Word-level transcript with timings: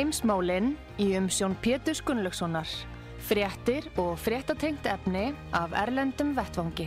Heimsmálinn 0.00 0.78
í 0.96 1.10
umsjón 1.18 1.52
Pétur 1.60 1.98
Gunnlaugssonar. 2.08 2.70
Fréttir 3.28 3.84
og 4.00 4.14
fréttatengt 4.16 4.86
efni 4.88 5.26
af 5.52 5.74
Erlendum 5.76 6.30
Vettvangi. 6.38 6.86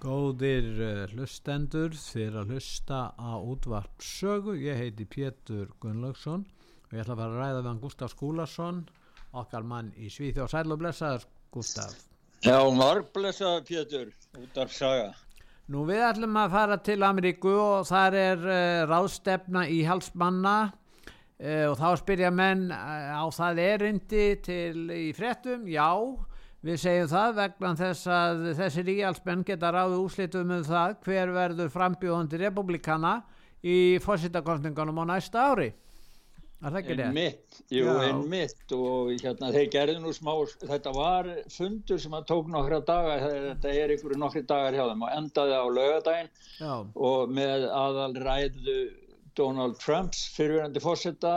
Góðir 0.00 0.72
uh, 0.80 1.04
hlustendur 1.12 1.92
fyrir 1.92 2.40
að 2.46 2.56
hlusta 2.56 3.04
á 3.12 3.36
útvarp 3.36 4.00
sögu. 4.00 4.56
Ég 4.56 4.80
heiti 4.80 5.04
Pétur 5.04 5.74
Gunnlaugsson 5.76 6.48
og 6.88 6.96
ég 6.96 7.04
ætla 7.04 7.18
að 7.18 7.26
fara 7.26 7.34
að 7.34 7.40
ræða 7.42 7.60
við 7.60 7.74
hann 7.74 7.84
Gustaf 7.84 8.16
Skúlason, 8.16 8.86
okkar 9.36 9.68
mann 9.76 9.92
í 10.00 10.08
Svíþjóð. 10.08 10.54
Sæl 10.56 10.72
og 10.72 10.86
blessaður 10.86 11.28
Gustaf. 11.52 12.06
Já, 12.38 12.58
marg 12.70 13.08
blessaður 13.10 13.64
Pétur, 13.66 14.10
útvarp 14.38 14.70
saga. 14.70 15.08
Nú 15.68 15.82
við 15.88 16.04
ætlum 16.06 16.36
að 16.38 16.52
fara 16.52 16.76
til 16.86 17.02
Ameríku 17.02 17.50
og 17.50 17.88
þar 17.88 18.14
er 18.16 18.44
uh, 18.46 18.84
ráðstefna 18.86 19.64
í 19.66 19.80
halsmanna 19.88 20.52
uh, 20.68 21.64
og 21.66 21.74
þá 21.80 21.88
spyrja 21.98 22.30
menn 22.30 22.68
uh, 22.70 23.18
á 23.18 23.26
það 23.34 23.60
erindi 23.64 24.28
til 24.46 24.86
í 24.94 25.08
fréttum, 25.18 25.66
já, 25.66 25.90
við 26.62 26.78
segjum 26.84 27.10
það 27.10 27.34
vegna 27.40 27.74
þess 27.82 28.12
að 28.20 28.46
þessi 28.62 28.86
ríalsmenn 28.86 29.44
geta 29.50 29.74
ráði 29.74 29.98
úslitum 30.04 30.54
um 30.60 30.64
það 30.70 30.96
hver 31.08 31.34
verður 31.34 31.74
frambjóðandi 31.74 32.42
republikana 32.46 33.16
í 33.66 33.98
fósittakostningunum 34.06 35.02
á 35.02 35.04
næsta 35.10 35.50
ári. 35.50 35.72
Er 36.58 36.72
það 36.74 36.78
ekki 36.80 36.94
En 36.94 36.98
rétt? 36.98 37.14
mitt, 37.14 37.58
jú, 37.70 37.84
Já. 37.86 38.08
en 38.08 38.22
mitt 38.32 38.72
og 38.74 39.10
hérna, 39.22 39.50
þeir 39.54 39.68
gerðu 39.70 40.00
nú 40.02 40.12
smá, 40.16 40.32
þetta 40.66 40.92
var 40.96 41.28
fundur 41.54 42.00
sem 42.02 42.16
að 42.18 42.24
tók 42.32 42.48
nokkra 42.50 42.80
daga, 42.88 43.18
þetta 43.44 43.74
er 43.78 43.92
ykkur 43.94 44.16
nokkri 44.18 44.42
dagar 44.42 44.74
hjá 44.74 44.88
þeim 44.88 45.04
og 45.06 45.12
endaði 45.14 45.54
á 45.54 45.64
laugadaginn 45.76 46.30
Já, 46.58 46.72
og 46.82 47.30
með 47.30 47.68
aðal 47.70 48.10
ræðu 48.26 48.78
Donald 49.38 49.78
Trumps 49.78 50.24
fyrirverandi 50.34 50.82
fórseta, 50.82 51.36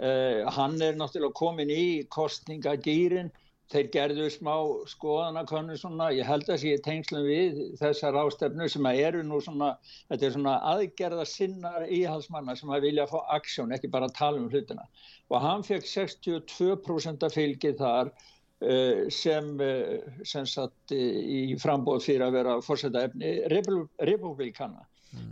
uh, 0.00 0.40
hann 0.56 0.80
er 0.80 0.96
náttúrulega 0.96 1.36
komin 1.36 1.68
í 1.68 1.84
kostningagýrin, 2.08 3.28
þeir 3.72 3.88
gerðu 3.94 4.26
smá 4.30 4.52
skoðanakonnu 4.90 5.76
svona, 5.80 6.10
ég 6.14 6.28
held 6.28 6.46
að 6.52 6.60
sé 6.62 6.74
tengslum 6.84 7.26
við 7.26 7.58
þessar 7.80 8.18
ástefnu 8.20 8.68
sem 8.70 8.86
að 8.86 9.00
eru 9.08 9.24
nú 9.26 9.40
svona, 9.42 9.72
þetta 10.10 10.28
er 10.28 10.34
svona 10.36 10.54
aðgerða 10.72 11.26
sinnar 11.30 11.88
íhalsmanna 11.98 12.54
sem 12.58 12.70
að 12.70 12.86
vilja 12.86 13.08
fá 13.10 13.18
aksjón, 13.38 13.74
ekki 13.74 13.90
bara 13.90 14.12
tala 14.14 14.38
um 14.42 14.48
hlutina. 14.52 14.86
Og 15.32 15.42
hann 15.42 15.66
fekk 15.66 15.88
62% 15.90 17.26
af 17.26 17.34
fylgið 17.34 17.78
þar 17.82 18.12
uh, 18.14 19.06
sem, 19.10 19.54
uh, 19.58 20.20
sem 20.22 20.46
satt 20.46 20.94
uh, 20.94 21.22
í 21.38 21.56
frambóð 21.62 22.04
fyrir 22.06 22.28
að 22.28 22.38
vera 22.38 22.60
fórseta 22.62 23.08
efni 23.08 23.38
republikana. 23.50 24.86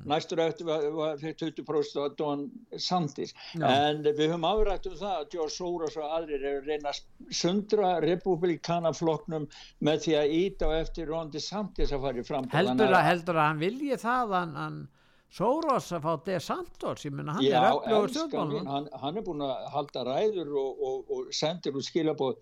Næstur 0.04 0.40
eftir 0.44 0.68
var, 0.68 1.16
fekk 1.20 1.38
20% 1.40 2.00
af 2.02 2.16
Don 2.18 2.44
Sandis. 2.76 3.34
Já. 3.56 3.66
En 3.68 4.02
við 4.04 4.26
höfum 4.26 4.46
afrætt 4.48 4.88
um 4.90 4.96
það 5.00 5.14
að 5.20 5.28
George 5.36 5.54
Soros 5.56 5.96
og 6.00 6.16
aðrir 6.18 6.42
eru 6.42 6.60
að 6.60 6.68
reyna 6.72 6.92
að 6.92 7.36
sundra 7.40 7.92
republikanaflokknum 8.04 9.46
með 9.84 10.02
því 10.06 10.16
að 10.20 10.34
íta 10.40 10.68
á 10.68 10.72
eftir 10.82 11.08
Ron 11.12 11.32
DeSantis 11.32 11.94
að 11.94 12.04
fara 12.08 12.20
í 12.20 12.26
frambóð. 12.26 12.58
heldur 12.58 12.92
að, 12.92 13.06
heldur 13.08 13.40
að 13.40 13.48
hann 13.48 13.64
vilji 13.64 14.02
það 14.04 14.36
hann, 14.38 14.54
hann 14.60 14.82
Soros 15.34 15.88
að 15.90 16.04
fá 16.04 16.12
DeSantos, 16.28 17.08
ég 17.08 17.14
menna 17.16 17.34
hann 17.34 17.42
Já, 17.42 17.58
er 17.64 17.96
öflugur 17.96 18.12
stjórnmálum. 18.12 18.68
hann, 18.70 18.84
hann 19.02 19.16
er 19.18 19.26
búin 19.26 19.42
að 19.42 19.64
halda 19.74 20.04
ræður 20.06 20.52
og, 20.60 20.84
og, 20.90 21.10
og 21.10 21.34
sendir 21.34 21.74
út 21.74 21.88
skilabóð 21.88 22.38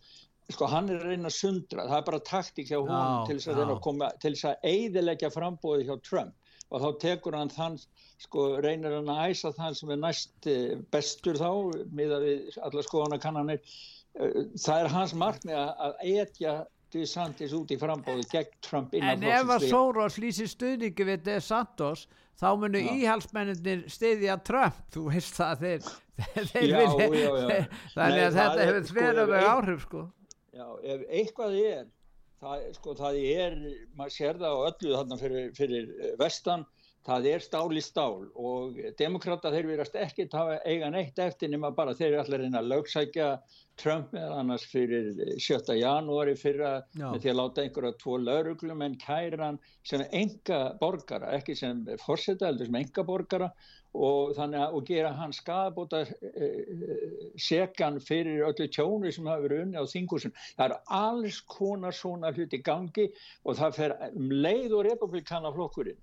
sko 0.53 0.69
hann 0.69 0.91
er 0.91 1.01
að 1.01 1.13
reyna 1.13 1.31
að 1.31 1.39
sundra 1.39 1.87
það 1.89 1.99
er 1.99 2.07
bara 2.11 2.23
taktík 2.29 2.69
hjá 2.69 2.79
hún 2.83 3.27
til 3.29 3.39
þess 3.39 3.53
að 3.53 3.63
að 3.63 4.51
að 4.51 4.67
eiðilegja 4.73 5.31
frambóði 5.33 5.87
hjá 5.89 5.95
Trump 6.05 6.35
og 6.73 6.81
þá 6.81 6.89
tekur 7.05 7.37
hann 7.37 7.51
þann 7.53 7.77
sko 8.23 8.47
reynir 8.65 8.95
hann 8.97 9.11
að 9.13 9.33
æsa 9.35 9.51
þann 9.57 9.75
sem 9.77 9.91
er 9.93 10.01
næst 10.03 10.47
eh, 10.49 10.77
bestur 10.95 11.37
þá 11.37 11.51
miða 11.93 12.21
við 12.25 12.57
alla 12.65 12.87
skoðanakannanir 12.89 13.61
Eh, 14.13 14.43
það 14.61 14.83
er 14.83 14.89
hans 14.93 15.13
markmið 15.17 15.55
að- 15.57 16.01
etja 16.05 16.51
DeSantis 16.93 17.55
út 17.57 17.71
í 17.73 17.79
frambóði 17.81 18.27
gegn 18.29 18.51
Trump 18.61 18.91
innan 18.93 19.23
En 19.23 19.23
ef 19.25 19.49
að. 19.55 19.63
Soros 19.71 20.19
lýsir 20.21 20.51
stuðningi 20.53 21.07
við 21.09 21.23
DeSantos 21.31 22.03
þá 22.37 22.51
munu 22.61 22.83
Já. 22.83 22.91
íhalsmenninir 22.93 23.87
stiðja 23.89 24.37
Trump, 24.45 24.77
þú 24.93 25.07
veist 25.15 25.33
það 25.41 25.65
þeir, 25.65 25.89
þeir 26.53 26.69
Já, 26.69 26.77
vilja- 26.77 27.09
já, 27.09 27.31
já. 27.41 27.65
þannig 27.97 28.19
Nei, 28.19 28.27
að 28.27 28.37
það 28.37 28.53
þetta 28.53 28.67
hefur 28.69 28.85
sko, 28.85 28.99
þverjum 29.01 29.33
ein- 29.39 29.49
áhrif 29.55 29.81
sko. 29.89 30.03
Já, 30.61 30.67
ef 30.93 31.09
eitthvað 31.23 31.57
er, 31.73 31.87
það, 32.43 32.69
sko, 32.79 32.95
það 32.99 33.19
er, 33.33 33.59
maður 33.99 34.15
sér 34.19 34.39
það 34.43 34.55
á 34.55 34.67
öllu 34.69 34.95
þarna 34.99 35.19
fyrir, 35.21 35.51
fyrir 35.57 35.91
eh, 35.99 36.15
vestan, 36.21 36.65
það 37.03 37.27
er 37.33 37.43
stál 37.43 37.75
í 37.75 37.83
stál 37.83 38.29
og 38.39 38.77
demokrata 38.99 39.51
þeir 39.51 39.69
verðast 39.73 39.97
ekki 39.99 40.29
hafa 40.31 40.61
eiga 40.63 40.91
neitt 40.95 41.19
eftir 41.19 41.51
nema 41.51 41.73
bara 41.75 41.97
þeir 41.99 42.13
eru 42.13 42.21
allir 42.23 42.39
að 42.39 42.45
reyna 42.45 42.61
að 42.61 42.69
lögsækja 42.71 43.29
Trump 43.81 44.13
meðal 44.15 44.37
annars 44.39 44.67
fyrir 44.71 45.09
7. 45.41 45.73
janúari 45.81 46.37
fyrra 46.39 46.77
Já. 46.95 47.09
með 47.09 47.25
því 47.25 47.33
að 47.33 47.39
láta 47.41 47.65
einhverja 47.65 47.99
tvo 47.99 48.19
lauruglum 48.23 48.85
en 48.87 48.95
kæran 49.03 49.59
sem 49.89 50.05
enga 50.13 50.61
borgara, 50.79 51.33
ekki 51.39 51.57
sem 51.59 51.83
forseta 52.05 52.53
heldur 52.53 52.71
sem 52.71 52.79
enga 52.85 53.07
borgara 53.09 53.51
og 53.95 54.39
að 54.41 54.55
og 54.73 54.87
gera 54.89 55.13
hann 55.13 55.35
skadabóta 55.37 56.05
sekan 57.37 58.01
fyrir 58.01 58.47
öllu 58.49 58.69
tjónu 58.73 59.13
sem 59.13 59.27
hafa 59.27 59.45
verið 59.45 59.67
unni 59.67 59.77
á 59.81 59.85
þingusun. 59.85 60.33
Það 60.57 60.65
er 60.71 60.79
alls 61.01 61.41
konar 61.41 61.93
svona 61.93 62.33
hluti 62.33 62.63
gangi 62.65 63.11
og 63.45 63.59
það 63.61 63.77
fer 63.77 63.97
um 64.09 64.33
leið 64.33 64.79
og 64.79 64.87
republikanaflokkurinn 64.89 66.01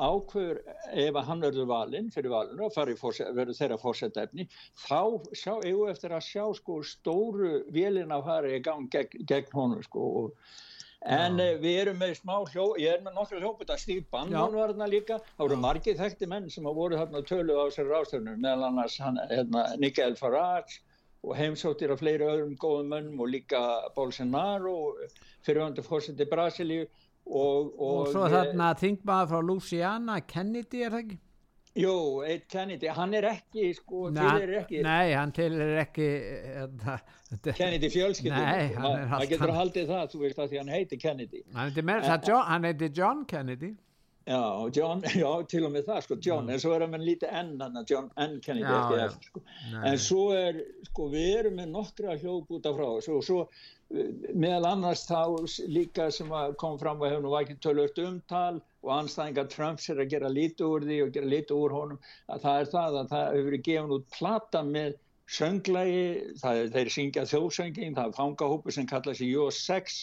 ákveður 0.00 0.60
ef 0.96 1.16
að 1.18 1.26
hann 1.28 1.42
verður 1.44 1.68
valinn 1.68 2.10
fyrir 2.14 2.32
valinu 2.32 2.66
og 2.66 2.76
verður 2.76 3.56
þeirra 3.58 3.78
fórseta 3.80 4.24
efni 4.24 4.46
þá 4.86 5.20
sjá, 5.36 5.52
við 5.60 5.82
eftir 5.90 6.14
að 6.16 6.26
sjá 6.28 6.44
sko 6.56 6.80
stóru 6.86 7.64
vélina 7.74 8.20
að 8.20 8.28
fara 8.30 8.52
í 8.54 8.62
gang 8.64 8.88
gegn, 8.92 9.26
gegn 9.28 9.52
honum 9.52 9.82
sko 9.84 10.06
og 10.22 10.54
En 11.08 11.38
Já. 11.40 11.46
uh, 11.54 11.60
við 11.62 11.78
erum 11.80 11.96
með 11.96 12.10
smá 12.18 12.34
hljó, 12.50 12.66
ég 12.76 12.92
er 12.92 13.04
með 13.04 13.14
nokkru 13.16 13.40
hljóput 13.40 13.70
að 13.72 13.80
Steve 13.80 14.04
Bannon 14.12 14.52
var 14.52 14.74
þarna 14.74 14.88
líka, 14.92 15.16
það 15.38 15.46
voru 15.46 15.56
margir 15.62 15.96
þekkti 15.96 16.28
menn 16.28 16.50
sem 16.52 16.66
að 16.68 16.76
voru 16.76 16.98
þarna 17.00 17.22
tölu 17.24 17.56
á 17.56 17.64
sér 17.72 17.88
ráðstöfnum, 17.88 18.36
meðal 18.42 18.66
annars 18.68 18.98
hann, 19.00 19.16
hérna, 19.30 19.64
Nigel 19.80 20.18
Farage 20.20 20.82
og 21.24 21.32
heimsóttir 21.36 21.92
af 21.94 22.02
fleiri 22.02 22.28
öðrum 22.28 22.52
góðum 22.60 22.92
mönnum 22.92 23.24
og 23.24 23.32
líka 23.32 23.62
Bolsonaro, 23.96 24.76
fyrirvöndu 25.46 25.84
fórseti 25.86 26.28
Brasilíu 26.28 26.84
og, 26.84 27.72
og, 27.78 27.88
og, 27.88 28.12
svo 28.12 28.28
þarna 28.32 28.70
þingmaður 28.80 29.32
frá 29.32 29.42
Louisiana 29.48 30.20
Kennedy 30.28 30.84
er 30.84 30.94
það 30.94 31.04
ekki? 31.04 31.20
Jú, 31.78 31.92
Ed 32.26 32.48
Kennedy, 32.50 32.88
hann 32.90 33.12
er 33.14 33.22
ekki, 33.30 33.68
sko, 33.78 34.08
til 34.10 34.24
er 34.42 34.54
ekki 34.64 34.80
nei, 34.82 35.12
hann 35.14 35.30
til 35.36 35.54
er 35.54 35.76
ekki 35.84 36.06
hérna, 36.10 36.96
Kennedy 37.54 37.90
fjölskyldum, 37.94 38.42
Nei, 38.42 38.72
hann 38.74 38.96
er 38.96 39.04
maður 39.06 39.20
allt 39.20 39.30
getur 39.30 39.44
annað. 39.52 39.60
haldið 39.60 39.92
það, 39.92 40.08
þú 40.10 40.22
veist 40.24 40.40
að 40.42 40.48
því 40.50 40.58
hann 40.58 40.72
heiti 40.74 40.98
Kennedy. 41.04 41.42
hann 41.54 41.68
heiti 41.70 41.84
meira 41.86 42.02
þess 42.02 42.16
að 42.16 42.26
John, 42.32 42.44
hann 42.48 42.66
heiti 42.66 42.88
John 42.98 43.22
Kennedy 43.30 43.70
Já, 44.30 44.40
John, 44.76 45.00
já, 45.22 45.28
til 45.48 45.62
og 45.64 45.72
með 45.74 45.86
það, 45.88 46.00
sko, 46.08 46.16
John, 46.26 46.50
en 46.52 46.60
svo 46.60 46.72
er 46.74 46.82
hann 46.84 46.92
með 46.96 47.06
lítið 47.06 47.36
enn 47.38 47.52
hann, 47.62 47.78
John 47.88 48.10
N. 48.20 48.34
Kennedy 48.44 48.66
Já, 48.66 48.90
já. 48.98 49.04
eftir, 49.06 49.30
sko. 49.30 49.42
En 49.92 49.96
svo 49.98 50.24
er, 50.36 50.58
sko, 50.90 51.06
við 51.14 51.30
erum 51.38 51.56
með 51.62 51.70
nokkra 51.72 52.18
hljóðbúta 52.20 52.74
frá 52.76 52.84
þessu 52.98 53.14
og 53.16 53.24
svo 53.26 53.38
eh, 53.48 54.10
meðal 54.34 54.68
annars 54.74 55.06
þá 55.08 55.22
líka 55.70 56.10
sem 56.14 56.30
að 56.36 56.52
kom 56.60 56.76
fram 56.82 57.00
og 57.00 57.08
hefur 57.10 57.24
nú 57.24 57.32
vakið 57.32 57.62
tölvöld 57.64 58.02
umtal 58.04 58.60
og 58.80 58.92
anstæðingar 58.96 59.48
Trumps 59.52 59.88
er 59.92 60.00
að 60.00 60.12
gera 60.14 60.32
lítið 60.32 60.66
úr 60.66 60.86
því 60.88 60.98
og 61.04 61.14
gera 61.14 61.30
lítið 61.34 61.56
úr 61.56 61.76
honum, 61.76 62.02
að 62.32 62.44
það 62.46 62.60
er 62.60 62.70
það 62.74 62.98
að 63.00 63.10
það 63.12 63.24
hefur 63.28 63.48
verið 63.50 63.64
gefin 63.68 63.96
út 63.96 64.06
plata 64.16 64.62
með 64.66 64.98
sönglægi, 65.30 66.06
það 66.40 66.60
er, 66.60 66.70
þeir 66.74 66.92
syngja 66.96 67.26
þjóðsöngin, 67.30 67.96
það 67.98 68.08
er 68.08 68.16
fangahópu 68.16 68.74
sem 68.74 68.88
kalla 68.90 69.14
sig 69.14 69.30
Jó6 69.30 69.98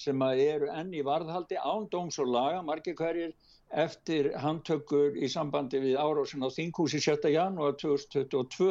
sem 0.00 0.22
eru 0.30 0.68
enn 0.72 0.92
í 0.94 1.02
varðhaldi 1.04 1.58
án 1.58 1.88
dóms 1.92 2.20
og 2.22 2.30
laga, 2.30 2.60
margir 2.64 2.96
hverjir 2.96 3.32
eftir 3.70 4.30
handtökur 4.42 5.16
í 5.18 5.28
sambandi 5.30 5.80
við 5.82 5.98
árásin 6.00 6.44
á 6.46 6.48
þinghúsi 6.50 7.00
7. 7.02 7.30
janúar 7.30 7.76
2022 7.78 8.70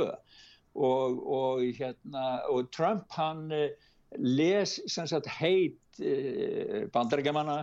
og, 0.80 1.20
og, 1.24 1.62
hérna, 1.78 2.26
og 2.52 2.72
Trump 2.76 3.12
hann 3.16 3.48
eh, 3.56 3.76
les 4.20 4.78
sagt 4.88 5.30
heit 5.40 6.02
eh, 6.02 6.88
bandarækjamanna 6.94 7.62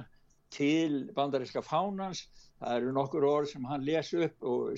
til 0.56 1.06
bandaríska 1.16 1.62
fánans. 1.64 2.26
Það 2.56 2.76
eru 2.78 2.92
nokkur 2.96 3.24
orð 3.28 3.50
sem 3.50 3.64
hann 3.68 3.82
les 3.84 4.10
upp 4.16 4.44
og 4.48 4.70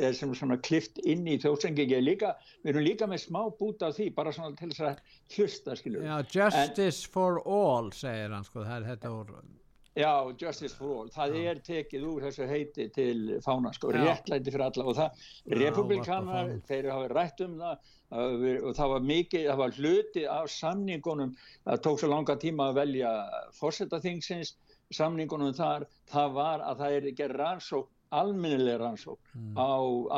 er 0.00 0.14
sem 0.16 0.30
svona 0.32 0.56
klift 0.64 0.96
inn 1.04 1.26
í 1.28 1.36
þjóðsengingi 1.42 1.98
líka, 2.00 2.32
við 2.64 2.72
erum 2.72 2.86
líka 2.86 3.08
með 3.10 3.26
smá 3.26 3.42
bút 3.58 3.84
af 3.84 3.92
því, 3.98 4.06
bara 4.16 4.32
svona 4.32 4.56
til 4.56 4.70
þess 4.70 4.86
að 4.88 5.02
hlusta 5.36 5.76
skilju. 5.76 6.04
Já, 6.08 6.16
justice 6.24 7.04
en, 7.04 7.10
for 7.12 7.42
all 7.44 7.92
segir 7.92 8.32
hann 8.32 8.46
sko, 8.48 8.64
það 8.64 8.78
er 8.78 8.88
þetta 8.94 9.12
orð. 9.18 9.42
Já, 10.00 10.32
justice 10.38 10.72
for 10.78 10.94
all, 10.94 11.12
það 11.12 11.36
Já. 11.36 11.44
er 11.50 11.60
tekið 11.66 12.08
úr 12.08 12.24
þessu 12.24 12.48
heiti 12.48 12.88
til 12.94 13.20
fána 13.44 13.74
sko, 13.76 13.92
réttlæti 13.92 14.54
fyrir 14.54 14.66
alla. 14.70 14.88
Og 14.88 14.96
það, 14.96 15.24
republikanar 15.60 16.52
þeir 16.70 16.92
hafa 16.94 17.12
rætt 17.12 17.44
um 17.44 17.60
það 17.60 17.88
og 18.10 18.72
það 18.74 18.92
var 18.94 19.04
mikið, 19.06 19.44
það 19.50 19.60
var 19.60 19.76
hluti 19.76 20.24
af 20.38 20.48
samningunum, 20.50 21.36
það 21.68 21.82
tók 21.84 22.00
svo 22.00 22.10
langa 22.10 22.38
tíma 22.40 22.70
að 22.70 22.80
velja 22.80 23.12
fórsetaþingsins 23.58 24.56
samningunum 24.94 25.54
þar, 25.56 25.86
það 26.10 26.36
var 26.36 26.62
að 26.66 26.82
það 26.82 26.96
er 26.96 27.08
ekki 27.10 27.28
rannsók, 27.34 27.90
alminnileg 28.20 28.80
rannsók 28.80 29.20
mm. 29.36 29.52
á 29.54 29.70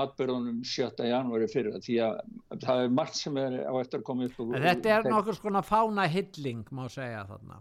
atbyrðunum 0.05 0.63
7. 0.65 1.03
janúari 1.11 1.49
fyrir 1.53 1.77
því 1.85 1.99
að 2.07 2.23
það 2.63 2.85
er 2.87 2.95
margt 3.01 3.19
sem 3.19 3.37
er 3.43 3.59
á 3.69 3.73
eftir 3.83 4.01
að 4.01 4.07
koma 4.09 4.29
upp 4.31 4.41
og, 4.41 4.55
Þetta 4.65 4.95
er 4.95 5.11
nokkur 5.13 5.37
svona 5.37 5.63
fána 5.67 6.09
hilling 6.09 6.65
má 6.73 6.87
segja 6.93 7.27
þarna 7.29 7.61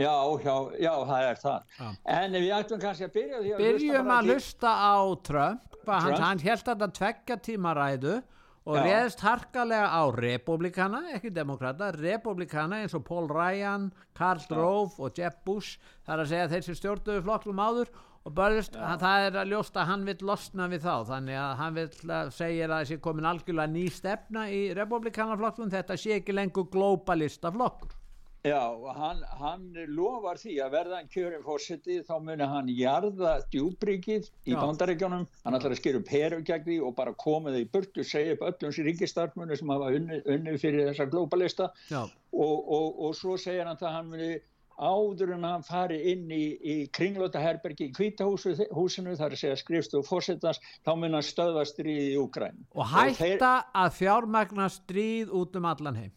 Já, 0.00 0.12
já, 0.40 0.54
já, 0.80 0.92
það 1.06 1.26
er 1.28 1.40
það 1.40 1.74
já. 1.78 1.88
en 2.16 2.36
við 2.36 2.52
ætlum 2.56 2.80
kannski 2.82 3.06
að 3.06 3.16
byrja 3.16 3.40
því 3.42 3.50
að 3.52 3.62
Byrjum 3.62 4.12
að 4.12 4.30
hlusta 4.32 4.70
á 4.72 4.96
Trump, 5.28 5.74
Trump. 5.76 5.90
Hann, 5.92 6.20
hann 6.22 6.42
held 6.42 6.70
að 6.72 6.84
það 6.84 6.94
tvekja 6.98 7.36
tímaræðu 7.48 8.14
og 8.62 8.78
Já. 8.78 8.82
reðst 8.86 9.22
harkalega 9.26 9.90
á 9.90 10.02
republikana, 10.14 11.02
ekki 11.16 11.32
demokrata, 11.34 11.90
republikana 11.96 12.82
eins 12.82 12.94
og 12.94 13.04
Paul 13.06 13.26
Ryan, 13.30 13.90
Karl 14.14 14.44
Rove 14.50 15.02
og 15.02 15.18
Jeb 15.18 15.40
Bush, 15.46 15.80
það 16.06 16.14
er 16.14 16.24
að 16.24 16.32
segja 16.32 16.50
þeir 16.52 16.66
sem 16.68 16.78
stjórnuðu 16.78 17.24
flokklum 17.26 17.62
áður 17.62 17.90
og 18.22 18.36
börjast, 18.38 18.76
það 18.78 19.24
er 19.26 19.38
að 19.40 19.50
ljósta 19.50 19.82
að 19.82 19.88
hann 19.90 20.04
vil 20.06 20.18
losna 20.28 20.68
við 20.70 20.84
þá, 20.84 20.94
þannig 21.08 21.40
að 21.42 21.56
hann 21.58 21.80
vil 21.80 21.88
segja 22.36 22.68
að 22.68 22.76
þessi 22.76 23.00
komin 23.02 23.26
algjörlega 23.32 23.72
ný 23.72 23.88
stefna 23.90 24.46
í 24.46 24.62
republikanaflokklum, 24.78 25.72
þetta 25.74 25.98
sé 25.98 26.20
ekki 26.20 26.36
lengur 26.36 26.70
globalista 26.70 27.50
flokkur. 27.50 27.98
Já, 28.42 28.74
hann, 28.96 29.20
hann 29.38 29.66
lofar 29.94 30.38
því 30.40 30.56
að 30.64 30.72
verða 30.74 30.96
hann 30.98 31.10
kjörin 31.12 31.44
fórseti 31.46 32.00
þá 32.02 32.16
muni 32.26 32.46
hann 32.50 32.70
jarða 32.74 33.36
djúbríkið 33.54 34.24
í 34.50 34.56
bandaríkjónum, 34.58 35.28
hann 35.44 35.56
ætlar 35.58 35.74
að 35.76 35.78
skilja 35.78 36.00
upp 36.00 36.08
heru 36.10 36.40
gegn 36.48 36.64
því 36.66 36.78
og 36.82 36.96
bara 36.96 37.12
koma 37.22 37.52
þau 37.54 37.60
í 37.60 37.68
burtu 37.70 38.02
segja 38.02 38.32
upp 38.34 38.40
öllum 38.48 38.72
sér 38.74 38.88
ríkistarfmunni 38.90 39.58
sem 39.60 39.70
hafa 39.70 39.92
unnið 39.94 40.26
unni 40.34 40.54
fyrir 40.58 40.88
þessa 40.88 41.06
globalista 41.12 41.68
og, 41.94 42.16
og, 42.42 42.88
og 43.06 43.14
svo 43.14 43.36
segja 43.38 43.68
hann 43.68 43.78
að 43.78 43.94
hann 43.94 44.10
muni 44.10 44.32
áður 44.74 45.36
en 45.36 45.46
hann 45.46 45.62
fari 45.62 46.00
inn 46.10 46.24
í, 46.34 46.40
í 46.58 46.74
kringlöta 46.90 47.38
herbergi 47.38 47.92
í 47.92 47.94
kvítahúsinu 47.94 49.14
þar 49.20 49.36
að 49.36 49.42
segja 49.44 49.60
skrifstu 49.60 50.00
og 50.00 50.08
fórsetans 50.08 50.58
þá 50.82 50.90
mun 50.96 51.14
hann 51.14 51.28
stöðva 51.28 51.62
stríð 51.70 52.08
í 52.08 52.18
Ukræn 52.18 52.58
og 52.74 52.90
hætta 52.90 53.06
og 53.06 53.22
þeir... 53.22 53.46
að 53.84 53.94
fjármagna 54.00 54.66
stríð 54.80 55.30
út 55.30 55.60
um 55.62 55.70
allan 55.70 56.00
heim. 56.02 56.12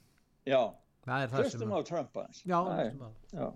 Já 0.50 0.74
Hlustum 1.08 1.70
á 1.70 1.86
Trump 1.86 2.14
aðeins. 2.14 2.44
Já, 2.46 2.60
hlustum 2.66 3.00
á 3.00 3.12
það. 3.32 3.54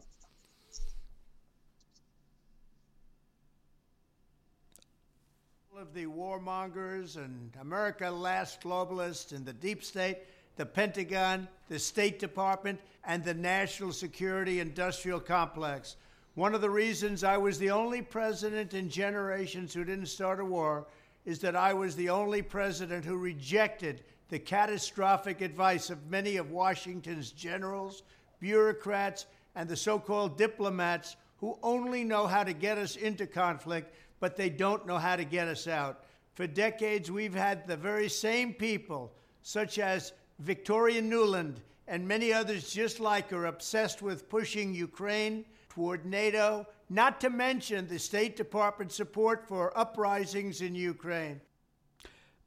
of 5.79 5.93
the 5.93 6.05
warmongers 6.05 7.15
and 7.15 7.55
America 7.61 8.11
Last 8.11 8.59
Globalists 8.59 9.31
and 9.31 9.45
the 9.45 9.53
deep 9.53 9.81
state, 9.81 10.17
the 10.57 10.65
Pentagon, 10.65 11.47
the 11.69 11.79
State 11.79 12.19
Department, 12.19 12.81
and 13.05 13.23
the 13.23 13.33
national 13.33 13.93
security 13.93 14.59
industrial 14.59 15.21
complex. 15.21 15.95
One 16.35 16.53
of 16.53 16.59
the 16.59 16.69
reasons 16.69 17.23
I 17.23 17.37
was 17.37 17.57
the 17.57 17.71
only 17.71 18.01
president 18.01 18.73
in 18.73 18.89
generations 18.89 19.73
who 19.73 19.85
didn't 19.85 20.07
start 20.07 20.41
a 20.41 20.45
war 20.45 20.85
is 21.25 21.39
that 21.39 21.55
I 21.55 21.73
was 21.73 21.95
the 21.95 22.09
only 22.09 22.41
president 22.41 23.05
who 23.05 23.17
rejected 23.17 24.03
the 24.29 24.39
catastrophic 24.39 25.41
advice 25.41 25.89
of 25.89 26.09
many 26.09 26.37
of 26.37 26.51
Washington's 26.51 27.31
generals, 27.31 28.03
bureaucrats, 28.39 29.25
and 29.55 29.67
the 29.67 29.75
so 29.75 29.99
called 29.99 30.37
diplomats 30.37 31.15
who 31.37 31.57
only 31.63 32.03
know 32.03 32.27
how 32.27 32.43
to 32.43 32.53
get 32.53 32.77
us 32.77 32.95
into 32.95 33.25
conflict, 33.25 33.93
but 34.19 34.35
they 34.35 34.49
don't 34.49 34.85
know 34.85 34.97
how 34.97 35.15
to 35.15 35.23
get 35.23 35.47
us 35.47 35.67
out. 35.67 36.03
For 36.35 36.45
decades, 36.47 37.09
we've 37.09 37.33
had 37.33 37.67
the 37.67 37.77
very 37.77 38.07
same 38.07 38.53
people, 38.53 39.11
such 39.41 39.79
as 39.79 40.13
Victoria 40.39 41.01
Nuland 41.01 41.55
and 41.87 42.07
many 42.07 42.31
others 42.31 42.71
just 42.71 42.99
like 42.99 43.29
her, 43.31 43.47
obsessed 43.47 44.01
with 44.01 44.29
pushing 44.29 44.73
Ukraine 44.73 45.43
toward 45.69 46.05
NATO, 46.05 46.67
not 46.89 47.19
to 47.21 47.29
mention 47.29 47.87
the 47.87 47.97
State 47.97 48.35
Department 48.35 48.91
support 48.91 49.47
for 49.47 49.75
uprisings 49.77 50.61
in 50.61 50.75
Ukraine. 50.75 51.41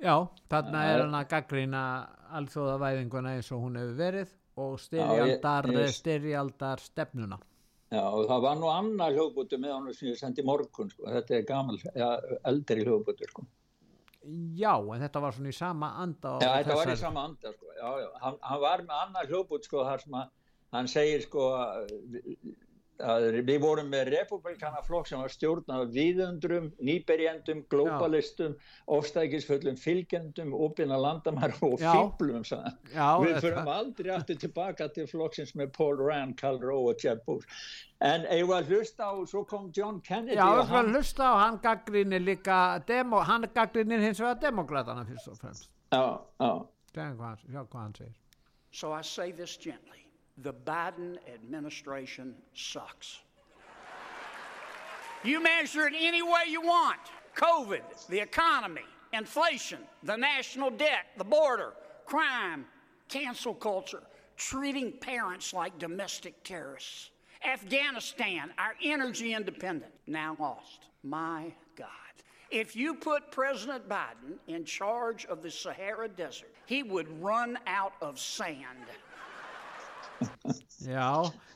Já, 0.03 0.17
þarna 0.51 0.83
er 0.91 1.05
hann 1.05 1.15
að 1.15 1.29
gaggrýna 1.31 1.83
alþjóðavæðinguna 2.39 3.37
eins 3.37 3.51
og 3.55 3.61
hún 3.63 3.79
hefur 3.79 3.99
verið 4.01 4.33
og 4.63 4.77
styrjaldar, 4.83 5.69
Já, 5.71 5.79
ég, 5.79 5.97
styrjaldar 5.97 6.83
stefnuna. 6.83 7.39
Já, 7.93 8.03
og 8.09 8.25
það 8.29 8.45
var 8.47 8.59
nú 8.59 8.71
annað 8.73 9.19
hljóðbútu 9.19 9.59
með 9.61 9.75
hann 9.77 9.95
sem 9.97 10.09
ég 10.11 10.19
sendi 10.19 10.45
morgun, 10.49 10.91
sko. 10.91 11.07
þetta 11.13 11.37
er 11.37 11.47
gamal, 11.49 11.79
ja, 11.95 12.09
eldri 12.49 12.87
hljóðbútu, 12.87 13.29
sko. 13.31 13.45
Já, 14.57 14.75
en 14.75 15.03
þetta 15.05 15.23
var 15.23 15.37
svona 15.37 15.53
í 15.53 15.57
sama 15.57 15.91
anda. 16.03 16.35
Já, 16.41 16.51
þetta 16.59 16.79
var 16.79 16.93
í 16.93 16.99
sama 17.01 17.25
anda, 17.29 17.53
sko. 17.57 17.73
Já, 17.77 17.89
já, 18.03 18.09
hann, 18.25 18.39
hann 18.49 18.63
var 18.65 18.85
með 18.87 19.03
annað 19.07 19.33
hljóðbútu, 19.33 19.71
sko, 19.71 19.85
þar 19.89 20.05
sem 20.07 20.19
að 20.23 20.31
hann 20.73 20.89
segir, 20.89 21.27
sko, 21.29 21.49
við 23.03 23.59
vorum 23.63 23.89
með 23.91 24.11
republikanaflokk 24.15 25.09
sem 25.11 25.21
var 25.21 25.33
stjórnað 25.33 25.93
viðundrum, 25.95 26.69
nýberjendum, 26.79 27.65
globalistum, 27.73 28.55
ofstækisföllum, 28.87 29.77
fylgjendum, 29.81 30.53
opina 30.55 30.99
landamæra 31.01 31.59
og 31.67 31.79
fýblum. 31.83 32.45
Við 32.47 33.41
förum 33.43 33.71
aldrei 33.73 34.13
aftur 34.15 34.39
tilbaka 34.45 34.89
til 34.95 35.09
flokksins 35.11 35.55
með 35.59 35.73
Paul 35.77 35.99
Rand, 35.99 36.37
Karl 36.39 36.61
Rowe 36.63 36.93
og 36.95 37.03
Jeb 37.03 37.25
Bush. 37.27 37.47
En 38.03 38.25
ég 38.35 38.47
var 38.51 38.65
að 38.65 38.73
hlusta 38.75 39.11
á, 39.11 39.15
svo 39.31 39.45
kom 39.47 39.71
John 39.75 40.01
Kennedy. 40.03 40.35
Já, 40.35 40.43
ég 40.43 40.71
var 40.71 40.85
að 40.85 40.95
hlusta 40.97 41.23
á, 41.23 41.33
hann 41.45 41.59
gaggrinir 41.63 42.23
líka, 42.23 42.83
demo, 42.87 43.21
hann 43.23 43.47
gaggrinir 43.55 44.03
hins 44.03 44.19
vegar 44.23 44.41
demokratana 44.43 45.05
fyrst 45.07 45.31
og 45.31 45.39
fremst. 45.39 45.71
Já, 45.95 46.19
já. 46.43 46.53
Sjá 46.93 47.13
hvað 47.15 47.79
hann 47.79 47.95
segir. 47.95 48.17
So 48.73 48.93
I 48.93 49.03
say 49.03 49.33
this 49.33 49.57
gently. 49.57 50.03
The 50.43 50.53
Biden 50.53 51.19
administration 51.33 52.35
sucks. 52.55 53.21
You 55.25 55.43
measure 55.43 55.87
it 55.87 55.95
any 55.97 56.23
way 56.23 56.45
you 56.49 56.61
want 56.61 56.99
COVID, 57.37 58.07
the 58.09 58.19
economy, 58.19 58.83
inflation, 59.13 59.79
the 60.03 60.17
national 60.17 60.71
debt, 60.71 61.07
the 61.17 61.25
border, 61.25 61.75
crime, 62.07 62.67
cancel 63.09 63.55
culture, 63.55 64.03
treating 64.37 64.93
parents 64.93 65.55
like 65.55 65.79
domestic 65.79 66.43
terrorists. 66.43 67.11
Afghanistan, 67.45 68.51
our 68.59 68.75
energy 68.83 69.35
independence, 69.35 69.93
now 70.07 70.37
lost. 70.39 70.87
My 71.03 71.53
God. 71.77 71.89
If 72.51 72.77
you 72.77 72.95
put 72.95 73.31
President 73.31 73.89
Biden 73.89 74.37
in 74.47 74.65
charge 74.65 75.25
of 75.25 75.43
the 75.43 75.51
Sahara 75.51 76.09
Desert, 76.09 76.53
he 76.67 76.83
would 76.83 77.09
run 77.23 77.59
out 77.67 77.95
of 78.03 78.19
sand. 78.19 78.59
Já, 80.83 81.09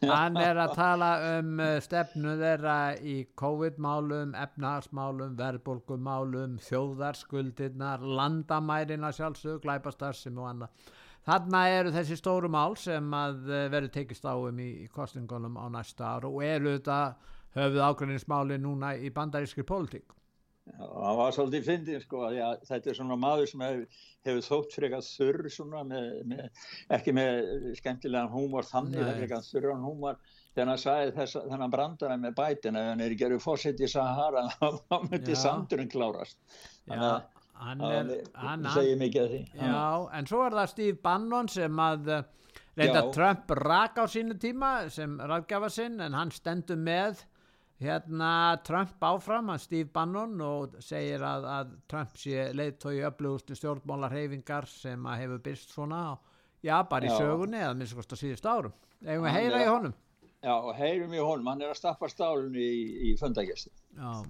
hann 0.07 0.37
er 0.39 0.59
að 0.63 0.75
tala 0.79 1.09
um 1.37 1.59
uh, 1.59 1.77
stefnu 1.83 2.37
þeirra 2.41 2.77
í 3.03 3.17
COVID-málum, 3.39 4.35
efnarsmálum, 4.39 5.35
verðbólkumálum, 5.39 6.59
þjóðarskuldirnar, 6.67 8.05
landamærina 8.07 9.11
sjálfsög, 9.17 9.61
glæpastarsum 9.65 10.39
og 10.43 10.51
annað. 10.53 10.93
Þarna 11.27 11.63
eru 11.75 11.95
þessi 11.95 12.21
stóru 12.21 12.51
mál 12.53 12.77
sem 12.79 13.17
að 13.19 13.49
uh, 13.51 13.63
verður 13.73 13.95
tekist 13.99 14.29
áum 14.29 14.61
í, 14.63 14.71
kostingunum 14.95 15.59
á 15.59 15.67
næsta 15.75 16.13
ára 16.17 16.31
og 16.31 16.45
eru 16.47 16.77
þetta 16.77 17.01
höfuð 17.57 17.83
ákveðinsmáli 17.89 18.61
núna 18.63 18.95
í 19.01 19.11
bandarískri 19.15 19.67
pólitík. 19.67 20.16
Það 20.67 21.19
var 21.21 21.35
svolítið 21.35 21.67
fyndið 21.67 22.01
sko 22.03 22.23
að 22.27 22.37
já, 22.37 22.47
þetta 22.67 22.91
er 22.91 22.97
svona 22.99 23.17
maður 23.23 23.51
sem 23.51 23.63
hefur, 23.63 24.01
hefur 24.27 24.47
þótt 24.47 24.73
frekar 24.75 25.05
þurr 25.07 25.49
svona 25.55 25.83
með, 25.87 26.09
með, 26.33 26.65
ekki 26.97 27.15
með 27.15 27.39
skemmtilegan 27.79 28.33
húmor 28.33 28.67
þannig, 28.67 28.99
það 28.99 29.21
frekar 29.21 29.47
þurran 29.47 29.87
húmor. 29.87 30.19
Þegar 30.57 30.71
hann 30.73 30.83
sagði 30.83 31.15
þess 31.21 31.39
að 31.39 31.49
þannig 31.53 31.73
brandara 31.77 32.19
með 32.19 32.35
bætina 32.41 32.83
ef 32.83 32.91
hann 32.91 33.05
er 33.05 33.15
að 33.29 33.45
fórsett 33.45 33.81
í 33.85 33.91
Sahara 33.93 34.45
þá 34.89 34.97
myndi 35.07 35.39
sandurinn 35.39 35.93
klárast. 35.93 36.39
Þannig 36.89 37.07
að 37.13 37.47
hann, 37.63 37.87
er, 37.87 38.13
hann 38.43 38.67
segir 38.75 39.01
mikið 39.05 39.23
af 39.23 39.31
því. 39.37 39.41
Já, 39.53 39.71
já, 39.71 39.87
en 40.19 40.31
svo 40.33 40.43
er 40.49 40.59
það 40.59 40.73
Steve 40.75 40.99
Bannon 41.07 41.53
sem 41.53 41.83
að 41.87 42.13
eh, 42.17 42.27
reynda 42.81 43.07
Trump 43.15 43.57
rak 43.63 44.03
á 44.03 44.05
sínu 44.11 44.37
tíma 44.43 44.75
sem 44.93 45.15
ræðgjafa 45.23 45.71
sinn 45.79 46.03
en 46.03 46.19
hann 46.19 46.35
stendur 46.35 46.81
með 46.81 47.23
hérna 47.81 48.31
Trump 48.65 48.95
áfram 49.05 49.51
að 49.53 49.61
Steve 49.67 49.91
Bannon 49.93 50.41
og 50.41 50.77
segir 50.85 51.21
að, 51.27 51.45
að 51.59 51.75
Trump 51.91 52.17
sé 52.21 52.47
leiðtói 52.57 53.03
öflugustu 53.11 53.57
stjórnmálarhefingar 53.59 54.67
sem 54.71 55.05
að 55.07 55.21
hefur 55.25 55.43
byrst 55.45 55.75
svona 55.77 56.01
já, 56.65 56.79
bara 56.89 57.05
í 57.07 57.11
Já. 57.13 57.19
sögunni 57.21 57.61
eða 57.61 57.75
minnst 57.77 57.97
kost 57.99 58.15
á 58.15 58.17
síðust 58.17 58.49
árum 58.49 58.73
eigum 59.05 59.27
við 59.27 59.31
Hann 59.31 59.41
heyra 59.43 59.61
er- 59.61 59.67
í 59.67 59.71
honum 59.75 59.95
Já, 60.47 60.53
og 60.63 60.75
heyrum 60.79 61.13
í 61.17 61.19
honum, 61.19 61.47
hann 61.51 61.63
er 61.65 61.71
að 61.73 61.79
stappa 61.81 62.09
stálunni 62.13 62.61
í, 62.63 62.83
í 63.11 63.15
fundagesti. 63.19 63.71
já, 63.99 64.25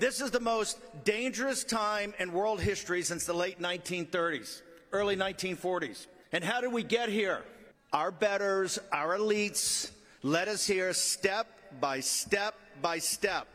This 0.00 0.20
is 0.20 0.30
the 0.30 0.40
most 0.40 0.78
dangerous 1.04 1.62
time 1.64 2.12
in 2.18 2.32
world 2.32 2.60
history 2.60 3.02
since 3.02 3.24
the 3.24 3.32
late 3.32 3.58
1930s, 3.60 4.60
early 4.92 5.14
1940s. 5.16 6.06
And 6.32 6.42
how 6.44 6.60
did 6.60 6.72
we 6.72 6.82
get 6.82 7.08
here? 7.08 7.44
Our 7.92 8.10
betters, 8.10 8.78
our 8.92 9.16
elites 9.16 9.90
led 10.22 10.48
us 10.48 10.66
here 10.66 10.92
step 10.92 11.46
by 11.80 12.00
step 12.00 12.54
by 12.82 12.98
step. 12.98 13.48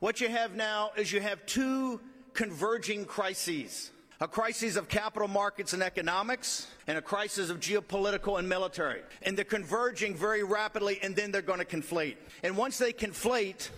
What 0.00 0.20
you 0.20 0.28
have 0.28 0.54
now 0.54 0.90
is 0.96 1.12
you 1.12 1.20
have 1.20 1.44
two 1.46 2.00
converging 2.34 3.04
crises 3.04 3.90
a 4.20 4.26
crisis 4.26 4.76
of 4.76 4.88
capital 4.88 5.28
markets 5.28 5.72
and 5.74 5.82
economics, 5.82 6.66
and 6.88 6.98
a 6.98 7.02
crisis 7.02 7.50
of 7.50 7.60
geopolitical 7.60 8.38
and 8.38 8.48
military. 8.48 9.02
And 9.22 9.36
they're 9.36 9.44
converging 9.44 10.16
very 10.16 10.42
rapidly, 10.42 10.98
and 11.02 11.14
then 11.14 11.30
they're 11.30 11.40
going 11.40 11.60
to 11.60 11.64
conflate. 11.64 12.16
And 12.42 12.56
once 12.56 12.78
they 12.78 12.92
conflate, 12.92 13.68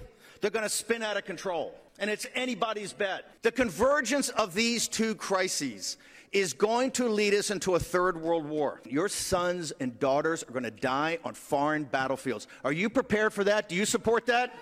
they're 0.40 0.50
going 0.50 0.64
to 0.64 0.70
spin 0.70 1.02
out 1.02 1.18
of 1.18 1.26
control. 1.26 1.74
And 1.98 2.08
it's 2.08 2.26
anybody's 2.34 2.94
bet. 2.94 3.30
The 3.42 3.52
convergence 3.52 4.30
of 4.30 4.54
these 4.54 4.88
two 4.88 5.14
crises 5.14 5.98
is 6.32 6.54
going 6.54 6.92
to 6.92 7.08
lead 7.08 7.34
us 7.34 7.50
into 7.50 7.74
a 7.74 7.80
third 7.80 8.20
world 8.22 8.46
war. 8.46 8.80
Your 8.88 9.08
sons 9.08 9.72
and 9.80 9.98
daughters 9.98 10.42
are 10.44 10.52
going 10.52 10.62
to 10.62 10.70
die 10.70 11.18
on 11.24 11.34
foreign 11.34 11.84
battlefields. 11.84 12.46
Are 12.64 12.72
you 12.72 12.88
prepared 12.88 13.34
for 13.34 13.44
that? 13.44 13.68
Do 13.68 13.74
you 13.74 13.84
support 13.84 14.26
that? 14.26 14.54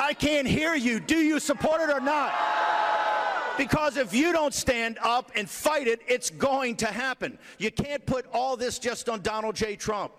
I 0.00 0.14
can't 0.14 0.48
hear 0.48 0.74
you. 0.74 0.98
Do 0.98 1.16
you 1.16 1.38
support 1.38 1.82
it 1.82 1.90
or 1.90 2.00
not? 2.00 2.32
Because 3.58 3.98
if 3.98 4.14
you 4.14 4.32
don't 4.32 4.54
stand 4.54 4.98
up 5.02 5.30
and 5.36 5.48
fight 5.48 5.86
it, 5.86 6.00
it's 6.08 6.30
going 6.30 6.76
to 6.76 6.86
happen. 6.86 7.38
You 7.58 7.70
can't 7.70 8.04
put 8.06 8.24
all 8.32 8.56
this 8.56 8.78
just 8.78 9.10
on 9.10 9.20
Donald 9.20 9.54
J. 9.54 9.76
Trump. 9.76 10.12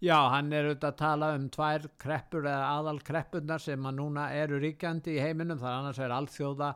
Já, 0.00 0.16
hann 0.32 0.48
er 0.48 0.70
auðvitað 0.70 0.94
að 0.94 0.96
tala 0.96 1.26
um 1.36 1.42
tvær 1.52 1.82
kreppur 2.00 2.46
eða 2.48 2.68
aðal 2.78 3.02
kreppunar 3.04 3.60
sem 3.60 3.84
að 3.84 3.98
núna 3.98 4.30
eru 4.32 4.56
ríkjandi 4.62 5.18
í 5.18 5.20
heiminum, 5.20 5.60
þar 5.60 5.74
annars 5.76 6.00
er 6.00 6.14
alþjóða 6.16 6.70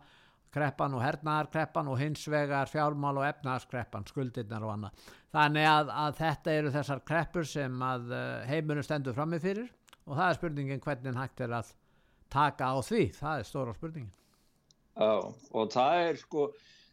kreppan 0.55 0.95
og 0.97 1.03
hernaðarkreppan 1.03 1.91
og 1.91 1.99
hins 2.01 2.25
vegar 2.31 2.71
fjármál 2.71 3.19
og 3.19 3.27
efnaðarskreppan, 3.29 4.07
skuldirnar 4.11 4.67
og 4.67 4.75
annað. 4.77 5.07
Þannig 5.35 5.67
að, 5.71 5.95
að 6.05 6.19
þetta 6.21 6.59
eru 6.59 6.75
þessar 6.75 7.01
kreppur 7.09 7.49
sem 7.51 7.81
að 7.83 8.13
uh, 8.13 8.21
heiminum 8.49 8.87
stendur 8.87 9.17
frammi 9.17 9.41
fyrir 9.43 9.67
og 10.05 10.15
það 10.19 10.29
er 10.29 10.39
spurningin 10.39 10.85
hvernig 10.85 11.19
hægt 11.19 11.43
er 11.43 11.57
að 11.59 11.73
taka 12.35 12.71
á 12.71 12.79
því, 12.85 13.03
það 13.17 13.41
er 13.41 13.49
stóra 13.49 13.75
spurningin. 13.75 14.15
Já, 14.95 15.11
og 15.59 15.75
það 15.75 16.05
er 16.05 16.19
sko, 16.21 16.47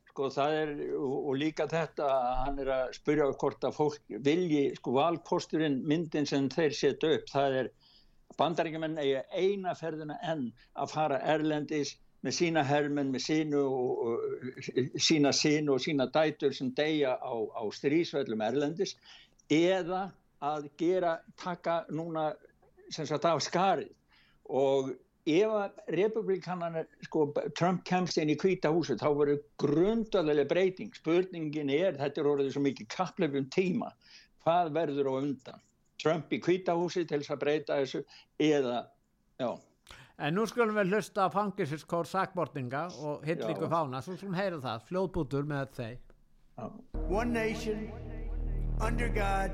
sko 0.09 0.29
það 0.33 0.57
er, 0.57 0.73
og 0.97 1.31
líka 1.37 1.67
þetta 1.69 2.07
að 2.09 2.29
hann 2.41 2.61
er 2.63 2.73
að 2.77 2.95
spyrja 2.97 3.29
hvort 3.43 3.67
að 3.67 3.77
fólk 3.77 4.15
vilji, 4.25 4.63
sko 4.79 4.95
valkosturinn 4.97 5.81
myndin 5.85 6.29
sem 6.29 6.49
þeir 6.49 6.77
setja 6.77 7.13
upp, 7.17 7.29
það 7.29 7.57
er 7.61 7.71
bandaríkjumenn 8.39 8.97
eiga 9.01 9.21
eina 9.35 9.75
ferðina 9.77 10.17
enn 10.33 10.47
að 10.79 10.93
fara 10.95 11.19
erlendis 11.33 11.93
með 12.21 12.35
sína 12.37 12.63
hermenn, 12.65 13.11
með 13.13 13.25
sínu 13.25 13.61
og, 13.65 14.25
sína 15.01 15.31
sín 15.33 15.69
og 15.73 15.81
sína 15.81 16.07
dætur 16.13 16.53
sem 16.53 16.69
deyja 16.77 17.15
á, 17.17 17.33
á 17.33 17.63
strísvellum 17.73 18.43
erlendis 18.45 18.95
eða 19.51 20.09
að 20.41 20.67
gera, 20.77 21.15
taka 21.37 21.81
núna 21.93 22.31
sem 22.93 23.07
sagt 23.09 23.25
af 23.25 23.41
skarið. 23.45 23.91
Og 24.51 24.91
ef 25.29 25.53
að 25.53 25.81
republikanan 25.95 26.79
sko, 27.05 27.27
Trump 27.57 27.83
kemst 27.85 28.17
inn 28.17 28.33
í 28.33 28.37
kvíta 28.39 28.71
húsu 28.73 28.97
þá 28.99 29.09
verður 29.17 29.41
grundalega 29.61 30.47
breyting. 30.49 30.93
Spurningin 30.97 31.69
er, 31.73 31.97
þetta 31.99 32.23
er 32.23 32.31
orðið 32.31 32.55
svo 32.55 32.63
mikið 32.65 32.89
kappleifum 32.95 33.49
tíma, 33.53 33.91
hvað 34.45 34.73
verður 34.77 35.11
á 35.11 35.13
undan? 35.21 35.67
Trump 36.01 36.33
í 36.33 36.41
kvíta 36.41 36.73
húsi 36.77 37.05
til 37.05 37.21
þess 37.21 37.35
að 37.35 37.43
breyta 37.43 37.77
þessu 37.77 38.01
eða 38.41 38.79
já, 39.37 39.51
En 40.21 40.35
nú 40.37 40.43
skulum 40.45 40.75
við 40.77 40.91
hlusta 40.93 41.25
á 41.25 41.33
fangisiskór 41.33 42.05
sakbortinga 42.05 42.83
og 43.01 43.25
Já. 43.25 43.69
fána, 43.71 44.01
svo 44.05 44.13
skulum 44.13 44.35
heyra 44.37 44.59
það, 44.61 44.83
fljóðbútur 44.89 45.47
með 45.49 45.71
þeir. 45.73 45.97
já. 46.57 46.71
One 47.09 47.33
nation, 47.33 47.91
under 48.79 49.09
God, 49.09 49.51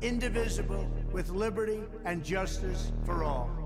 indivisible, 0.00 0.88
with 1.12 1.28
liberty 1.28 1.82
and 2.06 2.24
justice 2.24 2.90
for 3.04 3.22
all. 3.22 3.63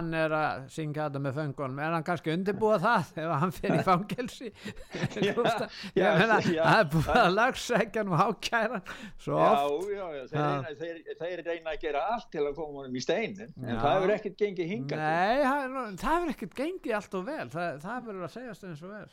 Hann 0.00 0.14
er 0.16 0.32
að 0.34 0.64
syngja 0.74 1.06
þetta 1.06 1.20
með 1.22 1.36
föngunum. 1.38 1.78
Er 1.84 1.94
hann 1.94 2.06
kannski 2.06 2.32
undirbúað 2.34 2.82
það 2.86 3.10
ef 3.24 3.30
hann 3.44 3.54
fyrir 3.56 3.78
í 3.78 3.86
fangelsi? 3.86 4.50
Það 6.00 6.74
er 6.74 6.88
búið 6.90 7.10
að 7.20 7.30
lagsækja 7.36 8.04
og 8.06 8.20
ákæra 8.24 8.80
svo 9.20 9.38
oft. 9.40 9.88
já, 9.92 10.04
já, 10.16 10.22
þeir, 10.30 10.40
Já. 10.40 10.44
reyna, 10.50 10.74
þeir, 10.80 11.00
þeir 11.20 11.42
reyna 11.46 11.74
að 11.74 11.80
gera 11.84 12.04
allt 12.14 12.28
til 12.32 12.44
að 12.46 12.54
koma 12.58 12.82
honum 12.84 12.96
í 12.96 13.02
steinin 13.04 13.50
en 13.60 13.80
það 13.80 13.96
hefur 13.96 14.14
ekkert 14.16 14.38
gengið 14.44 14.70
hingað 14.74 14.94
til. 14.94 15.00
Nei, 15.00 15.96
það, 16.00 16.06
hefur 16.10 16.34
ekkert 16.34 16.54
gengið 16.60 16.96
allt 17.00 17.18
og 17.20 17.26
vel. 17.28 17.48
Það, 17.54 17.68
það 17.84 18.06
verður 18.10 18.28
að 18.28 18.34
segjast 18.36 18.66
eins 18.70 18.84
og 18.86 18.94
vel. 18.94 19.10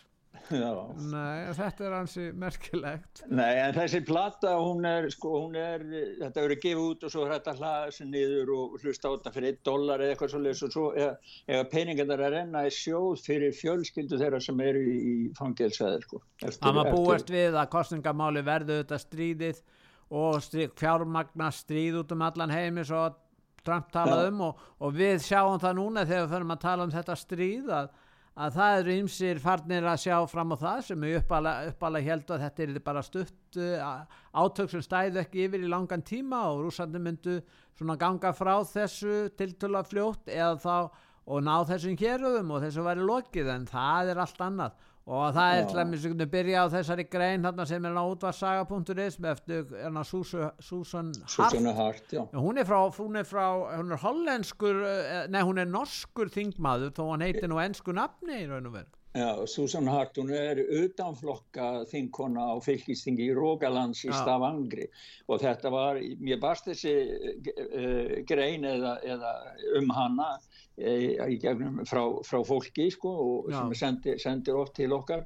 Nei, 0.51 1.53
þetta 1.57 1.85
er 1.87 1.95
hansi 1.95 2.27
merkilegt. 2.37 3.23
Nei, 3.29 3.59
en 3.61 3.75
þessi 3.75 4.01
plata, 4.07 4.53
hún 4.61 4.87
er, 4.87 5.09
sko, 5.13 5.33
hún 5.43 5.57
er, 5.59 5.83
þetta 6.21 6.43
verður 6.45 6.61
gefið 6.63 6.83
út 6.83 7.05
og 7.07 7.13
svo 7.13 7.25
er 7.25 7.33
þetta 7.35 7.55
hlaða 7.59 7.91
sig 7.97 8.09
niður 8.11 8.53
og 8.55 8.77
hlusta 8.81 9.11
á 9.11 9.13
þetta 9.15 9.33
fyrir 9.35 9.55
1 9.55 9.61
dólar 9.67 10.05
eða 10.05 10.15
eitthvað 10.15 10.33
svo 10.35 10.43
og 10.67 10.75
svo 10.77 10.85
ef, 11.05 11.33
ef 11.47 11.69
peningar 11.73 12.13
að 12.15 12.25
renna 12.37 12.65
í 12.67 12.73
sjóð 12.73 13.23
fyrir 13.25 13.55
fjölskyldu 13.57 14.21
þeirra 14.21 14.41
sem 14.43 14.63
eru 14.67 14.83
í, 14.87 15.15
fangelsæðir, 15.37 16.07
sko. 16.07 16.23
Það 16.45 16.79
maður 16.79 16.97
búast 16.97 17.33
við 17.33 17.59
að 17.59 17.71
kostningamáli 17.75 18.45
verður 18.47 18.83
þetta 18.83 19.01
stríðið 19.03 19.63
og 20.17 20.41
strí, 20.43 20.67
fjármagna 20.79 21.51
stríð 21.51 22.01
út 22.01 22.13
um 22.15 22.27
allan 22.27 22.53
heimi 22.53 22.85
svo 22.87 23.09
Trump 23.67 23.89
talað 23.91 24.23
Já. 24.23 24.31
um 24.31 24.43
og, 24.47 24.59
og 24.79 24.93
við 24.95 25.17
sjáum 25.25 25.59
það 25.59 25.79
núna 25.81 26.05
þegar 26.07 26.23
við 26.23 26.35
förum 26.35 26.53
að 26.55 26.61
tala 26.63 26.85
um 26.87 26.93
þetta 26.93 27.17
stríð 27.19 27.71
að, 27.75 27.89
að 28.37 28.57
það 28.57 28.79
eru 28.79 28.95
ymsir 29.01 29.39
farnir 29.41 29.85
að 29.89 30.01
sjá 30.03 30.17
fram 30.29 30.53
á 30.53 30.57
það 30.61 30.81
sem 30.87 31.05
er 31.07 31.15
uppalega 31.21 32.05
held 32.05 32.33
að 32.33 32.43
þetta 32.45 32.63
er 32.63 32.79
bara 32.85 33.03
stutt 33.05 33.59
uh, 33.61 34.03
átök 34.37 34.73
sem 34.73 34.83
stæðu 34.85 35.21
ekki 35.23 35.47
yfir 35.47 35.65
í 35.65 35.71
langan 35.71 36.05
tíma 36.05 36.43
og 36.51 36.67
rússandi 36.67 37.01
myndu 37.01 37.39
svona 37.77 37.97
ganga 37.97 38.33
frá 38.37 38.53
þessu 38.67 39.31
tiltöla 39.37 39.81
fljótt 39.87 40.29
eða 40.29 40.53
þá 40.61 40.75
og 41.27 41.43
ná 41.43 41.55
þessum 41.67 41.97
héröðum 41.99 42.53
og 42.55 42.61
þessu 42.63 42.85
væri 42.85 43.07
lokið 43.09 43.49
en 43.55 43.65
það 43.67 44.13
er 44.13 44.21
allt 44.23 44.45
annað 44.45 44.85
og 45.07 45.31
það 45.37 45.53
er 45.53 45.61
Já. 45.61 45.67
til 45.69 45.79
að 45.79 45.89
minnst 45.91 46.23
byrja 46.33 46.63
á 46.63 46.73
þessari 46.73 47.05
grein 47.07 47.47
þarna 47.47 47.65
sem 47.69 47.87
er 47.87 47.95
á 47.95 48.03
útvarsaga.is 48.03 49.19
með 49.23 49.29
eftir 49.31 49.63
hérna, 49.71 50.03
Susan, 50.03 50.51
Susan 50.59 51.13
Hart 51.71 52.11
Hart, 52.11 52.35
hún 52.35 52.59
er 52.59 52.67
frá, 52.67 52.81
hún 52.99 53.21
er 53.21 53.27
frá 53.27 53.45
hún 53.77 53.95
er 53.95 54.03
hollenskur, 54.03 54.83
eh, 54.83 55.23
nei 55.31 55.41
hún 55.47 55.63
er 55.63 55.71
norskur 55.71 56.31
þingmaður 56.33 56.91
þó 56.99 57.03
hann 57.13 57.23
heitir 57.23 57.47
nú 57.47 57.61
ennsku 57.63 57.95
nafni 57.95 58.43
í 58.43 58.49
raun 58.51 58.67
og 58.67 58.79
veru 58.81 58.97
Já, 59.17 59.47
Susan 59.47 59.87
Hart, 59.87 60.17
hún 60.19 60.29
er 60.35 60.59
utanflokka 60.59 61.87
þingkona 61.89 62.51
á 62.53 62.55
fylgistingi 62.61 63.31
í 63.31 63.33
Rógalands 63.33 64.03
í. 64.05 64.11
Stavangri 64.13 64.85
og 65.31 65.41
þetta 65.41 65.71
var, 65.73 65.97
mér 66.21 66.37
barst 66.43 66.67
þessi 66.69 66.93
uh, 67.07 68.11
grein 68.29 68.67
eða, 68.67 68.97
eða 69.07 69.31
um 69.79 69.89
hana 69.95 70.35
í 70.77 71.37
gegnum 71.41 71.81
frá, 71.89 72.03
frá 72.21 72.41
fólki 72.45 72.85
sko 72.93 73.11
Já. 73.49 73.57
sem 73.57 73.73
sendir, 73.79 74.19
sendir 74.21 74.57
oft 74.57 74.75
til 74.77 74.93
okkar. 74.93 75.23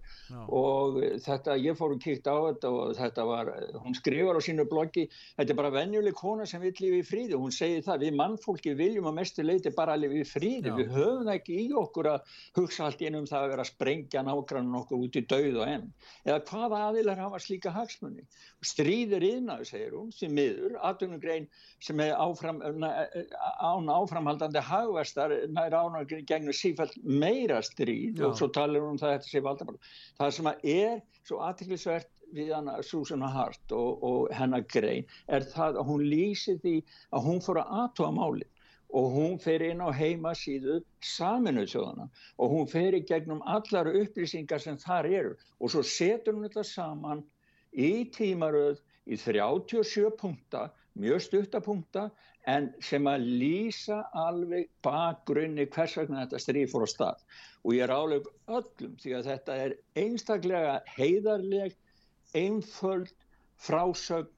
Og 0.48 1.01
þetta, 1.20 1.58
ég 1.60 1.75
fór 1.77 1.96
og 1.98 2.01
kíkt 2.03 2.29
á 2.31 2.36
þetta 2.48 2.72
og 2.72 2.93
þetta 2.96 3.25
var, 3.27 3.51
hún 3.84 3.98
skrifar 3.98 4.39
á 4.39 4.41
sínu 4.41 4.65
bloggi, 4.70 5.08
þetta 5.36 5.51
er 5.51 5.60
bara 5.60 5.74
venjuleg 5.75 6.15
kona 6.15 6.48
sem 6.48 6.63
vil 6.63 6.72
lifa 6.79 7.01
í 7.01 7.08
fríði 7.08 7.39
hún 7.39 7.51
segir 7.51 7.84
það, 7.84 8.05
við 8.05 8.17
mannfólki 8.22 8.75
viljum 8.79 9.10
að 9.12 9.17
mestu 9.20 9.43
leiti 9.43 9.74
bara 9.75 9.98
að 9.98 10.05
lifa 10.05 10.22
í 10.22 10.29
fríði, 10.29 10.72
Já. 10.72 10.77
við 10.79 10.96
höfum 10.96 11.34
ekki 11.36 11.60
í 11.65 11.67
okkur 11.81 12.12
að 12.13 12.38
hugsa 12.55 12.88
allt 12.88 13.03
inn 13.03 13.20
um 13.20 13.27
það 13.27 13.43
að 13.43 13.51
vera 13.55 13.65
að 13.65 13.72
sprengja 13.74 14.24
nágrann 14.24 14.79
okkur 14.81 15.03
út 15.03 15.20
í 15.20 15.25
dauð 15.27 15.60
og 15.60 15.67
enn, 15.67 15.91
eða 16.24 16.39
hvaða 16.48 16.81
aðilar 16.88 17.24
hafa 17.25 17.43
slíka 17.43 17.75
hagsmunni, 17.75 18.24
stríðir 18.63 19.27
yfirnaðu 19.27 19.67
segir 19.67 19.98
hún, 19.98 20.12
sem 20.15 20.31
miður, 20.31 20.77
aðdunugrein 20.79 21.50
sem 21.84 22.00
er 22.03 22.15
áfram, 22.15 22.62
án 22.62 23.91
áframhaldandi 23.91 24.63
hagvestar 24.63 25.40
nær 25.50 25.75
ánar 25.77 26.07
gegnum 26.10 26.55
sífælt 26.55 26.98
meira 27.03 27.62
stríð 27.65 28.19
Já. 28.19 28.25
og 28.27 28.38
svo 28.39 28.48
talar 28.53 28.88
um 28.88 29.00
það 29.01 29.15
þetta 29.17 29.31
sé 29.31 29.43
valdamál. 29.45 29.77
Það 30.19 30.33
sem 30.38 30.51
er 30.75 31.01
svo 31.24 31.41
aðtillisvert 31.48 32.12
við 32.36 32.53
hana 32.55 32.77
Susanna 32.86 33.29
Hart 33.31 33.75
og, 33.75 34.03
og 34.03 34.31
hennar 34.36 34.63
grein 34.71 35.07
er 35.27 35.45
það 35.53 35.81
að 35.81 35.91
hún 35.91 36.07
lýsi 36.07 36.57
því 36.63 36.75
að 37.12 37.27
hún 37.27 37.43
fór 37.43 37.62
að 37.63 37.74
aðtóa 37.83 38.12
máli 38.15 38.48
og 38.91 39.13
hún 39.15 39.38
fer 39.39 39.63
inn 39.63 39.83
á 39.83 39.89
heimasíðu 39.95 40.81
saminuð 41.05 41.69
þjóðana 41.74 42.07
og 42.43 42.55
hún 42.55 42.71
fer 42.71 42.98
í 42.98 43.03
gegnum 43.07 43.43
allar 43.48 43.89
upplýsingar 43.91 44.63
sem 44.63 44.79
þar 44.79 45.07
eru 45.21 45.36
og 45.60 45.74
svo 45.74 45.83
setur 45.88 46.36
hún 46.36 46.48
þetta 46.48 46.65
saman 46.67 47.24
í 47.71 47.91
tímaröð 48.15 48.81
í 49.08 49.17
37 49.17 50.12
punkta 50.20 50.67
mjög 51.00 51.24
stuttapunkta 51.25 52.10
en 52.51 52.72
sem 52.84 53.08
að 53.08 53.25
lýsa 53.41 54.01
alveg 54.17 54.70
bakgrunni 54.84 55.67
hvers 55.72 55.96
vegna 56.00 56.25
þetta 56.25 56.41
stríð 56.41 56.72
fór 56.74 56.86
á 56.86 56.89
stað 56.89 57.24
og 57.62 57.75
ég 57.77 57.86
er 57.86 57.93
áleg 57.93 58.27
öllum 58.50 58.98
því 59.01 59.15
að 59.17 59.29
þetta 59.29 59.58
er 59.65 59.75
einstaklega 60.03 60.75
heiðarleg, 60.98 61.75
einföld 62.34 63.13
frásögn 63.62 64.31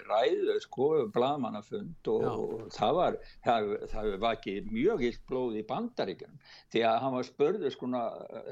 ræðu, 0.08 0.58
sko, 0.64 0.88
blamannafund 1.14 2.10
og 2.12 2.24
Já. 2.24 2.68
það 2.78 2.94
var, 2.98 3.18
það, 3.46 3.72
það 3.92 4.10
var 4.24 4.38
ekki 4.38 4.54
mjög 4.70 5.04
illt 5.10 5.24
blóð 5.30 5.58
í 5.60 5.66
bandaríkjum 5.68 6.38
því 6.74 6.86
að 6.88 7.00
hann 7.04 7.16
var 7.18 7.28
spörður, 7.28 7.74
sko, 7.74 7.90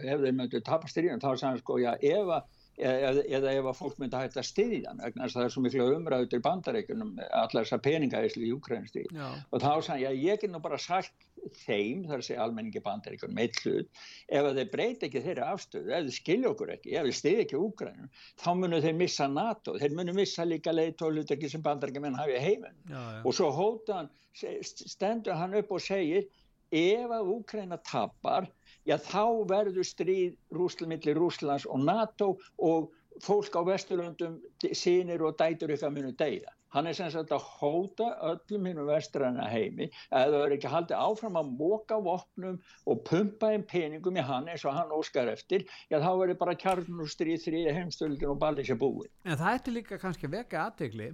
ef 0.02 0.26
þeir 0.26 0.36
möttu 0.40 0.64
tapast 0.66 1.00
í 1.00 1.06
ríðan, 1.06 1.24
þá 1.24 1.30
sagði 1.32 1.50
hann, 1.50 1.62
sko, 1.64 1.80
já, 1.84 1.92
ef 2.00 2.34
að 2.38 2.61
eða, 2.82 3.24
eða 3.38 3.54
ef 3.58 3.68
að 3.70 3.78
fólk 3.78 4.00
myndi 4.02 4.18
að 4.18 4.24
hætta 4.26 4.44
stiðjan 4.46 5.02
vegna 5.04 5.26
þess 5.26 5.36
að 5.36 5.40
það 5.40 5.48
er 5.48 5.54
svo 5.56 5.64
miklu 5.66 5.88
umræðu 5.96 6.30
til 6.32 6.40
bandareikunum 6.46 7.12
allar 7.22 7.66
þessar 7.66 7.84
peningaðisli 7.86 8.48
í 8.48 8.54
Ukraínstí 8.56 9.04
og 9.16 9.62
þá 9.62 9.70
sann 9.86 10.02
ég, 10.02 10.18
ég 10.26 10.42
get 10.42 10.52
nú 10.52 10.62
bara 10.64 10.80
sagt 10.82 11.28
þeim, 11.64 12.04
þar 12.10 12.24
sé 12.26 12.38
almenningi 12.38 12.82
bandareikunum 12.86 13.40
eitt 13.42 13.62
hlut, 13.66 13.90
ef 14.30 14.46
að 14.46 14.60
þeir 14.60 14.72
breyti 14.76 15.08
ekki 15.08 15.24
þeirra 15.26 15.48
afstöðu, 15.56 15.90
ef 15.90 16.06
þeir 16.06 16.18
skilja 16.18 16.52
okkur 16.52 16.74
ekki 16.76 16.96
ef 16.98 17.08
þeir 17.08 17.18
stiði 17.18 17.46
ekki 17.46 17.62
Ukraínum, 17.62 18.12
þá 18.42 18.50
munu 18.60 18.82
þeir 18.84 18.98
missa 19.00 19.30
NATO, 19.32 19.78
þeir 19.82 19.98
munu 19.98 20.18
missa 20.18 20.46
líka 20.46 20.74
leitólut 20.76 21.34
ekki 21.34 21.50
sem 21.50 21.66
bandarækjumenn 21.66 22.20
hafi 22.20 22.38
heiminn 22.42 22.98
og 23.26 23.34
svo 23.38 23.50
hótan 23.56 24.12
stendur 24.36 25.38
hann 25.38 25.58
upp 25.60 25.74
og 25.76 25.82
segir 25.84 26.30
ef 26.72 27.12
að 27.12 27.34
Ukraína 27.36 27.78
tapar 27.84 28.48
já 28.88 28.98
þá 28.98 29.46
verður 29.50 29.88
stríð 29.88 30.34
rúslamillir 30.56 31.20
Rúslands 31.20 31.68
og 31.70 31.86
NATO 31.86 32.34
og 32.58 32.90
fólk 33.22 33.54
á 33.60 33.62
Vesturlundum 33.68 34.40
sínir 34.74 35.22
og 35.26 35.38
dætur 35.40 35.74
ykkar 35.76 35.94
munu 35.94 36.12
deyða. 36.18 36.54
Hann 36.72 36.88
er 36.88 36.96
sem 36.96 37.10
sagt 37.12 37.34
að 37.36 37.44
hóta 37.60 38.06
öllum 38.24 38.68
hinnum 38.70 38.88
vestræna 38.88 39.50
heimi 39.52 39.90
að 40.16 40.36
það 40.36 40.44
er 40.46 40.54
ekki 40.56 40.70
haldið 40.72 41.02
áfram 41.04 41.40
að 41.42 41.50
móka 41.60 41.98
vopnum 42.06 42.62
og 42.88 43.02
pumpa 43.10 43.50
einn 43.52 43.66
peningum 43.68 44.16
í 44.16 44.24
hann 44.24 44.48
eins 44.48 44.64
og 44.64 44.78
hann 44.78 44.94
óskar 44.96 45.28
eftir, 45.34 45.66
já 45.92 45.98
þá 46.00 46.12
verður 46.22 46.40
bara 46.40 46.56
kjarnustrið 46.64 47.44
þrýði 47.44 47.76
heimstöldin 47.76 48.32
og 48.32 48.40
balli 48.40 48.64
sér 48.64 48.80
búið. 48.80 49.12
En 49.28 49.36
það 49.36 49.58
ætti 49.58 49.76
líka 49.76 50.00
kannski 50.00 50.32
veka 50.32 50.64
aðtegli 50.70 51.12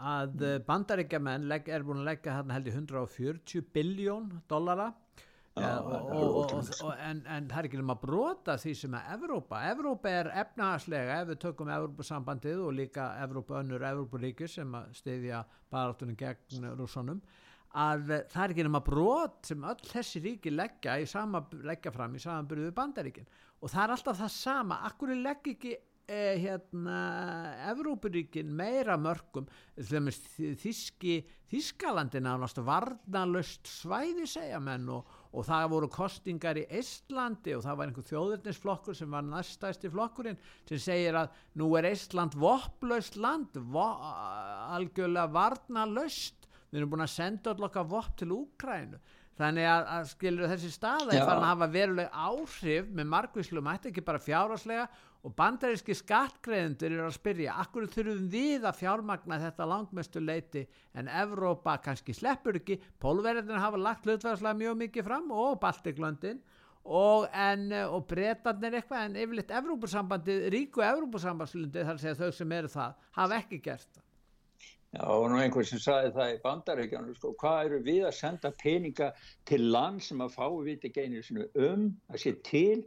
að 0.00 0.34
mm. 0.40 0.66
bandaríkjaman 0.66 1.50
er 1.60 1.86
búin 1.86 2.02
að 2.02 2.10
leggja 2.10 2.40
hérna 2.40 2.58
held 2.58 2.66
í 2.66 2.74
140 2.74 3.66
biljón 3.70 4.30
dollara 4.50 4.90
og, 4.90 4.90
og, 4.90 5.20
og, 5.20 5.29
en, 5.58 7.22
en 7.26 7.48
það 7.50 7.58
er 7.58 7.68
ekki 7.68 7.80
um 7.82 7.92
að 7.92 8.02
brota 8.04 8.54
því 8.60 8.74
sem 8.78 8.94
er 8.94 9.12
Evrópa. 9.16 9.62
Evrópa 9.70 10.12
er 10.20 10.30
efnahagslega 10.44 11.20
ef 11.22 11.30
við 11.32 11.40
tökum 11.44 11.72
Evrópasambandið 11.74 12.62
og 12.64 12.74
líka 12.78 13.10
Evrópa 13.24 13.58
önnur 13.60 13.84
Evrópuríkir 13.90 14.50
sem 14.50 14.76
stiðja 14.96 15.42
baráttunum 15.72 16.18
gegn 16.18 16.70
rússonum 16.78 17.22
að 17.70 18.08
það 18.30 18.42
er 18.44 18.54
ekki 18.54 18.66
um 18.66 18.78
að 18.80 18.88
brot 18.88 19.50
sem 19.50 19.66
öll 19.72 19.84
þessi 19.86 20.22
ríki 20.24 20.50
leggja, 20.50 20.96
sama, 21.06 21.44
leggja 21.62 21.92
fram 21.94 22.16
í 22.18 22.22
samanbyrjuðu 22.22 22.74
bandaríkin 22.74 23.28
og 23.60 23.70
það 23.70 23.84
er 23.84 23.94
alltaf 23.94 24.18
það 24.22 24.34
sama. 24.34 24.80
Akkur 24.88 25.12
legg 25.14 25.50
ekki 25.52 25.74
eh, 26.10 26.38
hérna 26.42 27.00
Evrópuríkin 27.70 28.50
meira 28.56 28.96
mörgum 28.98 29.46
þíski 29.78 31.20
Þískalandin 31.50 32.28
á 32.30 32.38
náttúrulega 32.38 32.66
varnalöst 32.68 33.66
svæði 33.66 34.28
segja 34.30 34.60
menn 34.62 34.86
og, 34.94 35.06
og 35.30 35.46
það 35.46 35.68
voru 35.70 35.88
kostingar 35.92 36.58
í 36.58 36.66
Íslandi 36.80 37.54
og 37.54 37.62
það 37.64 37.78
var 37.78 37.90
einhver 37.90 38.06
þjóðurnisflokkur 38.08 38.98
sem 38.98 39.14
var 39.14 39.26
næstæsti 39.26 39.90
flokkurinn 39.92 40.40
sem 40.68 40.82
segir 40.82 41.18
að 41.20 41.36
nú 41.60 41.70
er 41.78 41.90
Ísland 41.92 42.34
vopplaust 42.40 43.18
land 43.20 43.58
vo, 43.70 43.86
algjörlega 44.74 45.30
varnalöst 45.34 46.39
við 46.70 46.80
erum 46.80 46.92
búin 46.94 47.06
að 47.06 47.14
senda 47.14 47.54
alloka 47.54 47.84
vopp 47.86 48.16
til 48.20 48.30
Úkrænu 48.36 49.00
þannig 49.40 49.68
að, 49.70 49.86
að 49.96 50.08
skilur 50.10 50.50
þessi 50.50 50.72
staða 50.74 51.14
farin 51.14 51.44
að 51.44 51.48
hafa 51.48 51.70
veruleg 51.72 52.10
áhrif 52.12 52.90
með 52.92 53.08
margvíslu 53.14 53.62
mætti 53.64 53.90
ekki 53.90 54.04
bara 54.04 54.20
fjárháslega 54.22 54.88
og 55.20 55.34
bandaríski 55.36 55.94
skattgreðendur 55.96 56.94
eru 56.94 57.06
að 57.06 57.16
spyrja 57.16 57.56
akkur 57.60 57.88
þurfum 57.92 58.28
við 58.32 58.64
að 58.68 58.78
fjármagna 58.78 59.40
þetta 59.42 59.68
langmestu 59.68 60.22
leiti 60.24 60.62
en 60.96 61.10
Evrópa 61.12 61.76
kannski 61.84 62.14
sleppur 62.16 62.56
ekki, 62.60 62.78
pólverðin 63.00 63.60
hafa 63.60 63.80
lagt 63.80 64.08
hlutværslega 64.08 64.56
mjög 64.62 64.78
mikið 64.84 65.08
fram 65.08 65.28
og 65.36 65.58
Baltiklöndin 65.60 66.40
og, 66.84 67.26
en, 67.36 67.68
og 67.92 68.06
breytanir 68.08 68.78
eitthvað 68.78 69.08
en 69.08 69.18
yfirleitt 69.20 69.52
Evrópussambandi, 69.60 70.38
ríku 70.52 70.84
Evrópussambandslundi 70.84 71.84
þar 71.84 72.00
segja 72.00 72.16
þau 72.22 72.30
sem 72.40 72.56
eru 72.56 72.72
það 72.72 72.96
hafa 73.18 73.42
ekki 73.42 73.60
gert 73.68 73.90
það 73.92 74.09
Já, 74.90 75.04
og 75.06 75.28
nú 75.30 75.38
einhvern 75.38 75.68
sem 75.68 75.78
sagði 75.78 76.14
það 76.16 76.32
í 76.32 76.38
bandaríkjánu, 76.44 77.12
sko, 77.14 77.34
hvað 77.38 77.60
eru 77.68 77.82
við 77.86 78.06
að 78.08 78.16
senda 78.16 78.50
peninga 78.62 79.12
til 79.46 79.60
land 79.70 80.02
sem 80.02 80.22
að 80.24 80.34
fá 80.34 80.48
við 80.66 80.88
einu 80.98 81.22
sinu 81.22 81.46
um, 81.54 81.84
að 82.10 82.24
sé 82.24 82.32
til? 82.46 82.80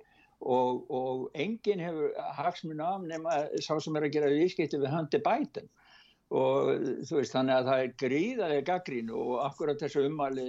Og, 0.43 0.81
og 0.91 1.37
enginn 1.39 1.79
hefur 1.79 2.11
hagsmun 2.35 2.81
af 2.83 3.05
nema 3.07 3.37
sá 3.63 3.77
sem 3.79 3.95
er 3.95 4.09
að 4.09 4.15
gera 4.17 4.31
viðskipti 4.33 4.81
við 4.81 4.91
handi 4.91 5.21
bæten 5.23 5.69
og 6.33 6.69
þú 7.05 7.19
veist 7.19 7.35
þannig 7.35 7.55
að 7.55 7.67
það 7.69 7.81
er 7.83 7.91
gríðarlega 8.01 8.65
gaggrín 8.69 9.11
og 9.13 9.33
akkurat 9.43 9.81
þessu 9.83 10.05
umæli 10.07 10.47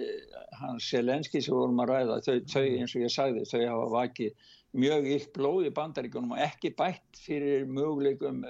hans 0.61 0.87
Selenski 0.89 1.43
sem 1.45 1.55
vorum 1.55 1.83
að 1.85 1.91
ræða, 1.93 2.21
þau, 2.25 2.39
þau 2.55 2.63
eins 2.65 2.95
og 2.95 3.05
ég 3.05 3.13
sagði, 3.13 3.45
þau 3.51 3.61
hafa 3.61 3.91
vakið 3.99 4.49
mjög 4.85 5.11
illt 5.17 5.35
blóð 5.37 5.69
í 5.69 5.75
bandaríkjónum 5.77 6.35
og 6.35 6.45
ekki 6.47 6.73
bætt 6.79 7.21
fyrir 7.27 7.69
möguleikum 7.69 8.43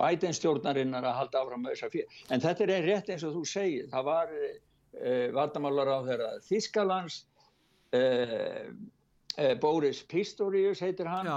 bætinstjórnarinnar 0.00 1.06
að 1.06 1.20
halda 1.20 1.44
áfram 1.44 1.64
með 1.64 1.76
þessa 1.76 1.92
fyrir. 1.92 2.18
En 2.34 2.42
þetta 2.42 2.66
er 2.66 2.88
rétt 2.88 3.14
eins 3.14 3.26
og 3.26 3.36
þú 3.38 3.44
segir. 3.48 3.86
Það 3.92 4.10
var 4.10 4.34
eh, 4.34 5.30
vardamálar 5.34 5.92
á 5.94 5.98
þeirra 6.08 6.32
Þískalands, 6.48 7.20
eh, 7.94 8.66
eh, 9.38 9.54
Boris 9.62 10.02
Pistorius 10.10 10.82
heitir 10.82 11.06
hann. 11.10 11.30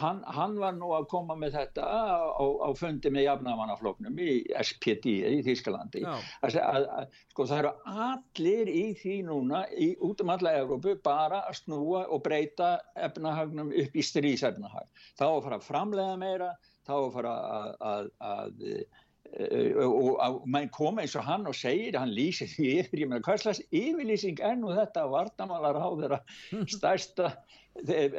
hann. 0.00 0.22
Hann 0.36 0.56
var 0.62 0.78
nú 0.78 0.92
að 0.94 1.08
koma 1.10 1.34
með 1.38 1.58
þetta 1.58 1.82
á, 1.82 2.06
á 2.38 2.68
fundi 2.78 3.10
með 3.14 3.26
jafnamannafloknum 3.26 4.22
í 4.22 4.38
SPD 4.62 5.18
í 5.34 5.42
Þískalandi. 5.46 6.04
Að, 6.06 6.58
að, 6.62 6.88
að, 7.00 7.20
sko 7.34 7.50
það 7.50 7.64
eru 7.64 7.74
allir 8.06 8.72
í 8.72 8.86
því 9.02 9.20
núna, 9.26 9.66
í, 9.74 9.92
út 10.06 10.22
um 10.22 10.34
alla 10.34 10.54
Európu, 10.62 10.94
bara 11.02 11.42
að 11.50 11.64
snúa 11.64 12.06
og 12.06 12.22
breyta 12.26 12.76
efnahagnum 12.94 13.74
upp 13.74 13.98
í 13.98 14.06
strísefnahag. 14.06 14.90
Þá 15.18 15.28
að 15.32 15.44
fara 15.48 15.62
að 15.62 15.70
framlega 15.70 16.18
meira 16.22 16.52
þá 16.88 16.96
að 16.96 17.12
fara 17.18 17.34
að, 17.58 17.68
að, 17.92 18.08
að 18.32 18.64
uh, 18.64 19.84
og 19.84 20.10
að 20.24 20.40
mann 20.48 20.70
koma 20.72 21.04
eins 21.04 21.14
og 21.20 21.26
hann 21.28 21.46
og 21.50 21.56
segir, 21.56 21.98
hann 22.00 22.14
lýsir 22.16 22.48
því 22.54 22.68
yfir, 22.80 23.04
ég 23.04 23.10
meina 23.10 23.24
hvað 23.26 23.44
slags 23.44 23.62
yfirlýsing 23.68 24.40
er 24.40 24.56
nú 24.56 24.72
þetta 24.72 25.04
að 25.04 25.14
vartamálar 25.14 25.78
á 25.78 25.88
þeirra 26.00 26.20
stærsta 26.76 27.32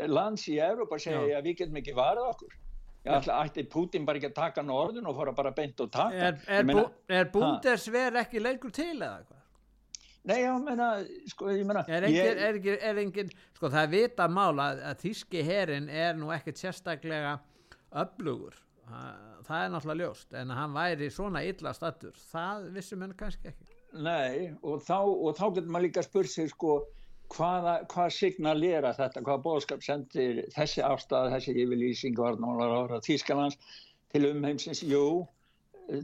lands 0.08 0.48
í 0.48 0.60
Európa 0.64 1.02
segja 1.02 1.40
að 1.42 1.50
við 1.50 1.64
getum 1.64 1.82
ekki 1.82 1.98
varð 1.98 2.28
okkur. 2.30 2.58
Ég 3.06 3.16
ætla 3.16 3.42
að 3.42 3.60
Putin 3.72 4.06
bara 4.06 4.20
ekki 4.20 4.30
að 4.30 4.38
taka 4.38 4.64
norðun 4.66 5.08
og 5.08 5.16
fara 5.16 5.34
bara 5.36 5.52
beint 5.56 5.80
og 5.80 5.92
taka 5.92 6.16
Er, 6.30 6.40
er, 6.52 6.66
meina, 6.68 6.90
er 7.08 7.30
Bundesver 7.32 8.18
ekki 8.20 8.42
leikur 8.44 8.74
til 8.76 8.98
eða 8.98 9.22
eitthvað? 9.22 9.38
Nei, 10.28 10.42
já, 10.44 10.52
menna, 10.60 10.88
sko, 11.32 11.48
ég 11.56 11.64
menna 11.68 11.86
Er 11.88 12.10
engin, 12.10 12.18
ég, 12.20 12.42
er 12.44 12.58
engin, 12.60 12.82
er 12.90 13.00
engin 13.06 13.30
sko 13.56 13.70
það 13.72 13.86
er 13.86 13.94
vita 13.94 14.28
mála 14.28 14.66
að, 14.74 14.82
að 14.90 15.06
þíski 15.06 15.46
herin 15.48 15.88
er 15.88 16.20
nú 16.20 16.34
ekkert 16.36 16.60
sérstaklega 16.60 17.38
öflugur. 18.04 18.56
Það 18.90 19.64
er 19.64 19.74
náttúrulega 19.74 20.00
ljóst 20.06 20.38
en 20.38 20.54
hann 20.54 20.74
væri 20.74 21.10
svona 21.14 21.44
illa 21.46 21.74
stattur 21.78 22.16
það 22.32 22.70
vissum 22.74 23.04
henni 23.06 23.18
kannski 23.18 23.52
ekki. 23.52 23.68
Nei 24.06 24.56
og 24.62 24.82
þá, 24.86 24.98
og 25.06 25.36
þá 25.38 25.46
getur 25.58 25.74
maður 25.74 25.86
líka 25.88 26.02
að 26.02 26.08
spursa 26.10 26.34
sig 26.40 26.50
sko 26.54 26.78
hvaða, 27.36 27.76
hvað 27.92 28.10
signalera 28.16 28.94
þetta, 28.98 29.22
hvaða 29.26 29.44
bóðskap 29.46 29.86
sendir 29.86 30.42
þessi 30.56 30.82
afstæð, 30.86 31.36
þessi 31.36 31.56
yfirlýsing 31.64 32.18
varnálar 32.18 32.74
ára 32.80 33.02
Þýskalands 33.06 33.60
til 34.10 34.26
umheimsins, 34.32 34.82
jú 34.82 35.28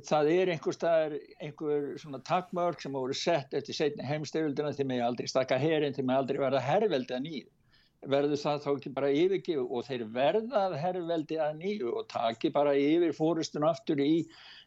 það 0.05 0.29
er 0.33 0.51
einhver 0.53 0.75
staðar, 0.75 1.17
einhver 1.43 1.89
svona 2.01 2.21
takmörk 2.25 2.81
sem 2.81 2.93
voru 2.95 3.17
sett 3.17 3.53
eftir 3.57 3.77
setni 3.77 4.05
heimstegildina 4.05 4.73
til 4.73 4.87
mig 4.89 5.01
aldrei 5.01 5.29
stakka 5.29 5.57
herin, 5.61 5.93
til 5.93 6.05
mig 6.05 6.17
aldrei 6.17 6.41
verða 6.41 6.61
herrveldi 6.63 7.17
að 7.17 7.25
nýð 7.25 7.51
verður 8.11 8.41
það 8.41 8.59
þá 8.63 8.71
ekki 8.71 8.91
bara 8.95 9.13
yfirgif 9.13 9.61
og 9.63 9.85
þeir 9.87 10.03
verðað 10.15 10.75
herrveldi 10.81 11.39
að 11.41 11.55
nýju 11.61 11.93
og 11.99 12.09
taki 12.11 12.51
bara 12.53 12.75
yfir 12.77 13.15
fórustun 13.17 13.67
aftur 13.67 14.01
í 14.03 14.11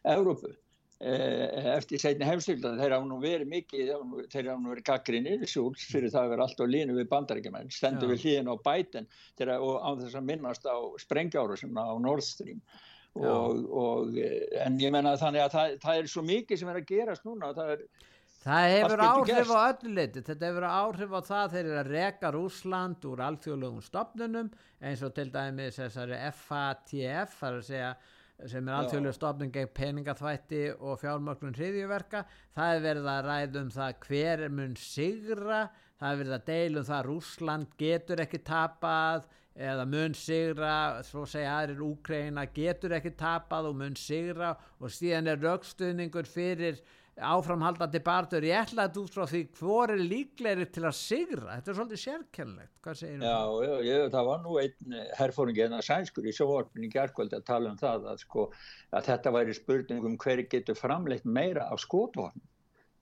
Európu 0.07 0.51
eh, 0.51 1.71
eftir 1.75 2.01
setni 2.01 2.27
hefstöldar 2.27 2.77
þeir 2.79 2.97
hafa 2.97 3.09
nú 3.09 3.19
verið 3.23 3.51
mikið 3.53 3.93
þeir 4.31 4.51
hafa 4.51 4.59
nú 4.59 4.73
verið 4.73 4.87
gaggrinir 4.91 5.47
fyrir 5.47 6.13
það 6.13 6.21
að 6.21 6.35
vera 6.35 6.47
alltaf 6.47 6.71
línu 6.75 6.99
við 6.99 7.09
bandarækjumenn 7.15 7.73
stendur 7.73 8.13
við 8.13 8.25
hlýðin 8.25 8.53
á 8.53 8.55
bæten 8.69 9.09
og 9.57 9.75
á 9.79 9.89
þess 10.03 10.19
að 10.19 10.29
minnast 10.29 10.69
á 10.69 10.77
sprengjáru 11.01 11.59
sem 11.59 11.75
á 11.75 11.95
Nord 11.99 12.25
Stream. 12.25 12.61
Og, 13.19 13.63
og, 13.73 14.17
en 14.61 14.75
ég 14.79 14.91
menna 14.93 15.15
þannig 15.17 15.41
að 15.41 15.53
það, 15.55 15.71
það 15.81 15.97
er 15.99 16.09
svo 16.11 16.21
mikið 16.23 16.59
sem 16.61 16.69
er 16.69 16.77
að 16.77 16.91
gerast 16.91 17.25
núna 17.25 17.49
það 17.57 17.71
er 17.73 17.81
Það 18.39 18.65
hefur 18.71 19.01
áhrif 19.03 19.49
á 19.51 19.59
öllu 19.67 19.89
leiti, 19.97 20.21
þetta 20.23 20.47
hefur 20.47 20.65
áhrif 20.69 21.11
á 21.11 21.21
það 21.27 21.55
þeir 21.55 21.65
eru 21.65 21.79
að 21.81 21.89
reka 21.91 22.29
Rúsland 22.31 23.07
úr 23.09 23.23
alþjóðlögum 23.25 23.81
stopnunum 23.83 24.51
eins 24.79 25.03
og 25.03 25.11
til 25.17 25.27
dæmis 25.33 25.79
þessari 25.81 26.19
FATF, 26.37 27.33
þar 27.41 27.57
að 27.57 27.65
segja 27.67 27.89
sem 28.47 28.69
er 28.69 28.77
alþjóðlega 28.77 29.17
stopnum 29.17 29.51
gegn 29.51 29.73
peningaþvætti 29.75 30.61
og 30.79 31.01
fjármögnun 31.01 31.57
hriðjuverka, 31.57 32.23
það 32.55 32.71
hefur 32.71 32.85
verið 32.87 33.09
að 33.11 33.27
ræðum 33.27 33.73
það 33.75 33.97
hver 34.05 34.45
er 34.45 34.55
mun 34.61 34.77
sigra, 34.79 35.59
það 35.99 36.13
hefur 36.13 36.23
verið 36.23 36.37
að 36.37 36.47
deilum 36.53 36.87
það 36.87 36.97
að 37.01 37.09
Rúsland 37.09 37.75
getur 37.83 38.23
ekki 38.23 38.41
tapað 38.47 39.27
eða 39.59 39.83
mun 39.91 40.15
sigra, 40.15 41.03
svo 41.03 41.25
segja 41.27 41.57
aðrir 41.57 41.83
Úkreina 41.83 42.45
getur 42.55 42.95
ekki 42.95 43.11
tapað 43.19 43.67
og 43.73 43.77
mun 43.81 43.97
sigra. 43.99 44.53
Og 44.79 44.93
síðan 44.93 45.27
er 45.33 45.41
raukstuðningur 45.43 46.29
fyrir 46.29 46.79
áframhaldandi 47.19 48.01
barður 48.05 48.47
ég 48.47 48.63
ætla 48.63 48.85
að 48.87 48.99
út 49.03 49.15
frá 49.15 49.25
því 49.29 49.41
hvor 49.59 49.93
er 49.93 50.03
líklegri 50.03 50.67
til 50.73 50.85
að 50.87 50.95
sigra, 50.97 51.57
þetta 51.57 51.71
er 51.71 51.77
svolítið 51.79 52.01
sérkennlegt? 52.03 52.75
Já, 52.89 53.39
já, 53.65 53.73
ég, 53.85 54.05
það 54.13 54.29
var 54.29 54.43
nú 54.43 54.59
einn 54.61 54.99
herfóringi 55.19 55.65
en 55.65 55.79
að 55.79 55.87
sænskur 55.89 56.29
í 56.29 56.35
sjóvarpinni 56.35 56.91
gerðkvöldi 56.93 57.39
að 57.39 57.49
tala 57.49 57.73
um 57.73 57.81
það 57.81 58.07
að, 58.13 58.23
sko, 58.23 58.47
að 58.95 59.09
þetta 59.11 59.35
væri 59.35 59.57
spurningum 59.57 60.19
hver 60.23 60.45
getur 60.51 60.79
framleitt 60.79 61.27
meira 61.27 61.67
af 61.73 61.83
skótvorn 61.83 62.47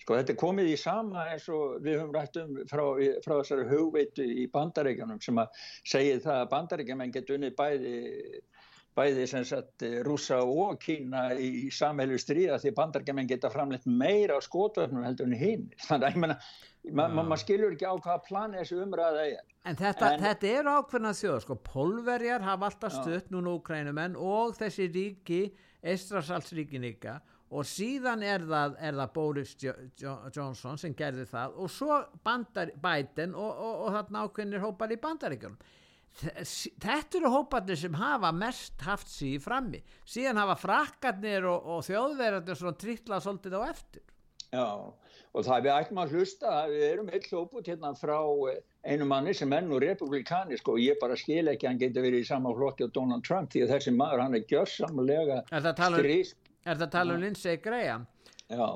sko 0.07 0.15
þetta 0.15 0.31
er 0.31 0.39
komið 0.39 0.69
í 0.71 0.75
sama 0.79 1.25
eins 1.33 1.47
og 1.51 1.81
við 1.83 1.97
höfum 1.99 2.13
rætt 2.15 2.37
um 2.39 2.53
frá, 2.69 2.83
frá 3.25 3.33
þessari 3.41 3.65
hugveitu 3.67 4.23
í 4.23 4.45
bandaríkjanum 4.53 5.19
sem 5.23 5.41
að 5.41 5.65
segja 5.83 6.21
það 6.23 6.43
að 6.43 6.51
bandaríkjaman 6.53 7.11
getur 7.15 7.35
unnið 7.35 7.57
bæði 7.57 7.95
bæði 8.97 9.27
sem 9.29 9.45
sagt 9.45 9.85
rúsa 10.05 10.39
og 10.41 10.79
kína 10.81 11.29
í 11.37 11.69
samheilu 11.73 12.17
stríða 12.21 12.57
því 12.61 12.73
bandargemenn 12.77 13.29
geta 13.29 13.51
framleitt 13.53 13.85
meira 13.85 14.37
á 14.37 14.41
skotvöfnum 14.41 15.05
heldur 15.05 15.29
en 15.29 15.37
hinn 15.37 15.69
þannig 15.87 16.09
að 16.09 16.17
ég 16.17 16.23
menna 16.25 16.39
maður 16.95 17.15
ma 17.17 17.23
ma 17.27 17.37
skilur 17.39 17.75
ekki 17.75 17.87
á 17.87 17.95
hvaða 17.95 18.19
plani 18.25 18.59
þessu 18.61 18.81
umræða 18.83 19.23
er. 19.27 19.47
En 19.67 19.75
þetta, 19.75 20.11
en, 20.13 20.21
þetta 20.23 20.51
er 20.51 20.69
ákveðna 20.71 21.13
þjóð 21.17 21.39
sko, 21.43 21.57
Pólverjar 21.67 22.45
hafa 22.45 22.69
alltaf 22.69 22.93
stutt 22.95 23.31
núna 23.33 23.55
úkrænumenn 23.57 24.15
og 24.15 24.55
þessi 24.59 24.87
ríki 24.93 25.41
Eistrasalsríkin 25.87 26.87
ykkar 26.87 27.19
og 27.47 27.67
síðan 27.67 28.23
er 28.27 28.43
það, 28.47 28.77
er 28.83 28.95
það 28.99 29.11
Boris 29.15 29.53
jo 29.61 29.73
jo 29.99 30.15
Johnson 30.35 30.79
sem 30.79 30.95
gerði 30.97 31.27
það. 31.29 31.59
Og 31.63 31.71
svo 31.71 31.99
bandar, 32.23 32.73
Biden 32.83 33.35
og, 33.35 33.51
og, 33.51 33.83
og 33.85 33.97
þarna 33.97 34.23
ákveðnir 34.27 34.63
hópar 34.63 34.95
í 34.95 34.99
bandaríkjum 35.03 35.59
þetta 36.21 37.19
eru 37.19 37.31
hóparnir 37.33 37.79
sem 37.79 37.97
hafa 37.97 38.31
mest 38.33 38.81
haft 38.85 39.09
síði 39.11 39.41
frammi. 39.43 39.81
Síðan 40.07 40.41
hafa 40.41 40.55
frakkarnir 40.61 41.45
og, 41.49 41.67
og 41.75 41.83
þjóðverðarnir 41.87 42.59
svona 42.59 42.79
trillað 42.81 43.25
svolítið 43.25 43.57
á 43.57 43.61
eftir. 43.67 44.05
Já, 44.47 44.67
og 45.35 45.43
það 45.43 45.65
við 45.65 45.73
ætlum 45.75 46.01
að 46.01 46.15
hlusta. 46.15 46.55
Við 46.71 46.85
erum 46.87 47.11
heilt 47.11 47.31
hóput 47.35 47.67
hérna 47.67 47.93
frá 47.99 48.17
eh, 48.51 48.61
einu 48.87 49.07
manni 49.09 49.33
sem 49.35 49.53
er 49.53 49.65
nú 49.67 49.79
republikanisk 49.83 50.69
og 50.71 50.79
ég 50.81 50.99
bara 51.01 51.17
skil 51.19 51.51
ekki 51.51 51.67
að 51.67 51.73
hann 51.73 51.81
getur 51.81 52.07
verið 52.07 52.23
í 52.23 52.29
sama 52.29 52.53
flokki 52.55 52.87
á 52.87 52.95
Donald 52.95 53.25
Trump 53.27 53.51
því 53.51 53.65
að 53.65 53.73
þessi 53.75 53.93
maður 53.97 54.23
hann 54.23 54.37
er 54.39 54.45
gjörsamlega 54.47 55.41
um- 55.43 55.99
stríðs 55.99 56.35
Er 56.67 56.75
það 56.75 56.89
tala 56.91 57.13
um 57.15 57.21
Lindsey 57.23 57.59
Graham? 57.63 58.07
Já, 58.51 58.67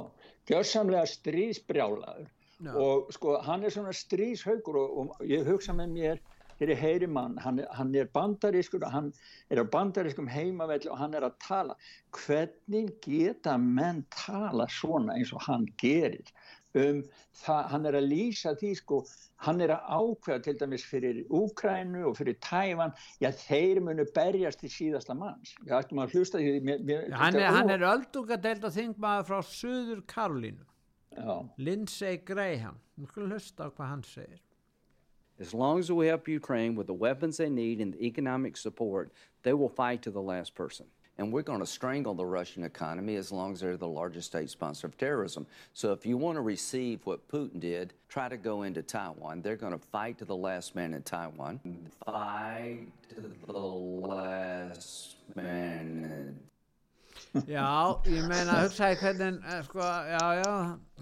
gjörsamlega 0.47 1.07
stríðsbrjálaður. 1.11 2.29
Og 2.77 3.09
sko 3.15 3.39
hann 3.41 3.65
er 3.65 3.73
svona 3.73 3.91
stríðshaugur 3.95 4.77
og, 4.77 4.99
og 5.01 5.25
ég 5.25 5.47
hugsa 5.47 5.73
með 5.73 5.95
mér 5.95 6.21
þegar 6.61 6.75
ég 6.75 6.81
heyri 6.85 7.07
mann, 7.09 7.37
hann, 7.41 7.59
hann 7.73 7.93
er 7.97 8.09
bandarískur 8.13 8.83
og 8.85 8.93
hann 8.93 9.09
er 9.49 9.63
á 9.63 9.65
bandarískum 9.65 10.29
heimavelli 10.29 10.91
og 10.93 10.99
hann 11.01 11.17
er 11.17 11.25
að 11.25 11.39
tala. 11.41 11.75
Hvernig 12.13 12.91
geta 13.01 13.55
menn 13.57 14.03
tala 14.13 14.67
svona 14.69 15.17
eins 15.17 15.33
og 15.33 15.41
hann 15.47 15.65
gerir? 15.81 16.29
Um 16.77 17.01
það, 17.35 17.63
hann 17.73 17.87
er 17.89 17.97
að 17.97 18.05
lýsa 18.11 18.53
því 18.59 18.69
sko, 18.79 18.99
hann 19.43 19.63
er 19.65 19.73
að 19.73 19.89
ákveða 19.97 20.43
til 20.45 20.53
dæmis 20.61 20.85
fyrir 20.87 21.23
Úkrænu 21.27 22.05
og 22.07 22.13
fyrir 22.19 22.37
Tæfan, 22.45 22.93
já 23.19 23.27
þeir 23.41 23.81
munu 23.83 24.05
berjast 24.15 24.63
í 24.63 24.69
síðasta 24.71 25.17
manns, 25.17 25.51
ég 25.65 25.73
ættum 25.75 25.99
að 25.99 26.15
hlusta 26.15 26.39
því 26.39 26.61
mér, 26.69 26.85
mér, 26.87 27.09
hann, 27.17 27.35
er, 27.41 27.49
hann 27.57 27.73
er 27.73 27.83
öldungadelt 27.89 28.69
að 28.69 28.77
þingmaður 28.77 29.27
frá 29.31 29.41
Suður 29.49 30.05
Karolínu 30.13 30.69
Lindsey 31.59 32.21
Graham, 32.23 32.79
við 32.95 33.11
skulum 33.11 33.35
hlusta 33.35 33.67
á 33.67 33.73
hvað 33.73 33.91
hann 33.91 34.07
segir 34.07 34.39
As 35.41 35.53
long 35.53 35.79
as 35.79 35.91
we 35.91 36.07
help 36.07 36.27
Ukraine 36.27 36.75
with 36.75 36.87
the 36.87 36.93
weapons 36.93 37.37
they 37.37 37.49
need 37.49 37.81
and 37.81 37.93
the 37.93 38.05
economic 38.05 38.55
support, 38.55 39.11
they 39.43 39.53
will 39.53 39.69
fight 39.69 40.01
to 40.03 40.11
the 40.11 40.21
last 40.21 40.53
person. 40.55 40.85
and 41.21 41.31
we're 41.31 41.43
going 41.43 41.59
to 41.59 41.67
strangle 41.67 42.15
the 42.15 42.25
Russian 42.25 42.63
economy 42.63 43.15
as 43.15 43.31
long 43.31 43.53
as 43.53 43.59
they're 43.59 43.77
the 43.77 43.87
largest 43.87 44.27
state 44.27 44.49
sponsor 44.49 44.87
of 44.87 44.97
terrorism. 44.97 45.45
So 45.73 45.91
if 45.91 46.03
you 46.03 46.17
want 46.17 46.37
to 46.37 46.41
receive 46.41 47.05
what 47.05 47.27
Putin 47.27 47.59
did, 47.59 47.93
try 48.09 48.27
to 48.27 48.37
go 48.37 48.63
into 48.63 48.81
Taiwan. 48.81 49.43
They're 49.43 49.55
going 49.55 49.77
to 49.77 49.85
fight 49.97 50.17
to 50.17 50.25
the 50.25 50.35
last 50.35 50.73
man 50.73 50.95
in 50.95 51.03
Taiwan. 51.03 51.59
Fight 52.03 52.87
to 53.09 53.21
the 53.45 53.59
last 53.59 55.17
man 55.35 55.87
in 56.11 56.39
Já, 57.47 58.01
ég 58.11 58.25
meina 58.27 58.57
hugsaði 58.59 58.97
hvernig, 58.99 59.37
eh, 59.47 59.61
sko, 59.63 59.79
já, 59.79 60.23
já, 60.41 60.55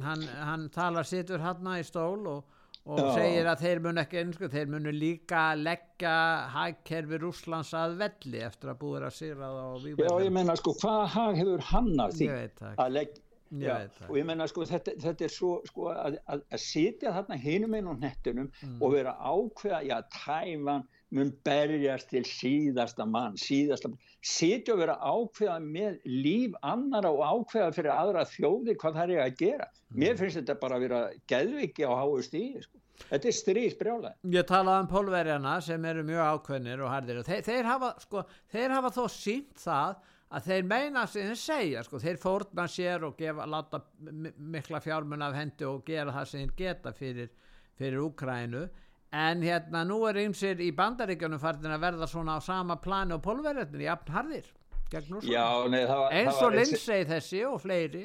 hann, 0.04 0.24
hann 0.50 0.68
talar 0.70 1.08
sittur 1.08 1.42
hann 1.42 1.70
í 1.74 1.80
stól 1.88 2.28
og, 2.30 2.59
og 2.90 3.00
Já. 3.04 3.08
segir 3.20 3.48
að 3.52 3.64
þeir 3.64 3.82
mun 3.86 4.02
ekki 4.02 4.20
einsku, 4.24 4.50
þeir 4.50 4.70
munu 4.74 4.94
líka 4.96 5.46
leggja 5.60 6.14
hagkerfi 6.56 7.20
Rússlands 7.22 7.72
að 7.78 7.98
velli 8.02 8.44
eftir 8.50 8.74
að 8.74 8.80
búið 8.84 9.08
að 9.10 9.18
sýra 9.22 9.50
það 9.54 9.64
á 9.64 9.74
Já, 10.04 10.14
ég 10.26 10.36
menna 10.40 10.56
sko, 10.60 10.74
hvað 10.82 11.02
hag 11.16 11.42
hefur 11.44 11.66
hann 11.72 11.92
af 12.06 12.16
því 12.18 12.30
að 12.76 12.96
leggja 12.98 13.26
Já, 13.50 13.80
og 14.06 14.14
ég 14.14 14.26
menna 14.30 14.46
sko 14.46 14.62
þetta, 14.70 14.94
þetta 15.02 15.24
er 15.26 15.32
svo 15.34 15.56
sko 15.66 15.88
að, 15.90 16.20
að, 16.30 16.42
að 16.54 16.60
sitja 16.62 17.14
þarna 17.16 17.38
hinum 17.42 17.74
einn 17.80 17.88
á 17.90 17.94
nettunum 17.98 18.52
Mm. 18.62 18.76
og 18.84 18.92
vera 18.94 19.16
ákveða, 19.18 19.80
já, 19.88 19.96
tæman 20.14 20.84
mun 21.18 21.32
berjast 21.48 22.12
til 22.12 22.22
síðasta 22.30 23.08
mann, 23.10 23.34
síðasta 23.42 23.90
sitja 24.22 24.76
og 24.76 24.84
vera 24.84 25.00
ákveða 25.02 25.56
með 25.66 25.98
líf 26.06 26.54
annara 26.62 27.10
og 27.10 27.24
ákveða 27.26 27.72
fyrir 27.74 27.90
aðra 27.96 28.28
þjóðir 28.30 28.78
hvað 28.84 29.00
það 29.00 29.16
er 29.16 29.24
að 29.26 29.40
gera. 29.42 29.68
Mm. 29.90 29.98
Mér 30.04 30.20
finnst 30.22 30.38
þetta 30.44 30.60
bara 30.62 30.78
að 30.78 30.86
vera 30.86 31.02
geðviki 31.34 31.90
á 31.90 31.94
háu 31.98 32.22
stíði, 32.22 32.62
sko. 32.68 32.79
Þetta 33.10 33.30
er 33.32 33.36
stríðsbrjálega. 33.40 34.14
Ég 34.36 34.48
talaði 34.50 34.84
um 34.84 34.90
pólverjana 34.92 35.56
sem 35.66 35.86
eru 35.90 36.04
mjög 36.08 36.26
ákveðnir 36.34 36.84
og 36.86 36.92
hardir 36.94 37.20
og 37.22 37.28
þeir, 37.30 37.44
þeir, 37.48 37.64
hafa, 37.70 37.92
sko, 38.04 38.24
þeir 38.54 38.76
hafa 38.76 38.92
þó 38.98 39.04
sínt 39.14 39.62
það 39.64 39.96
að 40.30 40.50
þeir 40.50 40.68
meina 40.70 41.06
sem 41.10 41.26
þeir 41.32 41.40
segja 41.42 41.84
sko, 41.88 42.00
þeir 42.04 42.20
fórna 42.22 42.68
sér 42.70 43.06
og 43.08 43.16
gefa, 43.18 43.48
láta 43.50 43.80
mi- 44.12 44.34
mikla 44.38 44.82
fjármun 44.84 45.24
af 45.26 45.34
hendi 45.40 45.66
og 45.66 45.82
gera 45.88 46.14
það 46.14 46.28
sem 46.30 46.44
þeir 46.44 46.54
geta 46.60 46.94
fyrir, 46.94 47.32
fyrir 47.80 48.04
Úkrænu 48.04 48.68
en 49.10 49.42
hérna 49.42 49.82
nú 49.90 50.04
er 50.06 50.20
ymsir 50.22 50.60
í 50.62 50.70
bandaríkjunum 50.78 51.42
farin 51.42 51.72
að 51.74 51.82
verða 51.88 52.06
svona 52.12 52.36
á 52.38 52.40
sama 52.46 52.76
plani 52.78 53.16
og 53.18 53.24
pólverjarnir 53.26 53.88
í 53.88 53.90
afn 53.90 54.14
harðir 54.14 54.52
gegn 54.92 55.10
Rússland. 55.16 55.34
Já, 55.34 55.48
nei, 55.70 55.82
það 55.90 56.04
var... 56.04 56.14
eins 56.20 56.44
og 56.46 56.54
Lindsay 56.54 57.04
þessi 57.10 57.42
og 57.50 57.58
fleiri 57.64 58.04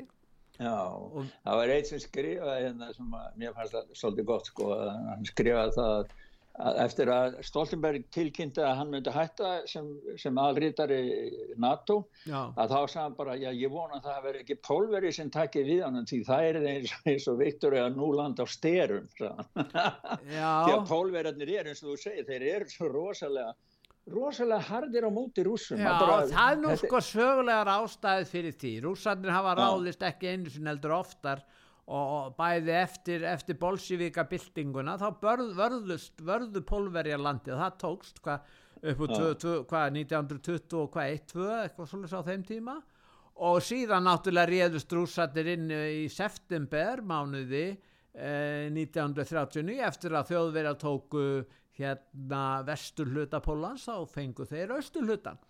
Já, 0.55 0.77
það 1.43 1.57
var 1.59 1.73
eitt 1.75 1.89
sem 1.91 2.03
skrifaði 2.03 2.67
hérna 2.69 2.93
sem 2.95 3.17
að 3.19 3.41
mér 3.43 3.57
fannst 3.57 3.75
það 3.75 3.97
svolítið 3.99 4.29
gott 4.29 4.51
sko, 4.53 4.69
að 4.77 4.93
hann 5.11 5.27
skrifaði 5.27 5.75
það 5.79 6.13
að 6.63 6.77
eftir 6.85 7.11
að 7.11 7.37
Stoltenberg 7.43 8.05
tilkynnti 8.15 8.63
að 8.63 8.77
hann 8.79 8.91
myndi 8.93 9.11
hætta 9.11 9.49
sem, 9.67 9.89
sem 10.21 10.37
aðrítari 10.39 11.01
NATO 11.59 12.05
Já. 12.29 12.53
að 12.55 12.71
þá 12.71 12.77
sagði 12.79 13.01
hann 13.01 13.17
bara, 13.19 13.35
já 13.41 13.49
ég 13.51 13.73
vona 13.75 13.99
að 13.99 14.07
það 14.07 14.21
veri 14.29 14.43
ekki 14.45 14.59
pólveri 14.63 15.11
sem 15.17 15.33
takkið 15.35 15.71
við 15.73 15.83
hann 15.83 16.07
því 16.07 16.21
það 16.29 16.47
er 16.51 16.61
eins, 16.75 16.95
eins 17.11 17.27
og 17.33 17.41
Viktor 17.43 17.75
eða 17.81 17.91
núland 17.97 18.39
á 18.39 18.47
styrum 18.47 19.11
því 19.19 20.45
að 20.47 20.87
pólverjarnir 20.93 21.55
eru 21.59 21.75
eins 21.75 21.83
og 21.83 21.91
þú 21.91 21.99
segir, 22.05 22.29
þeir 22.31 22.49
eru 22.55 22.71
svo 22.71 22.93
rosalega 22.93 23.55
rosalega 24.11 24.61
hardir 24.69 25.07
á 25.07 25.11
móti 25.11 25.45
rússum 25.47 25.79
Já, 25.81 25.91
bara- 25.99 26.27
það 26.29 26.53
er 26.53 26.59
nú 26.61 26.73
sko 26.77 27.01
sögulegar 27.01 27.71
ástæðið 27.73 28.33
fyrir 28.33 28.57
því. 28.61 28.73
Rússarnir 28.85 29.33
hafa 29.33 29.55
ráðist 29.57 30.03
ekki 30.05 30.33
einu 30.35 30.51
sinni 30.53 30.69
heldur 30.69 30.93
oftar 30.99 31.41
og, 31.87 32.05
og 32.17 32.37
bæði 32.37 32.75
eftir, 32.83 33.25
eftir 33.25 33.57
bolsivika 33.61 34.25
byltinguna 34.29 34.99
þá 35.01 35.09
börð, 35.21 35.55
vörðust, 35.57 36.21
vörðu 36.21 36.61
pólverja 36.69 37.17
landið. 37.21 37.57
Það 37.61 37.81
tókst 37.81 38.21
hvað 38.25 38.41
upp 38.85 39.01
úr 39.01 39.15
hvað, 39.65 39.97
1920 39.97 40.77
og 40.83 40.91
hvað 40.93 41.15
1-2 41.17 41.49
eitthvað 41.63 41.89
svolítið 41.89 42.21
á 42.21 42.29
þeim 42.29 42.45
tíma 42.45 42.77
og 43.45 43.59
síðan 43.65 44.05
náttúrulega 44.07 44.51
réðust 44.53 44.93
rússarnir 44.95 45.49
inn 45.55 45.71
í 45.73 46.05
september 46.13 47.01
mánuði 47.03 47.65
eh, 48.15 48.69
1939 48.71 49.81
eftir 49.89 50.15
að 50.15 50.29
þjóðverjar 50.35 50.79
tóku 50.79 51.25
hérna 51.79 52.63
vestur 52.67 53.11
hluta 53.11 53.41
Pólans 53.43 53.89
þá 53.89 54.07
fengu 54.11 54.47
þeir 54.49 54.77
austur 54.77 55.07
hlutan 55.09 55.41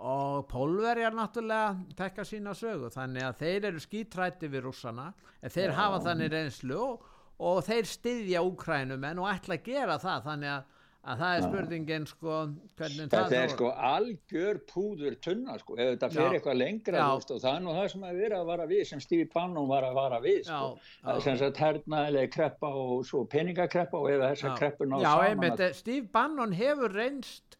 og 0.00 0.46
pólverjar 0.48 1.12
náttúrulega 1.12 1.94
tekka 1.98 2.24
sína 2.24 2.54
sögu 2.56 2.88
þannig 2.94 3.26
að 3.26 3.40
þeir 3.42 3.66
eru 3.70 3.82
skítrætti 3.84 4.48
við 4.48 4.64
rússana 4.64 5.10
en 5.42 5.52
þeir 5.52 5.74
Já. 5.74 5.76
hafa 5.76 5.98
þannig 6.06 6.30
reynslu 6.32 6.78
og, 6.80 7.02
og 7.36 7.58
þeir 7.66 7.90
styðja 7.90 8.44
úkrænumenn 8.46 9.20
og 9.20 9.28
ætla 9.28 9.58
að 9.58 9.66
gera 9.66 9.98
það 10.00 10.24
þannig 10.30 10.54
að, 10.54 10.78
að 11.00 11.20
það 11.22 11.30
er 11.34 11.40
Já. 11.40 11.44
spurningin 11.46 12.06
sko 12.08 12.32
hvernig 12.76 13.06
Þetta 13.06 13.20
það 13.20 13.36
er 13.38 13.52
sko 13.54 13.68
algjör 13.90 14.58
púður 14.68 15.14
tunna 15.24 15.54
sko, 15.60 15.76
ef 15.80 15.94
þetta 15.94 16.10
Já. 16.12 16.26
eitthvað 16.34 16.58
lengra 16.60 16.98
Já. 16.98 17.04
veist, 17.14 17.30
og 17.32 17.40
það 17.40 17.54
er 17.56 17.62
nú 17.64 17.76
það 17.76 17.86
sem 17.94 18.04
að 18.10 18.18
vera 18.20 18.40
að 18.40 18.50
vara 18.50 18.66
við 18.68 18.82
sem 18.90 19.00
Stevie 19.04 19.30
Bannon 19.32 19.70
var 19.70 19.86
að 19.88 19.96
vara 19.96 20.18
við 20.20 20.42
sko. 20.44 20.58
Já, 20.76 20.98
já. 21.06 21.22
sem 21.24 21.38
sagt 21.40 21.62
hernaðilega 21.64 22.32
kreppa 22.34 22.72
og 22.82 23.06
svo 23.08 23.22
peningakreppa 23.32 24.02
og 24.02 24.10
ef 24.12 24.26
þessar 24.26 24.60
kreppur 24.60 24.92
ná 24.92 24.98
Já, 25.00 25.08
saman 25.08 25.30
einmitt, 25.30 25.64
að, 25.64 25.80
Steve 25.80 26.12
Bannon 26.12 26.54
hefur 26.60 26.94
reynst 27.00 27.58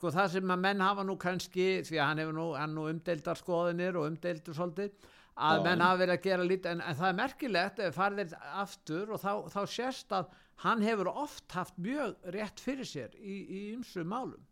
sko 0.00 0.10
það 0.16 0.34
sem 0.34 0.50
að 0.56 0.66
menn 0.66 0.82
hafa 0.82 1.06
nú 1.06 1.16
kannski 1.20 1.70
því 1.86 1.96
að 2.00 2.06
hann 2.08 2.24
hefur 2.24 2.38
nú, 2.40 2.50
nú 2.74 2.90
umdeildar 2.90 3.38
skoðinir 3.38 3.98
og 4.00 4.10
umdeildur 4.10 4.56
svolítið 4.56 5.10
að 5.40 5.60
Já. 5.60 5.64
menn 5.68 5.82
hafa 5.84 6.02
verið 6.02 6.18
að 6.18 6.24
gera 6.26 6.44
lítið 6.44 6.70
en, 6.74 6.80
en 6.90 6.96
það 6.98 7.08
er 7.12 7.18
merkilegt 7.22 7.82
ef 7.84 7.94
farðir 7.94 8.32
aftur 8.64 9.12
og 9.14 9.20
þá, 9.22 9.32
þá 9.52 9.60
sést 9.78 10.16
að 10.16 10.32
hann 10.64 10.84
hefur 10.84 11.10
oft 11.12 11.56
haft 11.56 11.78
mjög 11.80 12.16
rétt 12.36 12.60
fyrir 12.60 12.88
sér 12.88 13.16
í, 13.16 13.40
í 13.44 13.60
ymsu 13.74 14.04
málum 14.04 14.44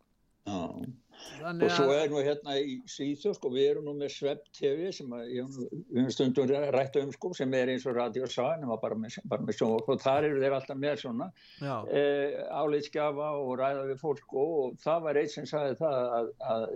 og 0.48 1.72
svo 1.74 1.88
er 1.92 2.10
nú 2.12 2.20
hérna 2.22 2.54
í 2.60 2.76
Svíþjóð 2.88 3.34
sko, 3.36 3.50
við 3.52 3.66
erum 3.72 3.88
nú 3.88 3.94
með 3.98 4.12
Svepp 4.14 4.44
TV 4.54 4.92
sem 4.94 5.10
að, 5.12 5.32
höfum 5.34 6.10
stundum 6.14 6.52
rætt 6.74 6.98
um 7.00 7.10
sko, 7.14 7.32
sem 7.36 7.54
er 7.58 7.72
eins 7.72 7.86
og 7.90 7.96
Radio 7.98 8.28
Sagan 8.30 8.70
bara 8.82 8.98
með, 8.98 9.18
bara 9.28 9.44
með 9.44 9.58
sjónvarp 9.58 9.90
og 9.92 10.04
þar 10.04 10.28
eru 10.28 10.42
þeir 10.44 10.56
alltaf 10.58 10.78
með 10.78 11.02
svona 11.02 11.28
Já. 11.58 11.74
eh, 11.90 12.38
álitskjafa 12.54 13.32
og 13.42 13.52
ræða 13.60 13.84
við 13.90 14.00
fólk 14.04 14.22
sko, 14.24 14.46
og 14.62 14.78
það 14.84 15.04
var 15.08 15.20
eitt 15.22 15.34
sem 15.34 15.50
sagði 15.50 15.76
það 15.82 15.98
að, 16.20 16.32
að 16.54 16.66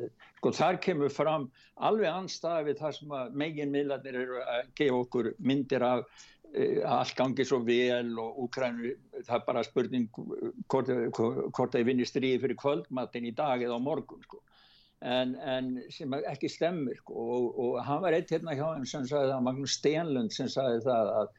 sko, 0.41 0.55
þar 0.59 0.83
kemur 0.89 1.15
fram 1.15 1.49
alveg 1.89 2.11
anstæði 2.13 2.69
við 2.73 2.83
það 2.83 2.99
sem 2.99 3.17
að 3.21 3.41
megin 3.45 3.75
miðlarnir 3.75 4.21
eru 4.27 4.43
að 4.43 4.63
gefa 4.83 5.03
okkur 5.07 5.33
myndir 5.39 5.87
af 5.87 6.29
allt 6.53 7.15
gangi 7.17 7.45
svo 7.49 7.63
vel 7.65 8.13
og 8.21 8.41
Úkrænu, 8.45 8.93
það 9.25 9.37
er 9.39 9.45
bara 9.47 9.65
spurning 9.65 10.09
hvort, 10.13 10.91
hvort 11.17 11.73
þeir 11.73 11.87
vinni 11.89 12.07
stríði 12.09 12.43
fyrir 12.43 12.59
kvöldmattin 12.61 13.29
í 13.29 13.35
dag 13.37 13.63
eða 13.65 13.79
á 13.81 13.81
morgun 13.81 14.25
sko. 14.27 14.43
en, 15.03 15.35
en 15.35 15.71
sem 15.91 16.13
ekki 16.15 16.51
stemmir 16.53 17.01
sko. 17.01 17.15
og, 17.15 17.47
og 17.59 17.79
hann 17.87 18.03
var 18.05 18.13
eitt 18.13 18.31
hérna 18.31 18.55
hjá 18.55 18.67
þeim 18.75 18.85
sem 18.87 19.09
sagði 19.09 19.33
það, 19.33 19.47
Magnús 19.49 19.79
Stenlund 19.79 20.35
sem 20.35 20.51
sagði 20.53 20.85
það 20.85 21.13
að, 21.23 21.33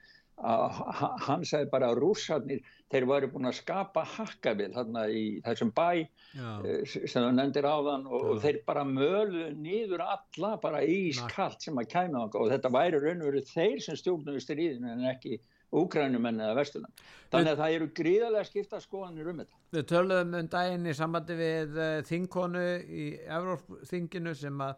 hann 0.43 1.45
sagði 1.47 1.69
bara 1.71 1.89
að 1.91 2.01
rússarnir 2.03 2.62
þeir 2.91 3.08
varu 3.10 3.29
búin 3.32 3.49
að 3.49 3.58
skapa 3.62 4.03
hakkabil 4.15 4.69
þarna 4.75 5.06
í 5.10 5.23
þessum 5.45 5.71
bæ 5.75 6.03
Já. 6.36 6.49
eh, 6.67 6.84
sem 6.89 7.23
þú 7.23 7.32
nefndir 7.38 7.67
áðan 7.69 8.06
og, 8.10 8.27
og 8.34 8.43
þeir 8.43 8.60
bara 8.67 8.84
mölu 8.88 9.47
nýður 9.56 10.03
alla 10.06 10.53
bara 10.62 10.84
ískalt 10.84 11.63
sem 11.63 11.79
að 11.79 11.89
kæma 11.95 12.27
og 12.27 12.51
þetta 12.51 12.73
væri 12.73 13.01
raun 13.01 13.23
og 13.23 13.32
veru 13.32 13.43
þeir 13.47 13.82
sem 13.86 13.99
stjórnuðu 13.99 14.43
stríðinu 14.43 14.93
en 14.93 15.08
ekki 15.13 15.39
úkrænumenn 15.73 16.41
eða 16.43 16.58
vesturland 16.60 17.06
þannig 17.34 17.53
að 17.56 17.62
það 17.63 17.75
eru 17.77 17.88
gríðarlega 17.97 18.49
skipta 18.49 18.82
skoðanir 18.84 19.32
um 19.32 19.39
þetta. 19.41 19.60
Við 19.73 19.88
töluðum 19.89 20.36
um 20.38 20.49
daginn 20.53 20.86
í 20.86 20.93
sambandi 20.97 21.38
við 21.39 21.79
uh, 21.79 21.95
þingkonu 22.06 22.65
í 22.84 23.08
Evrópþinginu 23.39 24.36
sem 24.38 24.62
að 24.62 24.75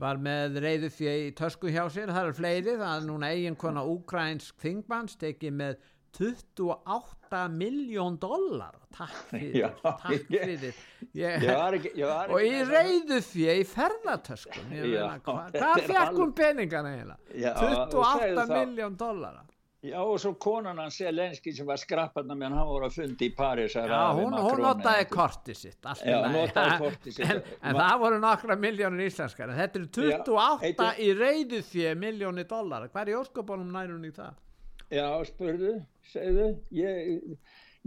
var 0.00 0.16
með 0.16 0.58
reyðu 0.64 0.88
fjö 0.96 1.12
í 1.26 1.30
tösku 1.36 1.68
hjá 1.70 1.84
sér, 1.92 2.08
það 2.14 2.30
er 2.30 2.36
fleiri, 2.38 2.74
það 2.80 2.94
er 2.96 3.06
núna 3.10 3.30
eiginkona 3.34 3.82
úkrænsk 3.84 4.56
þingmanns 4.64 5.18
tekið 5.20 5.52
með 5.60 5.76
28 6.20 7.42
miljón 7.54 8.16
dólar 8.20 8.74
takk 8.96 9.12
fyrir, 9.30 9.60
Já, 9.60 9.68
takk 9.84 10.30
ég- 10.34 10.46
fyrir. 10.48 10.74
ég, 11.14 11.44
Ég 11.44 11.56
var 11.60 11.76
ekki- 11.78 11.92
ég 12.00 12.06
var 12.10 12.30
og 12.32 12.40
það. 12.64 12.72
reyðu 12.74 13.20
fjö 13.28 13.54
í 13.60 13.64
ferðartöskum 13.74 14.72
ég 14.74 14.96
þetta 14.96 15.60
hvað 15.60 15.86
fekk 15.92 16.18
hún 16.18 16.32
peningana 16.34 16.94
eiginlega? 16.96 17.18
Já, 17.44 17.52
og 17.52 17.62
segðu 17.62 17.86
28 17.94 18.46
það. 18.46 18.56
miljón 18.58 18.96
dólar 18.98 19.38
Já 19.80 19.96
og 20.04 20.18
svo 20.20 20.34
konan 20.36 20.76
hans 20.76 20.98
Selenski 21.00 21.54
sem 21.56 21.64
var 21.64 21.78
skrapparna 21.80 22.34
meðan 22.36 22.58
hann 22.58 22.66
voru 22.68 22.84
að 22.90 22.98
fundi 22.98 23.30
í 23.30 23.32
Paris 23.36 23.72
Já, 23.78 23.86
hún, 24.12 24.34
hún 24.36 24.60
notaði 24.60 25.06
kortið 25.08 25.56
sitt 25.56 25.78
Já, 25.80 26.18
lagi. 26.20 26.34
notaði 26.34 26.74
kortið 26.82 27.14
sitt. 27.16 27.30
en, 27.30 27.40
en 27.70 27.78
það 27.78 27.94
voru 28.02 28.18
nokkra 28.20 28.56
miljónir 28.60 29.08
íslenskar 29.08 29.48
en 29.54 29.56
þetta 29.62 29.80
eru 29.80 29.88
28 29.96 30.66
heitir- 30.66 31.00
í 31.06 31.08
reyðu 31.16 31.62
því 31.70 31.86
miljónir 32.02 32.48
dólar 32.52 32.84
hver 32.92 33.08
í 33.08 33.16
óskopunum 33.22 33.72
nærun 33.72 34.04
í 34.04 34.12
það? 34.18 34.36
Já, 34.90 35.06
spurðu, 35.30 35.72
segðu. 36.12 36.50
Ég, 36.76 37.38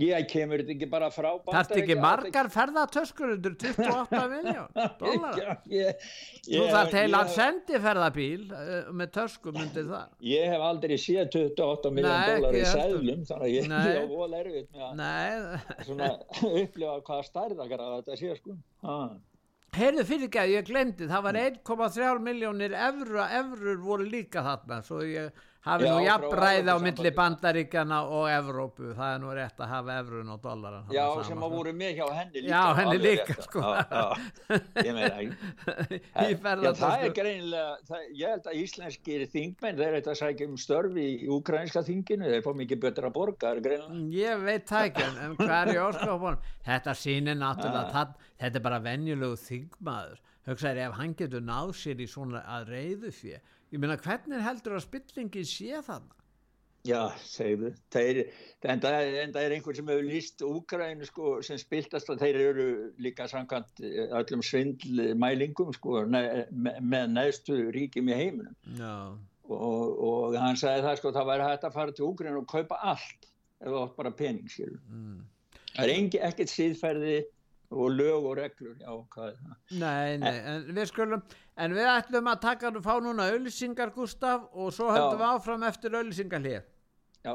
ég 0.02 0.26
kemur 0.32 0.64
þetta 0.64 0.74
ekki 0.74 0.88
bara 0.90 1.10
frá 1.14 1.28
Þarftu 1.30 1.78
ekki 1.78 1.94
Bandaríkjunum? 1.94 2.02
margar 2.02 2.48
ferðartöskur 2.54 3.34
undir 3.36 3.54
28 3.62 4.22
miljón 4.32 4.72
dólar 5.02 5.36
Þú 5.38 5.74
ég, 5.76 6.08
þarft 6.74 6.96
heila 6.98 7.20
ég, 7.22 7.34
sendiferðabíl 7.36 8.48
uh, 8.50 8.72
með 8.90 9.12
töskum 9.20 9.60
undir 9.62 9.86
það 9.92 10.32
ég 10.32 10.50
hef 10.54 10.66
aldrei 10.70 10.96
séð 10.98 11.30
28 11.38 11.94
miljón 12.00 12.26
dólar 12.32 12.58
í 12.58 12.64
ekki 12.64 12.74
sæðlum 12.74 13.28
þannig 13.30 13.46
að 13.46 13.54
ég 13.54 13.70
Nei. 13.70 13.94
á 14.02 14.06
vola 14.10 14.42
erfitt 14.42 14.82
með 14.98 15.46
að 16.10 16.18
upplifa 16.64 16.98
hvaða 17.06 17.30
stærðakar 17.30 17.86
að 17.86 17.96
þetta 18.00 18.20
sé 18.24 18.36
sko. 18.40 18.58
Ha. 18.88 18.98
Heyrðu 19.74 20.04
fyrirgæð, 20.06 20.52
ég 20.54 20.68
glemdi, 20.68 21.08
það 21.10 21.24
var 21.26 21.38
1,3 21.40 22.20
miljónir 22.22 22.76
evra, 22.78 23.24
evrur 23.40 23.80
voru 23.82 24.06
líka 24.06 24.44
þarna, 24.46 24.82
svo 24.86 25.00
ég 25.06 25.32
hafi 25.64 25.88
nú 25.88 25.94
frá 25.96 26.04
jafnbræði 26.08 26.74
á 26.74 26.78
milli 26.84 27.12
bandaríkjana 27.18 28.00
og 28.12 28.26
Evrópu, 28.34 28.90
það 28.98 29.14
er 29.16 29.22
nú 29.24 29.30
rétt 29.38 29.62
að 29.64 29.70
hafa 29.72 29.98
evrun 30.02 30.32
og 30.34 30.42
dollaran. 30.44 30.90
Já, 30.92 31.06
sem 31.28 31.44
að 31.48 31.54
voru 31.56 31.74
með 31.80 31.94
hjá 32.00 32.08
henni 32.18 32.42
líka. 32.44 32.52
Já, 32.52 32.64
henni 32.80 32.98
líka, 33.04 33.38
sko. 33.46 33.64
Já, 33.64 33.78
já, 33.94 34.60
ég 34.84 34.94
meina, 34.98 35.22
ég, 36.28 36.42
það 36.44 37.06
er 37.08 37.14
greinilega, 37.16 37.78
það, 37.88 38.04
ég 38.20 38.34
held 38.36 38.50
að 38.52 38.60
íslenskir 38.64 39.26
þingmenn, 39.34 39.80
þeir 39.80 39.98
eitthvað 40.00 40.20
sækja 40.20 40.50
um 40.52 40.60
störfi 40.60 41.08
í 41.24 41.30
ukrainska 41.38 41.86
þinginu, 41.88 42.28
þeir 42.34 42.44
fá 42.46 42.52
mikið 42.60 42.84
betra 42.88 43.14
borga, 43.16 43.40
það 43.48 43.56
er 43.56 43.64
greinilega. 43.70 44.04
Ég 44.20 44.44
veit 44.48 44.68
það 44.70 44.90
ekki, 44.92 45.08
en, 45.08 45.18
en 45.30 45.38
hvað 45.40 45.56
er 45.62 45.74
í 45.74 45.82
óskapunum? 45.88 46.52
Þetta 46.68 46.98
sýnir 47.00 47.40
náttúrulega, 47.40 47.82
Ah. 47.84 47.92
það, 47.96 48.14
þetta 48.44 48.60
er 48.60 48.64
bara 48.68 48.80
venjulegu 48.84 49.40
þingmaður. 49.48 50.22
Hugsaður, 50.44 50.80
ef 50.90 50.96
hann 51.00 51.14
getur 51.16 51.44
náð 51.48 51.70
sér 51.80 52.02
í 52.04 52.08
svona 52.12 52.42
að 52.52 52.66
reyðu 52.74 53.12
fjö, 53.16 53.38
ég 53.74 53.82
meina, 53.82 53.98
hvernig 53.98 54.44
heldur 54.46 54.78
að 54.78 54.86
spillingin 54.86 55.48
sé 55.50 55.82
þarna? 55.86 56.24
Já, 56.84 57.00
segðu, 57.24 57.70
þeir, 57.96 58.18
en 58.68 58.82
það 58.84 58.96
er, 58.98 59.14
en 59.22 59.34
það 59.36 59.46
er 59.46 59.54
einhver 59.56 59.78
sem 59.78 59.88
hefur 59.88 60.08
líst 60.10 60.42
Úgrænu 60.44 61.06
sko 61.08 61.36
sem 61.48 61.60
spiltast 61.62 62.10
að 62.12 62.26
þeir 62.26 62.40
eru 62.42 62.66
líka 63.06 63.28
samkvæmt 63.32 63.80
eh, 63.88 64.12
öllum 64.20 64.44
svindlmælingum 64.44 65.72
sko 65.78 66.02
ne, 66.12 66.24
me, 66.52 66.74
með 66.84 67.14
neðstu 67.14 67.56
ríkjum 67.72 68.12
í 68.12 68.18
heiminum 68.20 68.76
Já, 68.76 68.98
og, 69.48 69.96
og 70.10 70.36
hann 70.36 70.60
sagði 70.60 70.84
það 70.90 71.00
sko 71.00 71.14
það 71.16 71.30
væri 71.32 71.48
hægt 71.48 71.70
að 71.70 71.78
fara 71.80 71.96
til 71.96 72.10
Úgrænu 72.10 72.44
og 72.44 72.52
kaupa 72.52 72.82
allt 72.92 73.30
ef 73.64 73.70
það 73.70 73.80
átt 73.86 73.98
bara 74.02 74.16
pening 74.20 74.52
mm. 74.60 75.24
Það 75.78 75.96
er 75.96 76.20
ekkert 76.28 76.52
síðferði 76.52 77.16
og 77.74 77.96
lög 77.98 78.28
og 78.30 78.36
reglur, 78.38 78.76
já, 78.80 78.92
nei, 79.82 80.18
nei, 80.22 80.34
en 80.54 80.68
við 80.76 80.92
skulum, 80.92 81.24
en 81.58 81.76
við 81.78 81.90
ætlum 81.94 82.30
að 82.32 82.44
taka 82.46 82.72
og 82.72 82.84
fá 82.86 82.94
núna 83.04 83.30
auðlýsingar, 83.34 83.94
Gustaf, 83.96 84.46
og 84.54 84.74
svo 84.76 84.92
höldum 84.92 85.18
Já. 85.18 85.24
við 85.24 85.32
áfram 85.32 85.66
eftir 85.70 85.98
auðlýsingar 85.98 86.48
hér. 86.48 86.64
Já, 87.24 87.34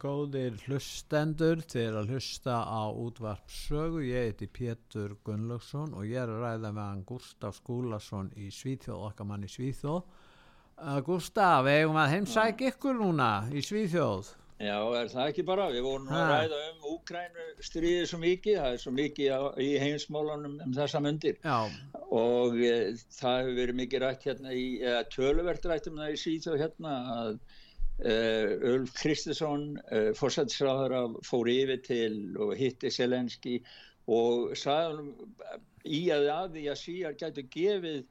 góðir 0.00 0.56
hlustendur 0.66 1.60
þeir 1.66 1.98
að 2.00 2.12
hlusta 2.14 2.60
á 2.62 2.84
útvarp 2.90 3.50
sögu. 3.50 4.00
Ég 4.06 4.30
heiti 4.30 4.48
Pétur 4.48 5.16
Gunnlaugsson 5.26 5.92
og 5.96 6.06
ég 6.08 6.22
er 6.22 6.32
að 6.32 6.44
ræða 6.44 6.70
með 6.70 6.82
hann 6.84 7.04
Gustaf 7.08 7.58
Skúlason 7.60 8.32
í 8.36 8.48
Svíþjóð, 8.54 9.04
okkar 9.10 9.28
mann 9.28 9.46
í 9.46 9.50
Svíþjóð. 9.52 10.00
Uh, 10.76 10.98
Gustaf, 11.06 11.62
við 11.66 11.82
eigum 11.82 12.00
að 12.00 12.12
heimsækja 12.14 12.74
ykkur 12.74 12.98
núna 13.00 13.30
í 13.52 13.64
Svíþjóð? 13.64 14.34
Já, 14.56 14.76
er 14.96 15.10
það 15.12 15.30
ekki 15.30 15.42
bara? 15.44 15.66
Við 15.68 15.84
vorum 15.84 16.08
að 16.16 16.30
ræða 16.30 16.58
um 16.70 16.84
Úgrænu 16.94 17.42
stríðið 17.66 18.06
svo 18.08 18.20
mikið, 18.22 18.54
það 18.62 18.76
er 18.76 18.80
svo 18.80 18.92
mikið 18.96 19.60
í 19.60 19.66
heimsmálunum 19.82 20.54
um 20.64 20.72
þessa 20.78 21.02
myndir. 21.04 21.36
Já, 21.44 21.58
og 22.16 22.56
e, 22.56 22.72
það 23.18 23.36
hefur 23.42 23.58
verið 23.60 23.78
mikið 23.82 24.04
rætt 24.06 24.24
hérna 24.30 24.54
í, 24.56 24.64
eða 24.80 25.02
töluvert 25.12 25.68
rætt 25.68 25.90
um 25.90 26.00
það 26.00 26.14
í 26.14 26.20
síðu 26.22 26.56
hérna 26.62 26.94
að 27.18 27.36
Ulf 27.96 28.92
Kristinsson 28.98 29.78
e, 29.88 30.00
fórsættisráður 30.18 31.16
fór 31.24 31.48
yfir 31.48 31.80
til 31.86 32.36
og 32.36 32.52
hitti 32.58 32.90
Selenski 32.92 33.60
og 34.06 34.52
sagði 34.58 34.98
hann 34.98 35.62
í 35.86 36.02
að 36.12 36.28
að 36.34 36.58
því 36.58 36.66
að 36.72 36.80
síjar 36.82 37.16
gætu 37.22 37.46
gefið 37.56 38.04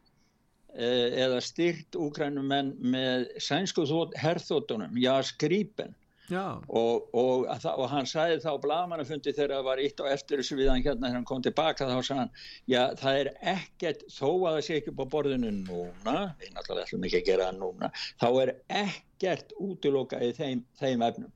eða 0.75 1.37
styrt 1.43 1.95
úkrænumenn 1.95 2.73
með 2.81 3.29
sænsku 3.39 3.85
herþóttunum, 4.19 4.97
já 4.99 5.13
skrýpen 5.23 5.93
já, 5.93 6.04
og, 6.33 7.09
og, 7.13 7.45
og 7.45 7.89
hann 7.91 8.07
sagði 8.09 8.39
þá 8.41 8.51
blamanufundi 8.63 9.33
þegar 9.35 9.51
það 9.59 9.65
var 9.67 9.81
eitt 9.83 9.99
á 10.01 10.05
eftir 10.09 10.41
þessu 10.41 10.57
við 10.57 10.71
hann 10.71 10.81
hérna 10.85 11.05
þegar 11.07 11.17
hann 11.19 11.27
kom 11.29 11.43
tilbaka 11.45 11.85
þá 11.89 11.99
sagði 12.07 12.17
hann 12.23 12.31
já 12.73 12.81
það 13.01 13.19
er 13.19 13.29
ekkert 13.55 14.01
þó 14.09 14.25
að 14.31 14.47
það 14.55 14.61
sé 14.69 14.79
ekki 14.79 14.95
á 14.97 15.05
borðinu 15.13 15.51
núna 15.59 16.15
við 16.41 16.55
náttúrulega 16.55 16.87
ætlum 16.87 17.05
ekki 17.09 17.21
að 17.21 17.29
gera 17.29 17.49
það 17.51 17.59
núna 17.61 17.91
þá 18.23 18.27
er 18.45 18.53
ekkert 18.81 19.53
útilokað 19.69 20.25
í 20.25 20.33
þeim, 20.39 20.65
þeim 20.81 21.05
efnum. 21.11 21.31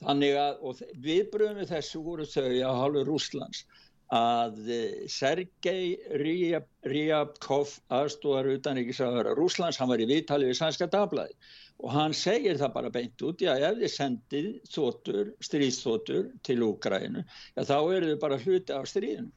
Þannig 0.00 0.36
að 0.40 0.62
og 0.64 0.78
þe- 0.78 0.94
viðbröðum 1.04 1.58
við 1.60 1.72
þessu 1.74 1.98
voru 2.06 2.24
þau 2.24 2.46
á 2.64 2.70
hálfu 2.80 3.02
Rússlands 3.10 3.64
að 4.10 4.70
Sergei 5.10 5.96
Ryab- 6.18 6.68
Ryabkov 6.90 7.76
aðstóðar 7.94 8.48
utanríkisáður 8.56 9.34
Rússlands, 9.38 9.78
hann 9.78 9.90
var 9.92 10.02
í 10.02 10.08
viðtali 10.10 10.48
við 10.50 10.58
Sænska 10.58 10.88
Dablaði 10.90 11.36
og 11.80 11.92
hann 11.94 12.12
segir 12.12 12.58
það 12.60 12.72
bara 12.74 12.90
beint 12.92 13.22
út, 13.24 13.40
já 13.40 13.54
ef 13.56 13.78
þið 13.78 13.92
sendið 13.94 14.48
þóttur, 14.68 15.30
stríðsþóttur 15.40 16.26
til 16.44 16.58
Úgrænu, 16.66 17.22
já 17.56 17.62
þá 17.64 17.76
eru 17.78 18.10
þið 18.10 18.18
bara 18.20 18.40
hluti 18.42 18.74
af 18.76 18.88
stríðinu. 18.90 19.30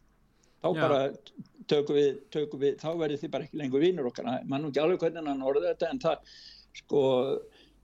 Þá 0.63 0.67
Já. 0.71 0.81
bara 0.81 0.99
tökum 1.67 1.95
við, 1.97 2.19
tökum 2.31 2.62
við, 2.62 2.75
þá 2.79 2.89
verður 2.95 3.19
þið 3.19 3.31
bara 3.33 3.47
ekki 3.47 3.57
lengur 3.59 3.83
vinnur 3.83 4.07
okkar. 4.07 4.29
Man 4.47 4.63
nú 4.63 4.69
ekki 4.71 4.79
alveg 4.83 5.01
hvernig 5.03 5.27
hann 5.27 5.43
orðið 5.43 5.65
þetta 5.73 5.89
en 5.91 5.99
það, 6.03 6.38
sko, 6.79 7.01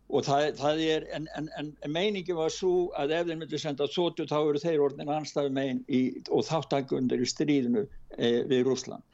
og 0.10 0.26
það, 0.26 0.46
það 0.58 0.82
er, 0.86 1.06
en, 1.14 1.28
en, 1.38 1.50
en 1.86 1.94
meiningi 1.94 2.36
var 2.38 2.54
svo 2.54 2.90
að 2.98 3.14
ef 3.20 3.28
þeir 3.28 3.40
myndu 3.42 3.60
senda 3.62 3.88
þóttur 3.94 4.30
þá 4.30 4.38
eru 4.40 4.62
þeir 4.64 4.84
orðin 4.88 5.12
anstæðu 5.14 5.54
megin 5.54 5.84
í, 5.86 6.02
og 6.34 6.46
þáttakundur 6.48 7.22
í 7.22 7.30
stríðinu 7.30 7.86
e, 8.18 8.32
við 8.50 8.64
Rússland. 8.66 9.06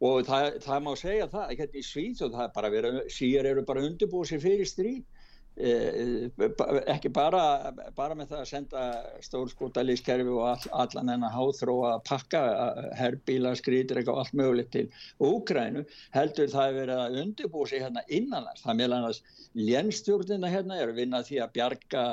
Og 0.00 0.22
það, 0.24 0.54
það 0.64 0.84
má 0.86 0.92
segja 0.96 1.28
það 1.28 1.50
hérna 1.58 1.80
í 1.80 1.84
Svíð 1.84 2.22
og 2.24 2.36
það 2.36 2.44
er 2.46 2.54
bara 2.54 2.72
verið, 2.72 3.00
síjar 3.12 3.50
eru 3.50 3.64
bara 3.68 3.84
undirbúið 3.84 4.30
sér 4.30 4.44
fyrir 4.46 4.70
stríð 4.70 5.19
ekki 5.58 7.10
bara, 7.12 7.72
bara 7.96 8.14
með 8.16 8.30
það 8.30 8.38
að 8.38 8.48
senda 8.48 8.84
stórskótalískerfi 9.24 10.30
og 10.32 10.46
all, 10.48 10.70
allan 10.84 11.10
hennar 11.12 11.34
háþróa 11.34 11.90
að 11.96 12.04
pakka 12.08 12.40
eh, 12.50 12.86
herbíla, 12.96 13.52
skrýtir 13.58 14.00
eitthvað 14.00 14.22
allt 14.22 14.38
mögulegt 14.40 14.72
til 14.72 14.86
Úgrænu 15.18 15.84
heldur 16.14 16.48
það 16.54 16.70
er 16.70 16.78
verið 16.78 17.02
að 17.02 17.18
undirbúið 17.24 17.72
sér 17.72 17.84
hérna 17.84 18.06
innanlands, 18.08 18.64
það 18.64 18.80
meðal 18.80 18.96
annars 19.00 19.22
lénstjórnina 19.58 20.54
hérna 20.54 20.80
er 20.80 20.94
að 20.94 21.02
vinna 21.02 21.20
að 21.20 21.28
því 21.28 21.42
að 21.44 21.54
bjarga 21.58 22.06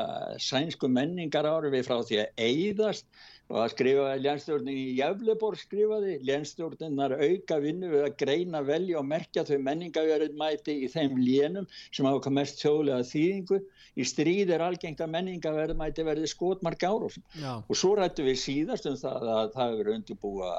sænsku 0.50 0.92
menningar 0.92 1.48
árifi 1.48 1.86
frá 1.88 2.02
því 2.02 2.24
að 2.26 2.46
eyðast 2.50 3.08
og 3.48 3.60
að 3.64 3.74
skrifa 3.74 4.16
lénstjórnin 4.20 4.76
í 4.76 4.86
Jæfleborg 4.98 5.60
skrifaði, 5.62 6.18
lénstjórninnar 6.28 7.16
auka 7.16 7.60
vinnu 7.64 7.92
við 7.94 8.06
að 8.08 8.18
greina, 8.20 8.62
velja 8.68 9.00
og 9.00 9.08
merkja 9.08 9.46
þau 9.48 9.58
menningaverið 9.64 10.36
mæti 10.40 10.76
í 10.84 10.92
þeim 10.92 11.16
lénum 11.22 11.68
sem 11.88 12.08
hafa 12.08 12.34
mest 12.34 12.60
þjóðlega 12.64 13.08
þýðingu 13.08 13.62
í 13.98 14.06
stríð 14.06 14.52
er 14.54 14.66
algengt 14.66 15.02
að 15.02 15.14
menningaverið 15.16 15.80
mæti 15.80 16.06
verði 16.06 16.30
skotmark 16.30 16.84
já, 16.84 17.54
og 17.58 17.74
svo 17.78 17.96
rættu 17.98 18.26
við 18.28 18.42
síðast 18.44 18.90
um 18.90 18.98
það 19.00 19.30
að 19.38 19.54
það 19.56 19.72
hefur 19.72 19.94
undirbúa 19.96 20.52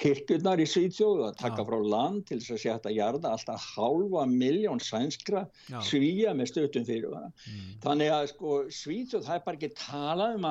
kirkjurnar 0.00 0.60
í 0.62 0.66
Svíðsjóðu 0.68 1.26
að 1.28 1.36
taka 1.40 1.62
Já. 1.62 1.66
frá 1.68 1.76
land 1.92 2.24
til 2.28 2.38
þess 2.40 2.66
að 2.70 2.88
að 2.90 2.96
jarða 2.96 3.32
alltaf 3.34 3.66
hálfa 3.74 4.24
miljón 4.30 4.80
sænskra 4.82 5.44
Já. 5.68 5.80
svíja 5.84 6.34
með 6.36 6.50
stöttum 6.52 6.86
fyrir 6.88 7.12
það. 7.12 7.28
mm. 7.50 7.68
Þannig 7.84 8.12
að 8.14 8.26
sko 8.32 8.56
Svíðsjóð, 8.80 9.26
það 9.26 9.36
er 9.36 9.44
bara 9.46 9.60
ekki 9.60 9.72
talað 9.80 10.36
um 10.38 10.48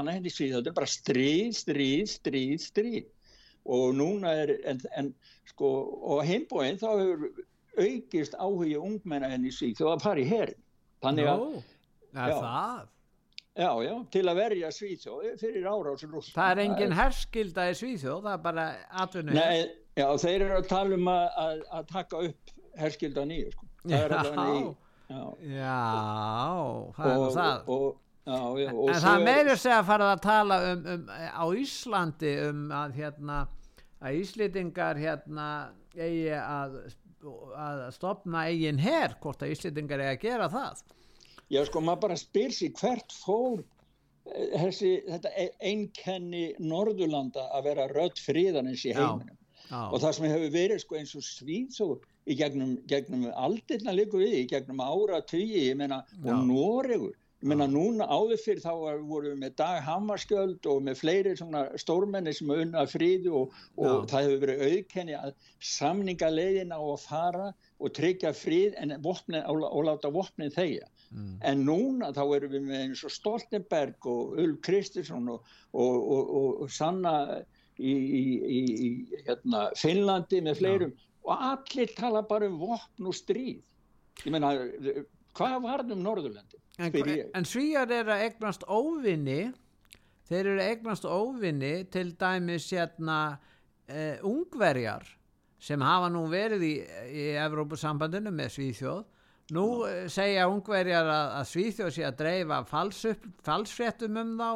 er 1.30 1.56
stríð, 1.56 1.56
stríð, 1.62 2.12
stríð, 2.18 2.60
stríð. 2.66 3.08
Og 3.70 3.92
núna 3.94 4.32
er, 4.44 4.56
en, 4.72 4.80
en 4.98 5.10
sko, 5.52 5.70
og 6.10 6.24
heimbóin 6.26 6.80
þá 6.82 6.88
hefur 6.98 7.28
aukist 7.80 8.34
áhugi 8.40 8.78
ungmenna 8.80 9.30
henni 9.32 9.52
Svíðsjóð 9.54 9.92
að 9.94 10.06
fara 10.08 10.24
í 10.24 10.30
herin. 10.30 10.64
Þannig 11.04 11.30
að, 11.32 11.44
Nú, 11.44 11.62
er 12.16 12.32
Já. 12.34 12.40
það? 12.40 12.88
já, 13.60 13.70
já, 13.84 13.94
til 14.16 14.24
að 14.32 14.38
verja 14.40 14.70
Svíðsjóð 14.72 15.30
fyrir 15.42 15.68
árásur 15.70 16.12
rúst. 16.16 16.34
Það 16.36 16.52
er 16.56 16.62
engin 16.66 16.96
herskilda 16.96 17.70
í 17.70 17.78
Svíþjóð, 17.80 18.20
það 18.26 18.34
er 18.38 18.44
bara 18.50 18.66
atvinnu. 19.04 19.36
Nei, 19.36 19.70
já, 20.00 20.08
þeir 20.24 20.46
eru 20.48 20.58
að 20.62 20.68
tala 20.72 20.96
um 21.00 21.10
að, 21.12 21.26
að, 21.46 21.64
að 21.80 21.90
taka 21.94 22.22
upp 22.30 22.54
herskilda 22.80 23.26
nýju, 23.30 23.52
sko. 23.56 23.68
Það 23.84 24.06
er 24.06 24.16
í, 24.16 24.62
já. 25.10 25.24
Já, 25.50 25.80
það 26.98 27.12
er 27.12 27.20
Og, 27.20 27.32
það. 27.36 27.70
og, 27.76 27.88
já, 28.30 28.40
já, 28.64 28.70
og 28.74 28.90
en 28.94 29.02
það 29.04 29.16
er- 29.20 29.26
meður 29.28 29.60
segja 29.64 29.80
að 29.82 29.88
fara 29.90 30.10
að 30.14 30.22
tala 30.26 30.58
um, 30.72 30.84
um 30.94 31.10
á 31.10 31.46
Íslandi 31.64 32.34
um 32.50 32.62
að 32.84 32.94
hérna 33.00 33.40
að 34.00 34.20
Íslendingar 34.22 35.00
hérna 35.02 35.48
eigi 35.98 36.30
að, 36.40 36.78
að 37.60 37.82
stopna 37.98 38.46
eigin 38.48 38.80
her, 38.80 39.18
hvort 39.24 39.42
að 39.44 39.52
Íslendingar 39.58 40.00
eigi 40.06 40.14
að 40.16 40.22
gera 40.28 40.48
það. 40.54 40.84
Já, 41.50 41.64
sko, 41.66 41.82
maður 41.82 42.04
bara 42.06 42.18
spyr 42.22 42.54
sér 42.54 42.72
hvert 42.78 43.16
fór 43.24 43.64
eh, 44.30 44.54
þessi, 44.62 44.92
þetta 45.10 45.32
e- 45.42 45.52
einkenni 45.72 46.44
Norðurlanda 46.62 47.48
að 47.58 47.68
vera 47.72 47.88
rödd 47.92 48.22
fríðanins 48.22 48.86
í 48.86 48.94
heiminum. 48.96 49.36
Já, 49.70 49.82
Og 49.92 50.00
það 50.02 50.14
sem 50.18 50.26
hefur 50.32 50.54
verið 50.54 50.80
sko 50.82 50.96
eins 50.98 51.12
og 51.18 51.26
Svíðsó 51.26 51.88
í 52.30 52.36
gegnum, 52.40 52.72
gegnum 52.90 53.28
aldirna 53.38 53.94
líku 53.94 54.22
við, 54.22 54.38
í 54.44 54.48
gegnum 54.50 54.80
ára 54.82 55.20
tugi, 55.26 55.66
ég 55.68 55.76
meina, 55.78 56.00
og 56.24 56.46
Noregur, 56.48 57.14
Ég 57.40 57.48
meina 57.48 57.70
núna 57.72 58.04
áður 58.12 58.42
fyrir 58.44 58.60
þá 58.60 58.72
vorum 59.08 59.30
við 59.30 59.36
með 59.40 59.54
Dag 59.62 59.78
Hammarskjöld 59.86 60.66
og 60.68 60.82
með 60.84 60.98
fleiri 61.00 61.36
svona 61.40 61.62
stórmenni 61.80 62.34
sem 62.36 62.50
unna 62.52 62.84
friði 62.92 63.32
og, 63.32 63.54
og 63.80 64.10
það 64.12 64.26
hefur 64.26 64.42
verið 64.42 64.64
auðkenni 64.66 65.16
að 65.16 65.38
samningaleiðin 65.70 66.76
á 66.76 66.82
að 66.84 67.06
fara 67.06 67.46
og 67.80 67.94
tryggja 67.96 68.34
frið 68.36 68.76
en 68.84 68.92
vopnin, 69.06 69.40
og, 69.48 69.64
og 69.70 69.88
láta 69.88 70.12
vopnin 70.12 70.52
þegja. 70.52 70.90
En 71.48 71.64
núna 71.64 72.12
þá 72.12 72.22
erum 72.26 72.52
við 72.58 72.68
með 72.68 72.84
eins 72.84 73.06
og 73.08 73.16
Stoltenberg 73.16 74.12
og 74.12 74.36
Ulf 74.44 74.60
Kristinsson 74.68 75.32
og, 75.32 75.48
og, 75.72 75.96
og, 75.96 76.36
og, 76.42 76.62
og 76.66 76.74
Sanna 76.76 77.16
í, 77.80 77.94
í, 77.96 78.24
í, 78.60 78.62
í 78.84 79.24
hérna, 79.30 79.70
Finnlandi 79.80 80.44
með 80.44 80.60
fleirum 80.60 80.98
og 81.24 81.38
allir 81.54 81.96
tala 81.96 82.28
bara 82.28 82.52
um 82.52 82.60
vopn 82.60 83.08
og 83.08 83.16
stríð. 83.16 83.64
Ég 84.26 84.34
meina, 84.36 84.52
hvað 85.40 85.62
varð 85.64 85.96
um 85.96 86.04
Norðurlandi? 86.04 86.60
En, 86.80 86.96
en 87.36 87.48
svíjar 87.48 87.92
eru 87.92 88.14
að 88.14 88.26
eignast 88.30 88.64
óvinni 88.72 89.42
þeir 90.30 90.42
eru 90.46 90.58
að 90.62 90.72
eignast 90.72 91.08
óvinni 91.10 91.74
til 91.92 92.12
dæmis 92.20 92.70
hérna 92.72 93.20
uh, 93.36 94.28
ungverjar 94.28 95.08
sem 95.60 95.82
hafa 95.84 96.08
nú 96.14 96.24
verið 96.32 96.64
í, 96.64 96.76
í 97.12 97.24
Evrópusambandinu 97.42 98.32
með 98.32 98.54
Svíþjóð. 98.56 99.02
Nú 99.58 99.66
uh, 99.84 100.04
segja 100.12 100.46
ungverjar 100.52 101.10
að, 101.10 101.32
að 101.40 101.50
Svíþjóð 101.54 101.96
sé 101.96 102.06
að 102.08 102.20
dreifa 102.22 102.62
falsup, 102.70 103.26
falsfréttum 103.44 104.22
um 104.22 104.38
þá 104.40 104.52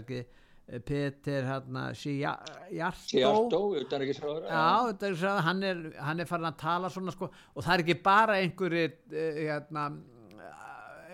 ekki 0.00 0.24
eh, 0.24 0.80
Peter 0.80 1.46
hérna 1.46 1.84
Sjartó 1.94 3.20
Sjartó, 3.20 3.62
utan 3.84 4.06
ekki 4.06 4.16
sráður. 4.16 4.48
Já, 4.48 4.66
þetta 4.88 5.12
svo 5.20 5.30
að 5.36 5.44
hann 5.50 5.62
er, 5.68 5.86
hann 6.08 6.24
er 6.24 6.32
farin 6.32 6.50
að 6.50 6.58
tala 6.64 6.90
svona 6.90 7.14
sko. 7.14 7.30
Og 7.54 7.68
það 7.68 7.76
er 7.76 7.84
ekki 7.84 8.00
bara 8.08 8.40
einhverjir 8.40 8.98
hérna 9.12 9.86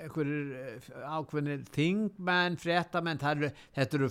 uh, 0.06 0.88
ákveðnir 1.18 1.64
þingmenn, 1.74 2.58
eru, 2.60 3.50
þetta 3.76 4.00
eru 4.00 4.10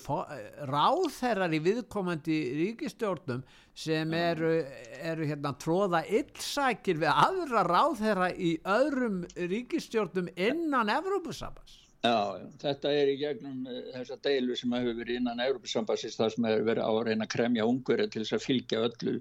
ráðherrar 0.69 1.55
í 1.55 1.61
viðkomandi 1.65 2.39
ríkistjórnum 2.59 3.43
sem 3.79 4.13
eru, 4.13 4.53
eru 5.01 5.27
hérna 5.29 5.55
tróða 5.59 6.03
illsækir 6.05 6.99
við 7.01 7.11
aðra 7.13 7.65
ráðherra 7.67 8.31
í 8.35 8.57
öðrum 8.67 9.21
ríkistjórnum 9.35 10.31
innan 10.35 10.91
Evrópusabas 10.99 11.78
Já, 11.99 12.39
já, 12.39 12.45
þetta 12.61 12.91
er 12.95 13.09
í 13.11 13.15
gegnum 13.19 13.65
uh, 13.67 13.79
þessa 13.91 14.15
deilu 14.23 14.55
sem 14.55 14.71
hefur 14.71 14.93
verið 15.01 15.17
innan 15.19 15.41
Európa-sambassins 15.43 16.15
þar 16.15 16.31
sem 16.31 16.45
hefur 16.47 16.67
verið 16.69 16.87
á 16.87 16.91
að 16.93 17.01
reyna 17.09 17.27
að 17.27 17.33
kremja 17.33 17.65
ungverja 17.67 18.07
til 18.13 18.23
þess 18.23 18.35
að 18.37 18.45
fylgja 18.45 18.83
öllu 18.87 19.15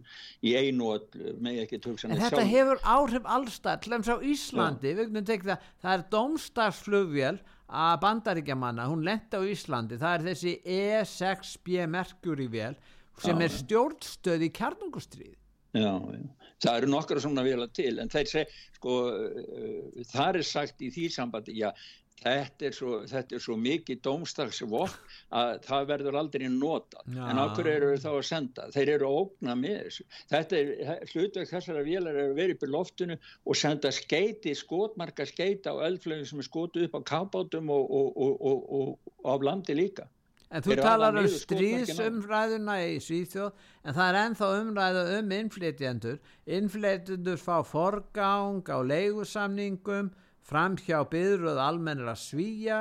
í 0.47 0.53
einu 0.55 0.93
öllu, 0.95 1.33
með 1.43 1.59
ekki 1.65 1.81
hugsa 1.89 2.07
En 2.07 2.21
þetta 2.21 2.45
sjálf. 2.45 2.53
hefur 2.53 2.85
áhrif 2.95 3.29
allstað, 3.39 3.83
til 3.83 3.95
þess 3.97 4.15
á 4.15 4.19
Íslandi, 4.31 4.95
það, 5.01 5.53
það 5.83 5.93
er 5.97 6.07
dómstagsflugvél 6.15 7.35
að 7.69 7.99
bandaríkjamanna, 8.07 8.89
hún 8.95 9.05
lendi 9.11 9.43
á 9.43 9.43
Íslandi, 9.43 9.99
það 9.99 10.15
er 10.15 10.27
þessi 10.31 10.55
E6B 10.79 11.85
Mercury 11.91 12.47
vél 12.55 12.79
sem 13.19 13.43
er 13.43 13.59
stjórnstöð 13.59 14.47
í 14.47 14.55
kjarnungustrið. 14.55 15.35
Já, 15.75 15.91
já. 15.99 16.27
Það 16.59 16.77
eru 16.81 16.89
nokkra 16.91 17.21
svona 17.23 17.43
vila 17.47 17.67
til 17.71 17.99
en 18.03 18.11
þeir 18.11 18.31
seg, 18.31 18.55
sko, 18.79 18.95
uh, 19.15 20.05
það 20.11 20.39
er 20.41 20.47
sagt 20.47 20.81
í 20.83 20.89
því 20.95 21.11
sambandi, 21.15 21.59
já, 21.59 21.73
þetta 22.19 22.67
er 22.69 22.75
svo, 22.77 22.99
þetta 23.09 23.37
er 23.37 23.43
svo 23.45 23.57
mikið 23.61 24.01
dómstagsvokk 24.07 25.15
að 25.39 25.53
það 25.67 25.89
verður 25.93 26.19
aldrei 26.23 26.47
nota. 26.53 27.03
Já. 27.07 27.23
En 27.31 27.43
okkur 27.45 27.71
eru 27.71 27.95
þá 28.03 28.11
að 28.11 28.21
senda? 28.31 28.69
Þeir 28.75 28.93
eru 28.97 29.09
að 29.09 29.19
ógna 29.23 29.57
með 29.59 29.79
þessu. 29.87 30.07
Þetta 30.35 30.61
er, 30.61 30.93
hlutverk 31.13 31.53
þessara 31.53 31.87
vélar 31.87 32.19
er 32.19 32.33
að 32.33 32.37
vera 32.43 32.59
upp 32.59 32.67
í 32.67 32.71
loftinu 32.75 33.19
og 33.19 33.59
senda 33.63 33.95
skeiti, 33.95 34.55
skotmarka 34.59 35.27
skeita 35.29 35.75
á 35.75 35.85
eldflögum 35.89 36.29
sem 36.29 36.43
er 36.43 36.49
skotu 36.49 36.85
upp 36.87 36.99
á 36.99 37.01
kábátum 37.15 37.73
og, 37.75 37.91
og, 38.01 38.23
og, 38.23 38.71
og, 38.79 39.13
af 39.29 39.45
landi 39.45 39.77
líka. 39.79 40.09
En 40.49 40.65
þú 40.65 40.79
talar 40.81 41.17
um 41.21 41.27
stríðsumræðuna 41.29 42.79
í 42.89 42.95
Svíþjóð, 43.05 43.51
en 43.85 43.97
það 43.99 44.07
er 44.07 44.19
ennþá 44.23 44.47
umræða 44.63 45.03
um 45.19 45.35
innflytjendur. 45.37 46.23
Innflytjendur 46.57 47.43
fá 47.43 47.59
forgang 47.69 48.63
á 48.73 48.79
leigusamningum, 48.81 50.09
framhjá 50.49 51.03
byðröð 51.13 51.61
almennir 51.63 52.11
að 52.11 52.21
svíja. 52.23 52.81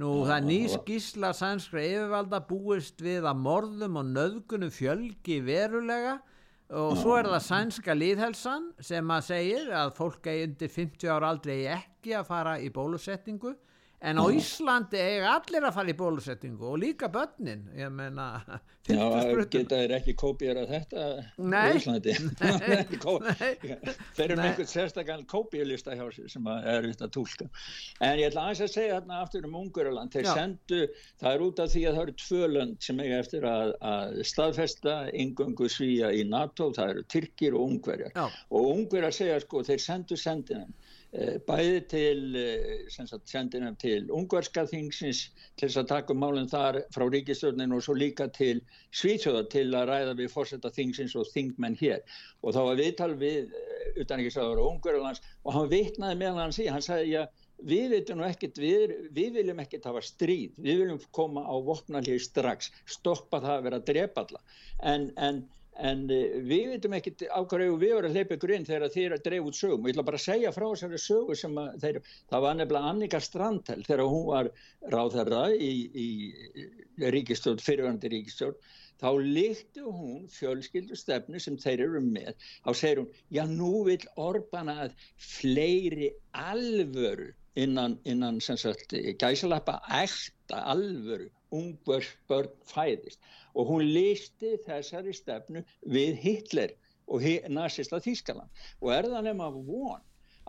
Nú 0.00 0.22
það 0.24 0.36
er 0.38 0.44
ný 0.46 0.60
skísla 0.72 1.32
sænskra 1.36 1.82
yfirvalda 1.84 2.40
búist 2.48 3.02
við 3.04 3.26
að 3.28 3.42
morðum 3.44 3.98
og 4.00 4.12
nöðgunum 4.14 4.72
fjölgi 4.72 5.42
verulega. 5.44 6.18
Og 6.72 6.94
svo 6.96 7.18
er 7.18 7.28
það 7.28 7.44
sænska 7.44 7.96
líðhelsan 7.98 8.70
sem 8.80 9.10
að 9.12 9.26
segir 9.26 9.68
að 9.76 9.92
fólk 9.98 10.30
eigi 10.32 10.46
undir 10.46 10.72
50 10.72 11.12
ára 11.12 11.34
aldrei 11.34 11.58
ekki 11.74 12.14
að 12.16 12.30
fara 12.30 12.54
í 12.64 12.70
bólusetningu 12.72 13.52
en 14.02 14.18
á 14.18 14.24
Íslandi 14.34 14.98
eiga 15.00 15.36
allir 15.36 15.66
að 15.66 15.74
fara 15.78 15.92
í 15.92 15.96
bólusetningu 15.98 16.68
og 16.72 16.80
líka 16.82 17.08
börnin 17.12 17.68
ég 17.78 17.90
meina 17.94 18.26
geta 18.86 19.78
þeir 19.78 19.94
ekki 19.98 20.14
kópíara 20.18 20.64
þetta 20.66 21.04
Nei. 21.38 21.68
í 21.70 21.78
Íslandi? 21.78 22.14
Þeir 24.16 24.24
eru 24.24 24.38
með 24.38 24.48
einhvern 24.48 24.70
sérstakann 24.72 25.22
kópíalista 25.30 25.94
hjá 25.94 26.04
sér 26.14 26.30
sem 26.32 26.48
er 26.56 26.88
vitt 26.88 27.04
að 27.04 27.12
túlka. 27.16 27.46
En 28.02 28.18
ég 28.18 28.30
ætla 28.30 28.48
aðeins 28.48 28.64
að 28.66 28.72
segja 28.74 28.98
þarna 28.98 29.20
aftur 29.22 29.46
um 29.46 29.58
Ungurland 29.62 30.14
þeir 30.14 30.26
Já. 30.26 30.32
sendu, 30.40 30.80
það 31.22 31.36
er 31.36 31.44
út 31.46 31.62
af 31.62 31.72
því 31.74 31.84
að 31.86 31.98
það 31.98 32.04
eru 32.06 32.16
tvö 32.24 32.50
lönd 32.56 32.88
sem 32.88 33.02
eiga 33.04 33.20
eftir 33.22 33.46
að, 33.48 33.74
að 33.92 34.18
staðfesta 34.32 34.96
ingöngu 35.24 35.70
svíja 35.70 36.10
í 36.14 36.24
NATO, 36.28 36.72
það 36.74 36.94
eru 36.96 37.06
Tyrkir 37.14 37.58
og 37.58 37.68
Ungverjar. 37.68 38.14
Já. 38.16 38.26
og 38.50 38.72
Ungverjar 38.74 39.14
segja 39.14 39.38
sko, 39.44 39.62
þeir 39.68 39.86
sendu 39.86 40.18
sendinum 40.18 40.74
bæði 41.12 41.80
til 41.92 42.36
eh, 42.40 42.84
sendinum 43.28 43.74
til 43.76 44.06
ungverska 44.16 44.64
þingsins 44.70 45.26
til 45.60 45.68
þess 45.68 45.82
að 45.82 45.90
taka 45.90 46.16
málinn 46.16 46.48
þar 46.48 46.78
frá 46.94 47.04
ríkistjórnin 47.12 47.74
og 47.76 47.82
svo 47.84 47.96
líka 47.98 48.30
til 48.32 48.62
Svíþjóða 48.96 49.42
til 49.52 49.66
að 49.76 49.90
ræða 49.90 50.16
við 50.22 50.32
fórseta 50.32 50.72
þingsins 50.72 51.16
og 51.20 51.28
þingmenn 51.34 51.76
hér. 51.82 52.00
Og 52.40 52.56
þá 52.56 52.60
var 52.70 52.80
viðtal 52.80 53.12
við 53.20 53.52
utanrikiðsraður 54.00 54.64
og 54.64 54.72
ungverðarlands 54.72 55.22
og 55.44 55.56
hann 55.58 55.72
vitnaði 55.72 56.20
meðan 56.22 56.44
hann 56.46 56.56
sí, 56.56 56.68
hann 56.72 56.84
sagði 56.84 57.12
já 57.12 57.22
við 57.62 57.92
veitum 57.92 58.22
ekkert, 58.26 58.58
við, 58.58 58.92
við 59.14 59.36
viljum 59.36 59.60
ekkert 59.62 59.84
hafa 59.86 60.00
stríð, 60.02 60.56
við 60.58 60.80
viljum 60.82 61.02
koma 61.14 61.44
á 61.46 61.54
vopnalíð 61.62 62.24
strax, 62.24 62.72
stoppa 62.88 63.38
það 63.42 63.58
að 63.58 63.66
vera 63.68 63.78
að 63.78 63.88
drepa 63.92 64.24
alla 64.24 64.40
en, 64.92 65.10
en 65.14 65.44
En 65.80 66.04
eh, 66.12 66.36
við 66.44 66.74
veitum 66.74 66.94
ekkert 66.98 67.24
á 67.32 67.40
hverju 67.48 67.78
við 67.80 67.94
vorum 67.96 68.10
að 68.10 68.18
hleypa 68.18 68.36
ykkur 68.36 68.52
inn 68.56 68.66
þegar 68.68 68.92
þeir 68.92 69.14
að 69.16 69.24
dreif 69.24 69.48
út 69.48 69.56
sögum. 69.58 69.80
Og 69.80 69.88
ég 69.88 69.94
ætla 69.94 70.04
bara 70.10 70.20
að 70.20 70.26
segja 70.26 70.52
frá 70.52 70.66
þessari 70.66 71.00
sögu 71.00 71.36
sem 71.38 71.58
að 71.62 71.78
þeir, 71.84 71.98
það 72.32 72.44
var 72.44 72.58
nefnilega 72.58 72.92
Annika 72.92 73.20
Strandhæl 73.24 73.80
þegar 73.88 74.04
hún 74.12 74.26
var 74.28 74.50
ráðherra 74.92 75.42
í, 75.56 75.72
í 75.96 77.08
ríkistjórn, 77.16 77.64
fyrirvandi 77.64 78.12
ríkistjórn 78.12 78.60
þá 79.02 79.08
líktu 79.18 79.90
hún 79.90 80.26
fjölskyldu 80.30 80.96
stefnu 80.98 81.40
sem 81.42 81.56
þeir 81.58 81.86
eru 81.88 82.02
með. 82.04 82.34
Þá 82.62 82.70
segir 82.78 83.00
hún, 83.02 83.08
já 83.34 83.42
nú 83.50 83.72
vil 83.88 84.02
Orbán 84.20 84.70
að 84.70 84.92
fleiri 85.18 86.12
alvöru 86.38 87.32
innan, 87.58 87.98
innan 88.04 88.40
sem 88.44 88.60
sagt 88.60 88.94
gæsalappa 89.20 89.80
ekta 90.02 90.62
alvöru 90.74 91.32
ungvers 91.52 92.12
börn 92.30 92.52
fæðist 92.68 93.18
og 93.54 93.68
hún 93.72 93.84
listi 93.94 94.56
þessari 94.66 95.14
stefnu 95.16 95.64
við 95.96 96.16
Hitler 96.22 96.74
og 97.12 97.24
nasista 97.52 98.00
Þískaland 98.00 98.64
og 98.80 98.94
er 98.94 99.10
það 99.12 99.28
nema 99.28 99.50
von 99.52 100.00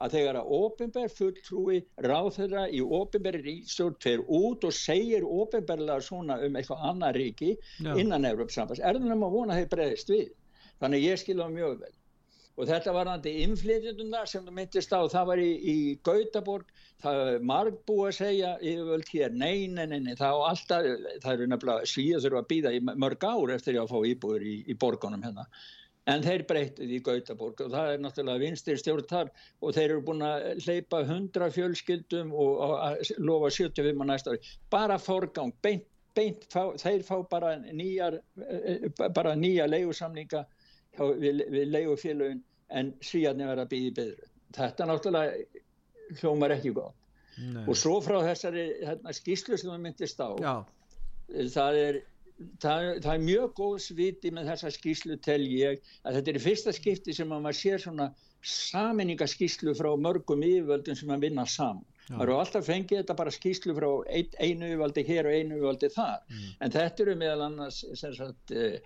að 0.01 0.15
þegar 0.17 0.39
að 0.39 0.53
ofinber 0.57 1.11
fulltrúi 1.13 1.79
ráðherra 2.05 2.63
í 2.73 2.81
ofinberi 2.81 3.41
ríkstjórn 3.45 3.97
fer 4.03 4.23
út 4.25 4.65
og 4.65 4.73
segir 4.75 5.25
ofinberlega 5.27 6.01
svona 6.01 6.39
um 6.45 6.57
eitthvað 6.57 6.87
annað 6.89 7.19
ríki 7.19 7.51
Já. 7.53 7.93
innan 8.01 8.25
Evropasambands, 8.29 8.81
er 8.81 8.97
það 8.97 9.11
nema 9.11 9.29
von 9.33 9.53
að 9.53 9.61
þeir 9.61 9.73
breyðist 9.75 10.13
við. 10.13 10.31
Þannig 10.81 10.99
að 11.03 11.07
ég 11.11 11.21
skilja 11.21 11.45
það 11.45 11.59
mjög 11.59 11.75
vel. 11.83 11.93
Og 12.53 12.67
þetta 12.69 12.93
var 12.93 13.09
hann 13.09 13.21
til 13.23 13.33
innflytjunduna 13.41 14.23
sem 14.29 14.43
þú 14.45 14.51
myndist 14.53 14.91
á, 14.93 15.01
það 15.09 15.29
var 15.31 15.39
í, 15.41 15.51
í 15.57 15.77
Gautaborg, 16.05 16.67
það 17.01 17.21
er 17.31 17.45
marg 17.49 17.79
búið 17.89 18.09
að 18.09 18.17
segja 18.19 18.51
yfirvöld 18.61 19.09
hér, 19.09 19.33
nei, 19.33 19.67
nei, 19.67 19.85
nei, 19.89 19.99
nei, 20.05 20.13
það, 20.19 20.41
alltaf, 20.51 20.89
það 21.23 21.31
eru 21.33 21.47
nefnilega 21.49 21.89
svíða 21.89 22.21
þurfa 22.25 22.43
að 22.43 22.51
býða 22.51 22.73
í 22.77 22.83
mörg 22.91 23.25
ár 23.25 23.55
eftir 23.55 23.79
að 23.81 23.89
fá 23.95 23.97
íbúður 24.11 24.45
í, 24.45 24.57
í 24.69 24.77
borgunum 24.77 25.25
hérna. 25.25 25.47
En 26.13 26.21
þeir 26.21 26.43
breytið 26.45 26.93
í 26.97 26.99
Gautaborg 27.03 27.61
og 27.63 27.71
það 27.71 27.89
er 27.93 28.01
náttúrulega 28.03 28.43
vinstir 28.43 28.79
stjórn 28.79 29.07
þar 29.09 29.29
og 29.63 29.73
þeir 29.73 29.85
eru 29.87 30.01
búin 30.09 30.25
að 30.27 30.49
hleypa 30.65 30.99
100 31.07 31.53
fjölskyldum 31.55 32.33
og, 32.35 32.63
lofa 33.23 33.49
75 33.55 34.03
á 34.03 34.05
næsta 34.11 34.33
ári. 34.33 34.51
Bara 34.73 34.99
forgang, 34.99 35.55
beint, 35.63 35.87
beint, 36.13 36.43
fá, 36.51 36.75
þeir 36.77 37.05
fá 37.07 37.15
bara 37.31 37.55
nýjar, 37.63 38.19
eh, 38.45 38.89
bara 39.15 39.33
nýja 39.39 39.65
leigusamninga 39.71 40.43
hjá, 40.43 40.62
við, 40.97 41.43
við 41.53 41.71
leigufélögin 41.73 42.41
en 42.73 42.93
svíjarnir 43.05 43.49
verða 43.51 43.65
að 43.67 43.73
býða 43.73 43.89
í 43.89 43.93
byður. 43.99 44.31
Þetta 44.53 44.87
náttúrulega 44.89 46.19
hljómar 46.21 46.55
ekki 46.55 46.73
gott. 46.75 46.97
Nei. 47.41 47.63
Og 47.65 47.77
svo 47.77 47.97
frá 48.05 48.19
þessari 48.21 48.65
hérna, 48.83 49.13
skýslu 49.17 49.57
sem 49.57 49.71
það 49.71 49.85
myndist 49.87 50.19
á, 50.21 50.29
Já, 50.37 50.53
það 51.55 51.79
er, 51.79 51.95
það, 52.61 52.89
það 53.05 53.13
er 53.15 53.23
mjög 53.23 53.55
góð 53.57 53.77
sviti 53.87 54.33
með 54.35 54.51
þessa 54.51 54.71
skýslu 54.75 55.17
tel 55.25 55.41
ég 55.49 55.81
að 56.03 56.19
þetta 56.19 56.31
er 56.33 56.37
í 56.37 56.43
fyrsta 56.43 56.75
skipti 56.77 57.15
sem 57.17 57.33
að 57.33 57.41
maður 57.47 57.59
sér 57.61 57.81
svona 57.81 58.11
saminningaskýslu 58.53 59.73
frá 59.79 59.89
mörgum 59.97 60.45
yfirvöldum 60.45 60.99
sem 60.99 61.15
að 61.15 61.25
vinna 61.25 61.47
saman 61.49 61.81
maður 62.09 62.23
eru 62.23 62.37
alltaf 62.39 62.67
fengið 62.67 63.01
þetta 63.01 63.17
bara 63.19 63.33
skýslu 63.33 63.75
frá 63.77 63.89
ein, 64.11 64.29
einu 64.39 64.69
yfirvaldi 64.69 65.05
hér 65.07 65.29
og 65.29 65.37
einu 65.37 65.57
yfirvaldi 65.57 65.89
þar. 65.95 66.21
Mm. 66.29 66.53
en 66.59 66.75
þetta 66.77 67.03
eru 67.05 67.17
meðal 67.23 67.47
annars 67.47 67.81
sem 67.99 68.15
sagt 68.17 68.55
uh, 68.55 68.77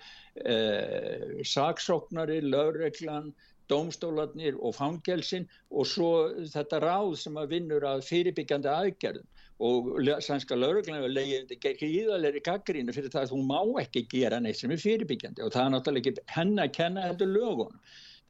uh, 0.46 1.38
saksóknari, 1.56 2.42
lögreglan 2.46 3.32
dómstólarnir 3.72 4.56
og 4.64 4.76
fangelsin 4.78 5.48
og 5.72 5.88
svo 5.90 6.12
þetta 6.54 6.80
ráð 6.84 7.18
sem 7.24 7.40
að 7.40 7.56
vinnur 7.56 7.88
að 7.88 8.06
fyrirbyggjandi 8.08 8.72
aðgerðum. 8.72 9.28
Og 9.68 9.88
sænska 10.22 10.54
lögreglan 10.54 11.00
hefur 11.00 11.16
leiðið 11.16 11.64
gríðalegri 11.82 12.44
gaggrínu 12.46 12.94
fyrir 12.94 13.10
það 13.14 13.24
að 13.24 13.32
þú 13.32 13.40
má 13.50 13.82
ekki 13.82 14.04
gera 14.12 14.40
neitt 14.40 14.60
sem 14.62 14.72
er 14.72 14.84
fyrirbyggjandi. 14.84 15.44
Og 15.44 15.56
það 15.56 15.64
er 15.64 15.74
náttúrulega 15.74 16.14
ekki 16.14 16.36
henn 16.36 16.62
að 16.62 16.76
kenna 16.78 17.08
heldur 17.10 17.34
lögunum 17.34 17.82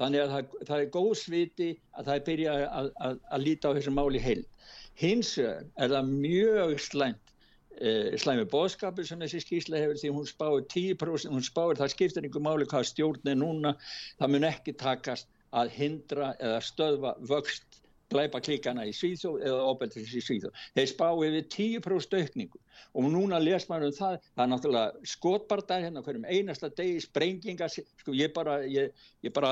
þannig 0.02 0.24
að 0.24 0.34
það, 0.34 0.58
það 0.70 0.82
er 0.82 0.92
góð 0.98 1.14
sviti 1.22 1.70
að 1.94 2.10
það 2.10 2.14
er 2.16 2.26
byrja 2.28 2.58
að, 2.66 2.92
að, 3.08 3.24
að 3.38 3.46
líta 3.46 3.72
á 3.72 3.76
þessu 3.78 3.94
máli 3.96 4.22
heild. 4.22 4.46
Hins 4.98 5.32
er 5.38 5.66
það 5.78 6.12
mjög 6.12 6.76
slæmt 6.82 7.34
eh, 7.78 8.14
slæmi 8.18 8.46
bóðskapur 8.52 9.08
sem 9.08 9.22
þessi 9.22 9.44
skýrsla 9.46 9.82
hefur 9.84 10.02
því 10.02 10.14
hún 10.16 10.30
spáir 10.30 10.68
10% 10.74 11.34
hún 11.34 11.46
spáir 11.46 11.82
það 11.82 11.94
skiptir 11.94 12.26
einhver 12.28 12.46
máli 12.46 12.70
hvað 12.70 12.88
stjórn 12.92 13.34
er 13.34 13.38
núna 13.38 13.76
það 14.18 14.34
mun 14.34 14.48
ekki 14.50 14.78
takast 14.78 15.30
að 15.58 15.74
hindra 15.78 16.34
eða 16.44 16.64
stöðva 16.66 17.14
vöxt 17.30 17.82
glæpa 18.12 18.40
klíkana 18.44 18.86
í 18.88 18.94
Svíþjóð 18.96 19.44
eða 19.44 19.68
óbeltis 19.68 20.14
í 20.16 20.24
Svíþjóð. 20.24 20.64
Þeir 20.78 20.90
spá 20.94 21.08
yfir 21.12 21.48
10% 21.58 22.18
aukningu 22.22 22.62
og 22.94 23.10
núna 23.14 23.40
les 23.42 23.68
maður 23.70 23.92
um 23.92 23.98
það, 23.98 24.20
það 24.36 24.44
er 24.44 24.52
náttúrulega 24.54 25.12
skotbardar 25.14 25.84
hérna 25.86 26.04
hverjum 26.06 26.28
einasta 26.30 26.70
degi, 26.78 27.02
sprengingar, 27.04 27.74
sko 27.74 28.16
ég 28.16 28.34
bara, 28.36 28.60
ég, 28.68 28.94
ég 29.26 29.34
bara, 29.36 29.52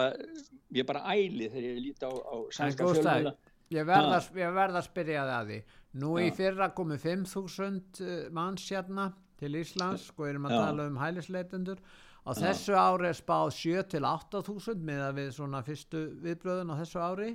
ég 0.76 0.88
bara 0.88 1.04
æli 1.14 1.50
þegar 1.50 1.68
ég 1.70 1.84
líti 1.84 2.10
á, 2.10 2.14
á 2.14 2.36
sænska 2.56 2.90
fjölmjöla. 2.92 3.36
ég 3.76 3.90
verð 3.90 4.16
að, 4.20 4.32
ég 4.42 4.56
verð 4.60 4.80
að 4.82 4.88
spyrja 4.90 5.28
það 5.28 5.36
að 5.40 5.52
því. 5.52 5.60
Nú 5.96 6.16
í 6.20 6.26
Já. 6.28 6.34
fyrra 6.40 6.72
komu 6.76 6.98
5.000 7.00 8.04
uh, 8.04 8.16
manns 8.36 8.66
hérna 8.72 9.12
til 9.40 9.56
Íslands, 9.60 10.10
sko 10.12 10.28
erum 10.28 10.48
að 10.50 10.56
Já. 10.56 10.62
tala 10.66 10.90
um 10.90 11.00
hælisleitundur. 11.00 11.80
Á 12.26 12.32
þessu 12.34 12.74
ári 12.74 13.12
er 13.12 13.18
spáð 13.18 13.52
7 13.54 13.84
til 13.94 14.08
8.000 14.10 14.82
með 14.82 15.02
að 15.06 15.20
við 15.20 15.28
svona 15.36 15.62
fyrstu 15.66 16.02
viðbröðun 16.24 16.74
á 16.74 16.80
þessu 16.82 17.04
ári. 17.04 17.30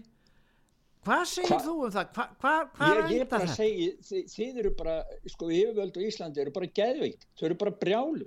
Hvað 1.07 1.22
segir 1.30 1.48
Hva- 1.55 1.62
þú 1.64 1.74
um 1.86 1.92
það? 1.94 2.11
Hva, 2.16 2.55
hva, 2.76 2.88
Ég, 3.09 3.14
ég 3.20 3.28
bara 3.30 3.46
segi, 3.48 3.86
þið, 4.05 4.24
þið 4.34 4.59
eru 4.62 4.70
bara, 4.76 4.96
sko, 5.32 5.48
yfirvöld 5.48 5.96
á 5.96 6.01
Íslandi 6.05 6.42
eru 6.42 6.53
bara 6.53 6.68
geðveikt, 6.80 7.24
þau 7.40 7.46
eru 7.48 7.57
bara 7.62 7.72
brjálu. 7.80 8.26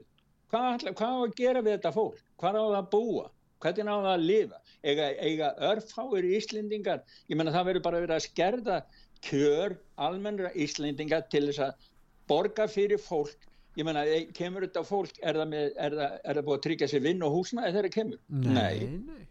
Hvað, 0.54 0.88
á 0.90 1.10
að 1.14 1.36
gera 1.38 1.62
við 1.66 1.76
þetta 1.78 1.92
fólk? 1.94 2.18
Hvað 2.42 2.58
á 2.58 2.64
það 2.64 2.78
að 2.80 2.90
búa? 2.96 3.26
Hvernig 3.64 3.88
á 3.94 3.98
það 3.98 4.10
að 4.14 4.26
lifa? 4.28 4.60
Eiga, 4.84 5.06
eiga 5.24 5.52
örfáir 5.70 6.26
Íslendingar, 6.38 7.04
ég 7.30 7.38
menna 7.40 7.54
það 7.56 7.70
verður 7.70 7.86
bara 7.86 8.02
verið 8.04 8.16
að 8.18 8.26
skerða 8.28 8.80
kjör 9.24 9.78
almennra 10.08 10.52
Íslendingar 10.66 11.28
til 11.32 11.46
þess 11.48 11.62
að 11.70 11.88
borga 12.28 12.68
fyrir 12.68 13.00
fólk. 13.00 13.38
Ég 13.78 13.86
menna, 13.88 14.04
kemur 14.38 14.66
þetta 14.68 14.84
fólk, 14.86 15.16
er 15.22 15.38
það, 15.40 15.48
með, 15.54 15.70
er 15.78 15.96
það, 16.02 16.18
er 16.24 16.38
það 16.42 16.46
búið 16.50 16.58
að 16.60 16.66
tryggja 16.68 16.90
sér 16.92 17.06
vinn 17.06 17.24
og 17.26 17.38
húsnaði 17.38 17.72
þegar 17.74 17.88
það 17.88 17.96
kemur? 18.00 18.20
Nei, 18.30 18.90
nei. 18.90 19.24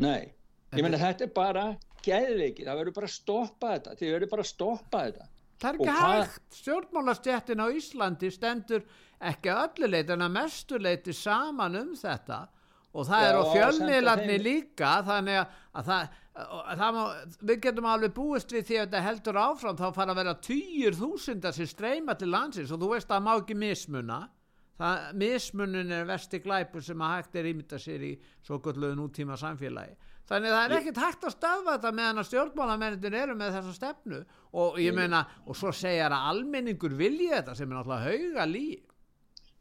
Nei, 0.00 0.20
ég 0.76 0.84
meina 0.86 1.00
þetta 1.00 1.26
er 1.26 1.32
bara 1.34 1.64
geðveiki, 2.06 2.64
það 2.66 2.80
verður 2.80 2.96
bara 3.00 3.10
að 3.10 3.16
stoppa 3.16 3.74
þetta, 3.74 3.96
þið 4.00 4.14
verður 4.14 4.30
bara 4.34 4.44
að 4.46 4.50
stoppa 4.50 5.02
þetta. 5.06 5.28
Það 5.60 5.68
er 5.70 5.76
ekki 5.76 5.90
hvað- 5.90 6.14
hægt. 6.20 6.56
Stjórnmálastjættin 6.60 7.60
á 7.60 7.66
Íslandi 7.76 8.30
stendur 8.32 8.82
ekki 9.20 9.50
að 9.52 9.60
öllu 9.66 9.90
leiti 9.92 10.12
en 10.14 10.24
að 10.24 10.32
mestu 10.32 10.78
leiti 10.80 11.12
saman 11.12 11.76
um 11.76 11.92
þetta. 11.94 12.48
Og 12.94 13.06
það 13.06 13.20
Já, 13.22 13.28
er 13.28 13.36
á 13.38 13.42
fjölmiðlarni 13.54 14.38
líka 14.42 14.88
þannig 15.06 15.36
að, 15.38 15.46
að, 15.74 15.84
það, 15.84 16.08
að 16.40 16.80
það 16.80 16.94
má, 16.96 17.02
við 17.50 17.60
getum 17.66 17.86
alveg 17.86 18.14
búist 18.16 18.50
við 18.50 18.64
því 18.66 18.78
að 18.80 18.86
þetta 18.86 19.02
heldur 19.04 19.38
áfram 19.44 19.76
þá 19.78 19.86
fara 19.94 20.10
að 20.10 20.20
vera 20.22 20.34
týjur 20.34 20.96
þúsundar 20.98 21.54
sem 21.54 21.66
streyma 21.70 22.16
til 22.18 22.30
landsins. 22.32 22.72
Og 22.72 22.80
þú 22.80 22.88
veist 22.96 23.06
að 23.10 23.20
það 23.20 23.26
má 23.28 23.32
ekki 23.36 23.58
mismuna. 23.60 24.20
Það, 24.80 25.06
mismunin 25.20 25.92
er 25.92 26.06
vesti 26.08 26.40
glæpur 26.40 26.82
sem 26.82 26.98
að 27.04 27.14
hægt 27.18 27.34
er 27.36 27.50
ímynda 27.52 27.78
sér 27.78 28.00
í 28.00 28.14
svo 28.42 28.58
gulluðu 28.64 28.96
nútíma 28.96 29.36
samfélagi 29.36 29.92
þannig 30.30 30.52
að 30.52 30.56
það 30.56 30.66
er 30.66 30.76
ekkert 30.78 31.00
hægt 31.04 31.26
að 31.26 31.34
stöðva 31.34 31.74
þetta 31.76 31.92
meðan 31.98 32.22
að 32.22 32.28
stjórnmálamennir 32.28 33.16
eru 33.22 33.34
með 33.38 33.56
þessa 33.58 33.74
stefnu. 33.76 34.20
Og 34.60 34.78
ég 34.82 34.94
meina, 34.94 35.24
og 35.46 35.58
svo 35.58 35.72
segja 35.74 36.06
að 36.08 36.30
almenningur 36.32 36.94
vilji 36.98 37.32
þetta 37.32 37.56
sem 37.58 37.70
er 37.70 37.80
náttúrulega 37.80 38.14
hauga 38.14 38.46
líf 38.50 38.89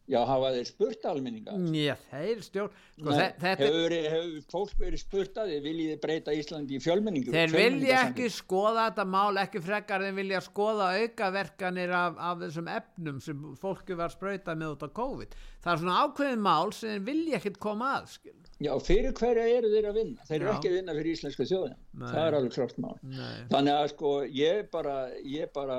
Já, 0.10 0.24
hafa 0.26 0.48
þeir 0.56 0.66
spurt 0.66 1.04
almenninga? 1.06 1.54
Njá, 1.70 1.94
þeir 2.10 2.40
stjórn 2.42 2.72
sko, 2.74 3.12
Nei, 3.12 3.20
þe- 3.20 3.34
þetta 3.44 3.68
hefur, 3.68 3.94
hefur 4.16 4.48
fólk 4.50 4.72
verið 4.82 5.02
spurt 5.04 5.38
að 5.38 5.52
þið 5.54 5.60
viljið 5.68 5.92
þið 5.92 6.00
breyta 6.06 6.34
Íslandi 6.34 6.74
í 6.74 6.82
fjölmenningu? 6.82 7.36
Þeir 7.36 7.54
vilja 7.54 8.00
ekki 8.08 8.30
skoða 8.34 8.88
þetta 8.88 9.06
mál, 9.14 9.38
ekki 9.44 9.62
frekar 9.62 10.08
en 10.08 10.18
vilja 10.18 10.42
skoða 10.42 10.88
aukaverkanir 11.04 11.94
af, 11.94 12.18
af 12.18 12.42
þessum 12.42 12.72
efnum 12.74 13.22
sem 13.22 13.46
fólki 13.62 13.98
var 14.02 14.10
sprautað 14.16 14.58
með 14.64 14.74
út 14.74 14.88
á 14.88 14.90
COVID. 14.98 15.38
Það 15.62 15.72
er 15.76 15.82
svona 15.84 16.02
ákveðin 16.08 16.44
mál 16.50 16.74
sem 16.74 16.90
þeir 16.96 17.06
vilja 17.12 17.38
ekkert 17.40 17.62
koma 17.70 17.94
að, 18.00 18.10
skil. 18.18 18.36
Já, 18.60 18.74
fyrir 18.84 19.14
hverja 19.16 19.46
eru 19.60 19.70
þeir 19.72 19.86
að 19.94 19.98
vinna? 20.02 20.26
Þeir 20.28 20.40
eru 20.42 20.50
Já. 20.50 20.56
ekki 20.58 20.70
að 20.74 20.78
vinna 20.80 20.98
fyrir 20.98 21.14
íslensku 21.16 21.46
þjóðin. 21.48 21.78
Nei. 21.94 22.10
Það 22.10 22.26
er 22.26 22.36
alveg 22.42 22.58
klart 22.58 22.82
mál. 22.84 22.98
Nei. 23.08 23.38
Þannig 23.54 23.78
að 23.78 23.88
sko, 23.94 24.12
ég 24.36 24.66
bara, 24.74 24.96
ég 25.24 25.54
bara 25.56 25.78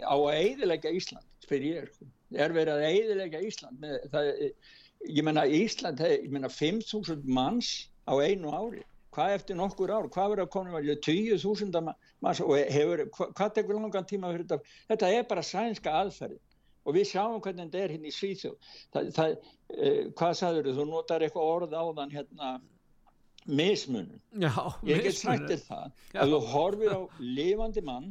á 0.00 0.14
að 0.16 0.32
eiðilegja 0.38 0.94
Ísland, 0.96 1.26
spyr 1.44 1.66
ég, 1.66 1.90
sko. 1.92 2.08
Er 2.34 2.54
verið 2.54 2.78
að 2.78 2.86
eiðilegja 2.88 3.42
Ísland? 3.48 3.80
Með, 3.82 3.98
það, 4.12 4.30
ég 5.08 5.26
menna 5.26 5.44
Ísland, 5.46 6.00
ég 6.06 6.30
menna 6.32 6.50
5.000 6.52 7.28
manns 7.28 7.72
á 8.08 8.14
einu 8.22 8.52
ári. 8.52 8.84
Hvað 9.12 9.34
eftir 9.36 9.58
nokkur 9.58 9.92
ár? 9.92 10.08
Hvað 10.08 10.30
verður 10.32 10.46
að 10.46 10.52
koma 10.54 10.78
með 10.78 10.94
20.000 11.04 11.82
manns 12.24 12.40
og 12.40 12.54
hefur, 12.56 13.04
hvað, 13.18 13.52
tekur 13.58 13.76
langan 13.76 14.08
tíma 14.08 14.32
fyrir 14.32 14.46
þetta? 14.48 14.76
Þetta 14.88 15.10
er 15.12 15.26
bara 15.28 15.44
sænska 15.44 15.92
aðferði 16.00 16.40
og 16.82 16.96
við 16.96 17.10
sjáum 17.12 17.42
hvernig 17.42 17.68
þetta 17.68 17.82
er 17.82 17.92
hérna 17.94 18.08
í 18.08 18.14
Svíþjóð. 18.16 18.70
Það, 18.94 19.10
það, 19.18 19.34
eh, 19.76 19.98
hvað 20.18 20.32
sagður 20.40 20.68
þú? 20.68 20.72
Þú 20.78 20.86
notar 20.88 21.22
eitthvað 21.26 21.50
orð 21.52 21.76
áðan 21.78 22.14
hérna 22.16 22.48
mismunum. 23.46 24.20
Já, 24.38 24.54
Ég 24.86 25.02
get 25.02 25.18
sagt 25.18 25.48
þér 25.50 25.62
það 25.66 25.86
Já. 26.14 26.20
að 26.22 26.32
þú 26.32 26.40
horfir 26.52 26.94
á 26.94 27.00
lifandi 27.18 27.84
mann 27.86 28.10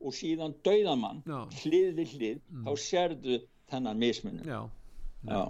og 0.00 0.14
síðan 0.16 0.54
dauðan 0.64 1.00
mann 1.00 1.22
Já. 1.26 1.38
Mm. 1.44 1.56
hlið 1.62 1.90
við 1.98 2.14
hlið, 2.16 2.38
þá 2.64 2.70
sérðu 2.84 3.40
þennan 3.70 4.00
mismunum. 4.00 4.46
Já, 4.46 4.60
Já. 5.28 5.40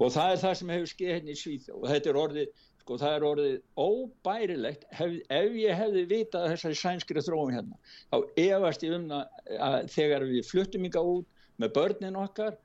Og 0.00 0.08
það 0.14 0.32
er 0.32 0.38
það 0.40 0.54
sem 0.58 0.72
hefur 0.72 0.90
skeið 0.94 1.12
hérna 1.12 1.32
í 1.32 1.40
Svíþjóð 1.40 1.76
og 1.76 1.90
þetta 1.90 2.10
er 2.10 2.18
orðið, 2.20 2.62
sko 2.80 2.96
það 3.02 3.16
er 3.16 3.26
orðið 3.28 3.56
óbærilegt 3.84 4.86
hef, 4.96 5.18
ef 5.36 5.58
ég 5.60 5.76
hefði 5.76 6.04
vitað 6.08 6.48
þessari 6.54 6.78
sænskri 6.80 7.24
þróum 7.26 7.52
hérna, 7.52 7.76
þá 8.08 8.16
efast 8.46 8.86
ég 8.86 8.96
um 8.96 9.04
það 9.10 9.60
að 9.68 9.76
þegar 9.96 10.26
við 10.30 10.48
fluttum 10.48 10.88
yngar 10.88 11.12
út 11.12 11.44
með 11.60 11.74
börnin 11.76 12.16
okkar 12.22 12.56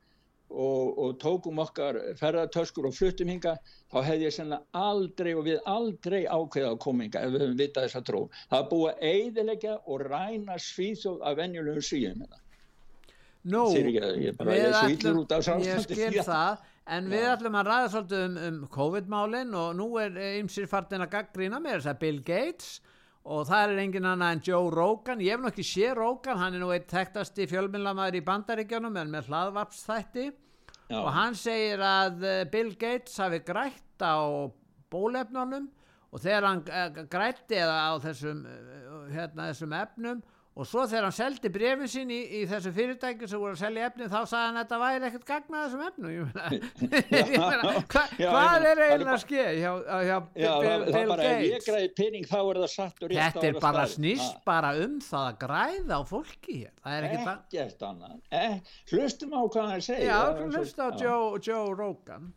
og, 0.49 0.95
og 1.01 1.18
tókum 1.20 1.60
okkar 1.66 1.99
ferðartöskur 2.22 2.88
og 2.88 2.95
fluttum 2.95 3.34
hinga 3.34 3.58
þá 3.91 3.99
hefði 3.99 4.30
ég 4.30 4.36
sennilega 4.38 4.86
aldrei 4.86 5.32
og 5.36 5.43
við 5.49 5.60
aldrei 5.68 6.22
ákveða 6.24 6.72
að 6.72 6.82
koma 6.86 7.03
hinga 7.03 7.26
ef 7.26 7.36
við 7.36 7.45
höfum 7.45 7.60
vitað 7.60 7.89
þessa 7.89 8.03
trú. 8.08 8.24
Það 8.53 8.62
er 8.62 8.72
búið 8.72 8.89
að 8.93 9.06
eiðilegja 9.12 9.78
og 9.84 10.08
ræna 10.08 10.58
svíþjóð 10.70 11.24
af 11.28 11.38
venjulegum 11.41 11.88
svíðum 11.89 12.24
hérna. 12.24 12.39
Nú, 12.39 12.45
Fyrirgefðu, 13.74 14.24
ég 14.26 14.38
bara- 14.39 14.52
ég 14.58 14.74
ætlum- 14.98 15.20
ég 15.66 15.80
skil 15.86 16.12
það, 16.26 16.58
en 16.98 17.10
við 17.12 17.26
ætlum 17.36 17.58
að 17.60 17.68
ræða 17.70 17.91
svolítið 17.93 18.26
um, 18.26 18.38
um 18.48 18.68
COVID-málin 18.78 19.54
og 19.56 19.76
nú 19.78 19.88
er 20.02 20.12
ymsir 20.41 20.68
fartin 20.72 21.02
að 21.06 21.12
gaggrína 21.14 21.60
með 21.62 21.78
þess 21.80 21.91
að 21.93 22.00
Bill 22.00 22.20
Gates 22.26 22.80
og 23.26 23.48
það 23.50 23.70
er 23.76 23.80
engin 23.84 24.06
annað 24.06 24.32
en 24.36 24.41
Joe 24.46 24.70
Rogan, 24.74 25.20
ég 25.22 25.32
hef 25.36 25.39
nú 25.41 25.50
ekki 25.50 25.64
sé 25.66 25.93
Rogan, 25.98 26.38
hann 26.38 26.54
er 26.54 26.60
nú 26.62 26.72
eitt 26.74 26.88
þekktasti 26.91 27.48
fjölmillamæður 27.50 28.20
í 28.20 28.26
bandaríkjanum 28.26 28.98
en 29.02 29.10
með 29.14 29.30
hlaðvarpsþætti. 29.32 30.32
Já. 30.86 31.00
og 31.02 31.08
hann 31.16 31.34
segir 31.34 31.80
að 31.82 32.24
eh, 32.24 32.43
Bill 32.46 32.76
Gates 32.78 33.16
hafi 33.18 33.39
grætt 33.41 33.98
á 34.06 34.22
bólefnunum 34.93 35.64
og 36.14 36.22
þegar 36.22 36.46
hann 36.46 36.62
eh, 36.70 37.00
grætti 37.10 37.58
eða 37.58 37.78
á 37.89 37.93
þessum, 38.04 38.43
eh, 38.46 39.16
hérna, 39.16 39.48
þessum 39.50 39.74
efnum 39.82 40.22
og 40.56 40.64
svo 40.70 40.86
þegar 40.88 41.03
hann 41.10 41.16
seldi 41.18 41.49
brefin 41.51 41.89
sín 41.91 42.12
í, 42.16 42.20
í 42.39 42.41
þessu 42.47 42.72
fyrirtæki 42.76 43.28
sem 43.28 43.41
voru 43.41 43.58
að 43.58 43.60
selja 43.66 43.88
efni 43.89 44.06
þá 44.08 44.18
sagði 44.24 44.43
hann 44.45 44.56
að 44.56 44.62
þetta 44.64 44.78
væri 44.84 45.08
ekkert 45.10 45.26
þessum 45.66 45.82
ég 46.14 46.30
meina 46.30 47.74
hva, 47.91 48.03
Já, 48.24 48.30
hvað 48.32 48.68
er 48.70 48.82
eiginlega 48.86 49.16
að 49.18 49.22
ske 49.26 49.43
hjá, 49.60 49.72
hjá 50.08 50.16
Já, 50.45 50.51
Bill, 50.64 50.86
Bill 50.95 51.12
Gates? 51.20 51.68
pening 51.99 52.30
er 52.64 52.72
þetta 53.20 53.49
er 53.51 53.60
bara 53.68 53.84
snýst 53.91 54.39
bara 54.47 54.72
um 54.86 54.95
það 55.03 55.28
að 55.34 55.38
græða 55.43 55.99
á 55.99 56.01
fólki 56.08 56.58
hér. 56.62 56.72
Það 56.86 56.95
er 57.01 57.08
ekkert 57.10 57.28
að 57.28 57.28
annað. 57.89 58.16
Eh, 58.39 58.56
hlustum 58.93 59.36
á 59.36 59.41
hvað 59.43 59.70
hann 59.74 59.86
segir. 59.89 60.08
Já, 60.08 60.18
Það 60.24 60.39
svo- 60.39 60.56
hlusta 60.56 60.88
á. 60.88 60.89
Joe, 61.03 61.39
Joe 61.49 61.76
Rogan. 61.76 62.32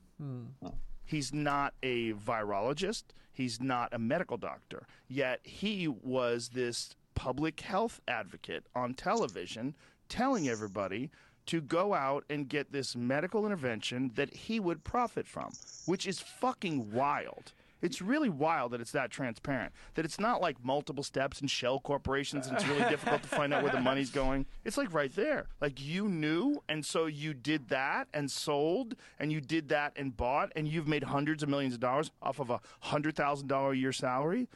He's 1.05 1.33
not 1.33 1.73
a 1.83 2.13
virologist. 2.27 3.15
He's 3.33 3.61
not 3.63 3.95
a 3.95 3.99
medical 3.99 4.37
doctor. 4.37 4.87
Yet 5.09 5.41
he 5.47 5.87
was 5.89 6.49
this 6.51 6.97
public 7.19 7.59
health 7.63 8.01
advocate 8.07 8.65
on 8.77 8.95
television 8.95 9.75
telling 10.09 10.49
everybody 10.49 11.11
to 11.47 11.61
go 11.61 11.93
out 11.93 12.23
and 12.31 12.49
get 12.49 12.71
this 12.71 12.95
medical 12.95 13.45
intervention 13.45 14.13
that 14.15 14.33
he 14.33 14.61
would 14.61 14.85
profit 14.85 15.27
from, 15.27 15.51
which 15.85 16.07
is 16.07 16.21
fucking 16.21 16.93
wild. 16.93 17.53
It's 17.83 18.01
really 18.01 18.29
wild 18.29 18.71
that 18.71 18.81
it's 18.81 18.93
that 18.93 19.11
transparent. 19.11 19.73
That 19.95 20.05
it's 20.05 20.21
not 20.21 20.41
like 20.41 20.65
multiple 20.65 21.03
steps 21.03 21.41
and 21.41 21.51
shell 21.51 21.81
corporations 21.81 22.47
and 22.47 22.57
it's 22.57 22.69
really 22.69 22.85
difficult 22.89 23.23
to 23.23 23.29
find 23.29 23.53
out 23.53 23.65
where 23.65 23.73
the 23.73 23.81
money's 23.81 24.11
going. 24.11 24.47
It's 24.65 24.77
like 24.77 24.95
right 24.95 25.13
there. 25.17 25.49
Like 25.61 25.85
you 25.85 26.09
knew 26.09 26.63
and 26.69 26.87
so 26.87 27.07
you 27.07 27.35
did 27.35 27.69
that 27.71 28.07
and 28.15 28.31
sold 28.31 28.95
and 29.19 29.33
you 29.33 29.41
did 29.41 29.71
that 29.71 29.93
and 29.97 30.17
bought 30.17 30.53
and 30.55 30.69
you've 30.69 30.87
made 30.87 31.03
hundreds 31.03 31.43
of 31.43 31.49
millions 31.49 31.75
of 31.75 31.81
dollars 31.81 32.13
off 32.23 32.39
of 32.39 32.51
a 32.51 32.61
$100,000 32.85 33.73
a 33.73 33.77
year 33.77 33.93
salary. 33.93 34.47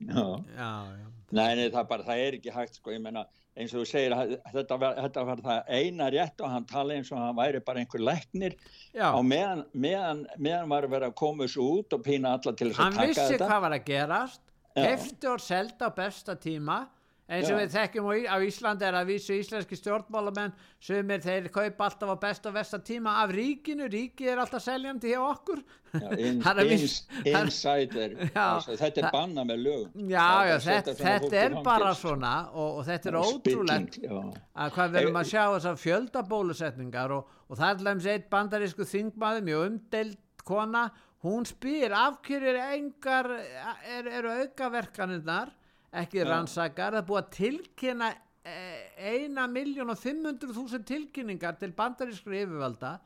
Já. 0.00 0.24
Já, 0.56 0.70
já. 0.98 1.10
Nei, 1.34 1.54
nei, 1.58 1.68
það, 1.72 1.86
bara, 1.90 2.04
það 2.06 2.20
er 2.22 2.36
ekki 2.38 2.52
hægt 2.54 2.78
sko, 2.78 2.92
ég 2.94 3.02
meina, 3.02 3.24
eins 3.58 3.72
og 3.74 3.82
þú 3.82 3.84
segir 3.88 4.14
að 4.14 4.34
þetta 4.52 4.78
var, 4.82 4.96
þetta 5.04 5.24
var 5.28 5.42
það 5.44 5.70
eina 5.78 6.08
rétt 6.14 6.42
og 6.44 6.50
hann 6.52 6.66
tala 6.70 6.96
eins 6.96 7.10
og 7.14 7.20
hann 7.20 7.36
væri 7.38 7.62
bara 7.66 7.82
einhver 7.82 8.02
læknir 8.02 8.56
Já. 8.94 9.08
og 9.12 9.22
meðan, 9.26 9.64
meðan, 9.72 10.24
meðan 10.38 10.72
var 10.74 10.88
verið 10.90 11.10
að 11.10 11.16
koma 11.22 11.46
þessu 11.46 11.66
út 11.78 11.96
og 11.96 12.04
pína 12.06 12.34
alla 12.36 12.54
til 12.54 12.70
þess 12.70 12.82
hann 12.82 12.92
að 12.92 13.00
taka 13.00 13.12
vissi 13.12 13.26
þetta 13.32 13.50
hvað 13.50 13.64
var 13.66 13.76
að 13.78 13.86
gerast 13.88 14.44
kefti 14.74 15.30
og 15.30 15.42
seldi 15.42 15.86
á 15.86 15.90
besta 15.94 16.36
tíma 16.38 16.78
eins 17.24 17.48
og 17.48 17.54
Já. 17.54 17.60
við 17.62 17.70
þekkjum 17.72 18.04
á 18.04 18.12
Í- 18.20 18.48
Íslandi 18.50 18.84
er 18.84 18.96
að 18.98 19.06
vísu 19.08 19.32
íslenski 19.40 19.78
stjórnmálamenn 19.80 20.52
sumir 20.84 21.22
þeir 21.24 21.46
kaupa 21.54 21.86
alltaf 21.86 22.10
á 22.12 22.16
besta 22.20 22.50
og 22.50 22.56
versta 22.58 22.78
tíma 22.84 23.14
af 23.22 23.30
ríkinu, 23.32 23.86
ríkið 23.88 24.28
er 24.34 24.42
alltaf 24.42 24.60
seljandi 24.66 25.14
hjá 25.14 25.22
okkur. 25.24 25.62
Já, 25.94 26.10
in, 26.20 26.42
er 26.60 26.72
ins, 26.74 26.98
insider. 27.24 28.16
Já, 28.34 28.48
þetta 28.66 29.06
er 29.06 29.08
banna 29.14 29.46
með 29.48 29.62
lögum. 29.64 30.04
Já, 30.12 30.26
já, 30.50 30.52
er 30.52 30.58
að 30.58 30.68
þetta, 30.68 30.96
þetta 31.00 31.32
í 31.32 31.40
er 31.46 31.56
bara 31.64 31.94
svona 31.96 32.34
og, 32.52 32.68
og 32.82 32.84
þetta 32.90 33.08
er 33.14 33.18
ótrúlegt 33.22 33.98
að 34.04 34.76
hvað 34.76 35.00
Eh, 35.00 35.08
að 35.22 35.32
sjá 35.32 35.42
þessar 35.56 35.80
fjöldabólusetningar 35.86 37.16
og, 37.16 37.32
og 37.48 37.56
það 37.58 37.70
er 37.72 37.82
dæmis 37.88 38.06
eitt 38.12 38.28
bandarísku 38.32 38.84
þingmaður 38.92 39.48
mjög 39.48 39.66
umdeild 39.70 40.20
kona. 40.44 40.84
Hún 41.24 41.46
spyr 41.48 41.94
af 41.96 42.18
hverju 42.26 42.50
er 42.52 42.58
engar 42.76 43.30
er, 43.32 44.08
eru 44.20 44.28
aukaverkanirnar 44.42 45.54
ekki 46.02 46.24
rannsakar 46.26 46.94
það 46.96 47.00
er 47.00 47.08
búið 47.08 47.20
að 47.22 47.32
tilkynna 47.38 48.10
eh, 48.44 48.84
eina 49.14 49.46
miljón 49.50 49.92
og 49.94 50.00
500 50.00 50.54
þúsund 50.56 50.86
tilkynningar 50.88 51.58
til 51.60 51.72
bandarískri 51.76 52.42
yfirvalda 52.44 52.96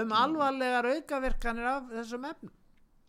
um 0.00 0.12
alvarlegar 0.14 0.86
aukaverkanir 0.94 1.66
af 1.66 1.88
þessum 1.90 2.28
efnum. 2.30 2.52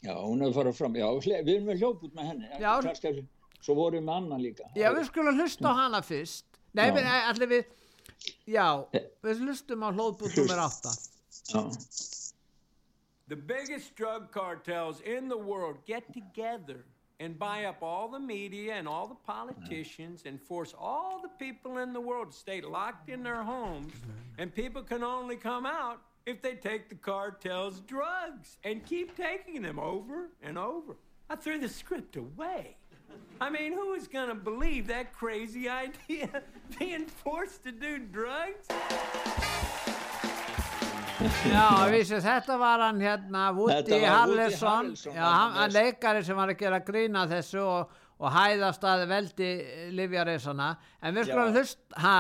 Já, 0.02 0.16
hún 0.18 0.42
hefur 0.42 0.56
farið 0.64 0.80
fram. 0.80 0.96
Já, 0.98 1.06
við 1.30 1.52
erum 1.54 1.68
með 1.70 1.84
hljóp 1.84 2.08
út 2.08 2.16
með 2.18 2.32
henni. 2.32 2.48
Já. 2.58 2.72
Kannski, 2.82 3.26
svo 3.62 3.76
vorum 3.78 4.00
við 4.00 4.08
með 4.08 4.16
annan 4.18 4.42
líka. 4.42 4.70
Já 4.74 4.88
við 4.96 5.06
skulum 5.12 5.38
hlusta 5.38 5.70
á 5.70 5.74
hana 5.78 6.02
fyrst. 6.02 6.48
Nei, 6.74 6.88
Já. 6.88 6.96
við, 6.96 7.10
allir 7.30 7.52
við 7.52 7.78
já, 8.50 8.66
við 9.26 9.44
hlustum 9.46 9.84
á 9.86 9.90
hlóðbútt 9.92 10.38
nummer 10.40 10.64
8 10.68 10.94
já. 11.52 11.62
The 13.28 13.36
biggest 13.36 13.96
drug 13.96 14.32
cartels 14.32 15.02
in 15.02 15.30
the 15.30 15.38
world 15.38 15.78
get 15.88 16.04
together 16.14 16.84
and 17.22 17.38
buy 17.38 17.66
up 17.66 17.84
all 17.84 18.08
the 18.08 18.20
media 18.20 18.74
and 18.74 18.88
all 18.88 19.08
the 19.08 19.14
mm-hmm. 19.14 19.32
politicians 19.32 20.24
and 20.26 20.42
force 20.42 20.74
all 20.78 21.22
the 21.22 21.30
people 21.30 21.78
in 21.78 21.94
the 21.94 22.02
world 22.02 22.32
to 22.32 22.38
stay 22.38 22.62
locked 22.62 23.10
in 23.10 23.22
their 23.22 23.44
homes. 23.44 23.94
Mm-hmm. 23.94 24.42
And 24.42 24.56
people 24.56 24.82
can 24.82 25.04
only 25.04 25.36
come 25.36 25.66
out 25.68 26.02
if 26.26 26.42
they 26.42 26.56
take 26.56 26.90
the 26.90 26.96
cartel's 26.96 27.80
drugs 27.82 28.58
and 28.64 28.84
keep 28.86 29.16
taking 29.16 29.62
them 29.62 29.80
over 29.80 30.30
and 30.42 30.58
over. 30.58 30.98
I 31.30 31.36
threw 31.36 31.60
the 31.60 31.70
script 31.70 32.16
away. 32.16 32.76
I 33.40 33.50
mean, 33.50 33.74
who 33.74 33.94
is 33.94 34.08
going 34.08 34.30
to 34.30 34.36
believe 34.36 34.88
that 34.88 35.14
crazy 35.14 35.70
idea? 36.10 36.44
Being 36.80 37.06
forced 37.06 37.64
to 37.64 37.72
do 37.72 38.00
drugs? 38.00 38.68
Já, 41.22 41.66
vissu, 41.92 42.18
þetta 42.24 42.56
var 42.58 42.82
hann 42.82 43.02
hérna 43.02 43.42
Woody 43.54 43.98
var 44.02 44.14
Harrelson. 44.16 44.88
Já, 45.14 45.68
leikari 45.70 46.24
sem 46.26 46.38
var 46.38 46.50
að 46.50 46.58
gera 46.64 46.80
grína 46.86 47.28
þessu 47.30 47.62
og, 47.62 47.92
og 48.22 48.34
hæðast 48.34 48.86
að 48.90 49.04
veldi 49.12 49.50
livjareysana 49.98 50.72
en 51.02 51.16
við 51.18 51.30
skulum 51.30 51.52
Já. 51.52 51.60
hlust 51.60 51.98
ha, 52.02 52.16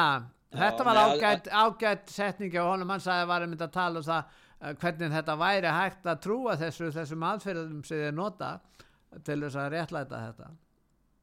þetta 0.53 0.85
var 0.85 0.99
nei, 0.99 1.01
að- 1.01 1.15
ágætt, 1.17 1.49
ágætt 1.63 2.13
setningi 2.13 2.61
á 2.61 2.65
honum, 2.69 2.93
hann 2.93 3.01
sagði 3.01 3.25
að 3.25 3.31
var 3.33 3.45
einmitt 3.47 3.65
að 3.65 3.73
tala 3.79 4.03
um 4.03 4.07
það 4.11 4.37
eh, 4.61 4.73
hvernig 4.83 5.13
þetta 5.17 5.37
væri 5.41 5.73
hægt 5.79 6.09
að 6.13 6.21
trúa 6.27 6.57
þessu 6.61 6.91
þessum 6.99 7.27
aðferðum 7.31 7.81
sem 7.87 8.03
þið 8.05 8.15
nota 8.21 8.51
til 9.25 9.39
þess 9.41 9.57
að 9.63 9.71
réttlæta 9.75 10.21
þetta. 10.27 10.51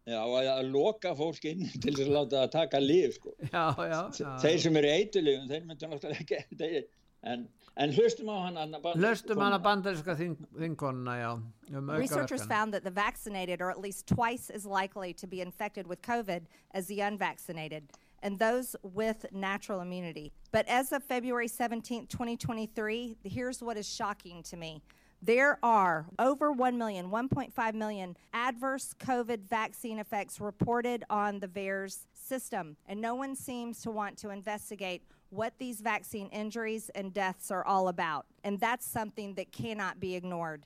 Já, 0.09 0.19
og 0.25 0.39
að 0.41 0.71
loka 0.73 1.15
fólk 1.15 1.45
inn 1.51 1.67
til 1.83 1.93
þess 1.95 2.09
að 2.09 2.15
láta 2.17 2.43
það 2.43 2.53
taka 2.59 2.79
líf 2.83 3.19
sko. 3.21 3.35
Já, 3.53 3.65
já, 3.87 3.99
já. 4.19 4.31
þeir 4.43 4.63
sem 4.67 4.79
eru 4.83 4.95
eitulífum 4.99 5.51
þeir 5.53 5.67
myndu 5.69 5.91
náttúrulega 5.93 6.43
ekki 6.43 6.87
en, 7.23 7.49
en 7.79 7.93
hlustum 7.93 8.27
á 8.27 8.43
hann 8.45 8.57
Anna 8.57 8.79
hana 8.79 9.59
bandaríska 9.59 10.17
þing, 10.17 10.37
já 10.77 11.43
um 11.77 11.91
Researchers 11.91 12.43
aukaverkanir. 12.43 12.49
found 12.49 12.75
that 12.75 12.85
the 12.85 12.91
vaccinated 12.91 13.61
are 13.63 13.71
at 13.71 13.81
least 13.81 14.07
twice 14.07 14.51
as 14.51 14.67
likely 14.67 15.13
to 15.15 15.27
be 15.27 15.41
infected 15.41 15.87
with 15.87 16.03
COVID 16.03 16.47
as 16.73 16.87
the 16.87 17.01
unvaccinated, 17.01 17.85
and 18.23 18.39
those 18.39 18.75
with 18.83 19.27
natural 19.33 19.81
immunity. 19.81 20.33
But 20.51 20.67
as 20.69 20.93
of 20.93 21.05
February 21.05 21.49
17, 21.49 22.07
2023, 22.09 23.17
here's 23.25 23.63
what 23.63 23.77
is 23.77 23.89
shocking 23.89 24.43
to 24.45 24.57
me. 24.57 24.83
There 25.21 25.59
are 25.65 26.07
over 26.19 26.53
1 26.53 26.79
million, 26.79 27.11
1.5 27.11 27.75
million 27.75 28.17
adverse 28.33 28.95
COVID 29.01 29.49
vaccine 29.49 29.99
effects 29.99 30.41
reported 30.41 31.05
on 31.11 31.41
the 31.41 31.49
VAERS 31.49 32.07
system, 32.13 32.77
and 32.87 33.01
no 33.01 33.17
one 33.17 33.35
seems 33.35 33.83
to 33.83 33.91
want 33.91 34.17
to 34.19 34.31
investigate 34.31 35.03
what 35.31 35.53
these 35.59 35.81
vaccine 35.81 36.29
injuries 36.29 36.91
and 36.95 37.13
deaths 37.13 37.51
are 37.51 37.65
all 37.65 37.89
about. 37.89 38.27
And 38.45 38.59
that's 38.61 38.87
something 38.87 39.35
that 39.35 39.53
cannot 39.53 40.01
be 40.01 40.15
ignored. 40.15 40.65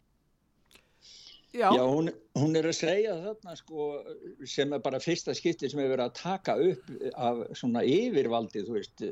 Já, 1.52 1.68
Já, 1.76 1.84
hún, 1.84 2.08
hún 2.34 2.56
er 2.56 2.64
að 2.64 2.78
segja 2.78 3.12
þarna 3.12 3.54
sko 3.58 3.86
sem 4.48 4.70
er 4.72 4.80
bara 4.80 4.96
fyrsta 5.04 5.34
skipti 5.36 5.68
sem 5.68 5.82
hefur 5.82 5.98
verið 5.98 6.06
að 6.06 6.14
taka 6.16 6.54
upp 6.56 6.92
af 7.12 7.42
svona 7.60 7.82
yfirvaldi, 7.84 8.62
þú 8.64 8.76
veist, 8.78 9.02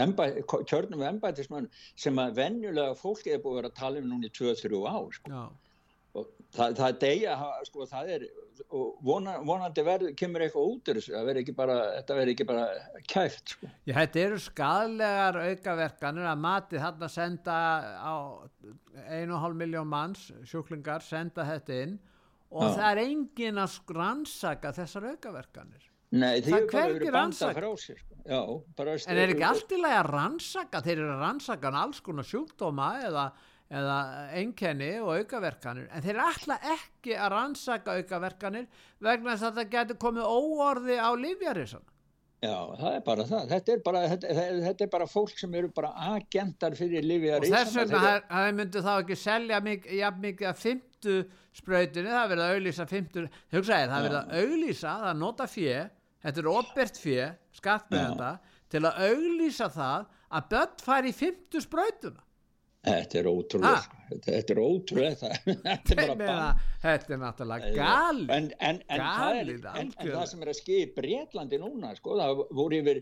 embæ, 0.00 0.24
kjörnum 0.48 1.04
embætismann 1.04 1.68
sem 1.92 2.16
að 2.16 2.38
venjulega 2.38 2.96
fólki 2.96 3.34
er 3.34 3.42
búið 3.44 3.52
að 3.52 3.60
vera 3.60 3.72
að 3.74 3.76
tala 3.82 4.00
um 4.00 4.08
núna 4.08 4.30
í 4.30 4.32
2-3 4.32 4.80
ár 4.88 5.12
sko. 5.18 5.34
já 5.34 5.44
og 6.18 6.28
það, 6.52 6.74
það 6.78 6.86
er 6.88 6.98
degja, 7.00 7.36
sko, 7.68 7.86
það 7.88 8.10
er 8.16 8.24
vona, 8.70 9.38
vonandi 9.46 9.84
verður, 9.86 10.14
kemur 10.18 10.44
eitthvað 10.44 10.70
út 10.70 10.90
bara, 11.56 11.76
þetta 11.98 12.16
verður 12.18 12.32
ekki 12.32 12.46
bara 12.48 12.66
kæft, 13.08 13.54
sko. 13.56 13.70
Já, 13.88 13.94
þetta 13.98 14.22
eru 14.22 14.40
skadlegar 14.42 15.38
aukaverkanir 15.42 16.30
að 16.30 16.42
mati 16.44 16.82
þarna 16.82 17.10
senda 17.12 17.58
á 17.98 18.14
einu 19.08 19.36
og 19.36 19.44
hálf 19.44 19.58
miljón 19.60 19.90
manns, 19.90 20.26
sjúklingar, 20.48 21.04
senda 21.04 21.46
þetta 21.48 21.78
inn 21.86 21.98
og 22.52 22.66
Já. 22.66 22.74
það 22.76 22.90
er 22.90 23.02
engin 23.06 23.62
að 23.62 23.78
rannsaka 23.96 24.74
þessar 24.76 25.08
aukaverkanir. 25.14 25.88
Nei, 26.12 26.42
Það 26.44 26.58
er 26.58 26.66
hvergi 26.68 27.12
frá 27.56 27.70
sér, 27.80 28.00
sko. 28.02 28.18
Já, 28.28 28.40
En 29.08 29.18
er 29.18 29.32
ekki 29.32 29.46
allt 29.48 29.72
í 29.72 29.78
lagi 29.80 29.96
að 29.96 30.10
rannsaka, 30.12 30.82
þeir 30.84 30.98
eru 30.98 31.14
að 31.14 31.22
rannsaka 31.24 31.72
alls 31.80 32.02
konar 32.04 32.28
sjúkdóma 32.28 32.90
eða, 33.08 33.24
eða 33.72 33.96
einkenni 34.36 34.90
og 35.00 35.14
aukaverkanir, 35.16 35.86
en 35.92 36.04
þeir 36.04 36.18
alltaf 36.26 36.66
ekki 36.74 37.14
að 37.16 37.30
rannsaka 37.32 37.94
aukaverkanir 38.02 38.66
vegna 39.00 39.32
þess 39.36 39.48
að 39.48 39.58
það 39.62 39.70
getur 39.76 39.98
komið 40.04 40.28
óorði 40.28 40.98
á 41.00 41.08
lífjarísana. 41.16 41.88
Já, 42.42 42.56
það 42.74 42.94
er 42.98 43.02
bara 43.06 43.24
það. 43.28 43.42
Þetta 43.52 43.72
er 43.76 43.82
bara, 43.86 44.00
þetta, 44.10 44.32
þetta 44.66 44.82
er 44.84 44.88
bara 44.90 45.06
fólk 45.06 45.36
sem 45.38 45.52
eru 45.54 45.68
bara 45.76 45.92
agentar 46.10 46.74
fyrir 46.74 47.04
Livia 47.06 47.36
og 47.38 47.44
þess 47.46 47.76
vegna 47.78 48.00
það- 48.02 48.24
það 48.32 48.48
myndu 48.58 48.82
þá 48.82 48.90
ekki 48.98 49.16
selja 49.20 49.60
mik 49.62 49.86
jafn 50.00 50.20
mikið 50.24 50.48
af 50.50 50.58
fymtu 50.58 51.14
sprautinu, 51.54 52.08
það 52.10 52.24
er 52.24 52.32
verið 52.32 52.42
að 52.48 52.54
auðlýsa 52.56 52.86
fymtu, 52.90 53.24
hugsaði, 53.54 53.86
það 53.92 53.98
er 54.00 54.08
verið 54.08 54.18
að 54.18 54.34
auðlýsa 54.42 54.96
það 55.04 55.08
er 55.12 55.20
nota 55.22 55.46
fjö, 55.54 55.78
þetta 56.26 56.42
er 56.42 56.50
opert 56.56 56.98
fjö 57.04 57.28
skatt 57.60 57.90
með 57.94 58.04
þetta 58.10 58.32
til 58.74 58.82
að 58.90 59.00
auðlýsa 59.06 59.70
það 59.78 60.06
að 60.32 60.48
börn 60.56 60.76
fari 60.82 61.08
í 61.12 61.16
fymtu 61.22 61.60
sprautuna 61.62 62.22
Þetta 62.82 63.18
er 63.20 63.26
ótrúlega, 63.30 63.80
sko. 63.84 63.98
þetta, 64.08 64.32
þetta 64.34 64.54
er 64.54 64.60
ótrúlega 64.62 65.28
þetta 65.66 65.94
er 65.94 66.12
bara 66.18 66.46
þetta 66.82 67.14
er 67.14 67.20
náttúrulega 67.22 67.72
galið. 67.76 68.32
En, 68.36 68.48
en, 68.58 68.80
en, 68.88 69.02
það 69.06 69.38
er, 69.38 69.50
Galið, 69.52 69.66
en, 69.78 69.92
það 70.00 70.24
sem 70.32 70.42
er 70.42 70.50
að 70.50 70.58
skilja 70.58 70.92
Breitlandi 70.96 71.60
núna, 71.62 71.92
sko, 71.98 72.16
það 72.18 72.42
voru 72.58 72.80
yfir, 72.82 73.00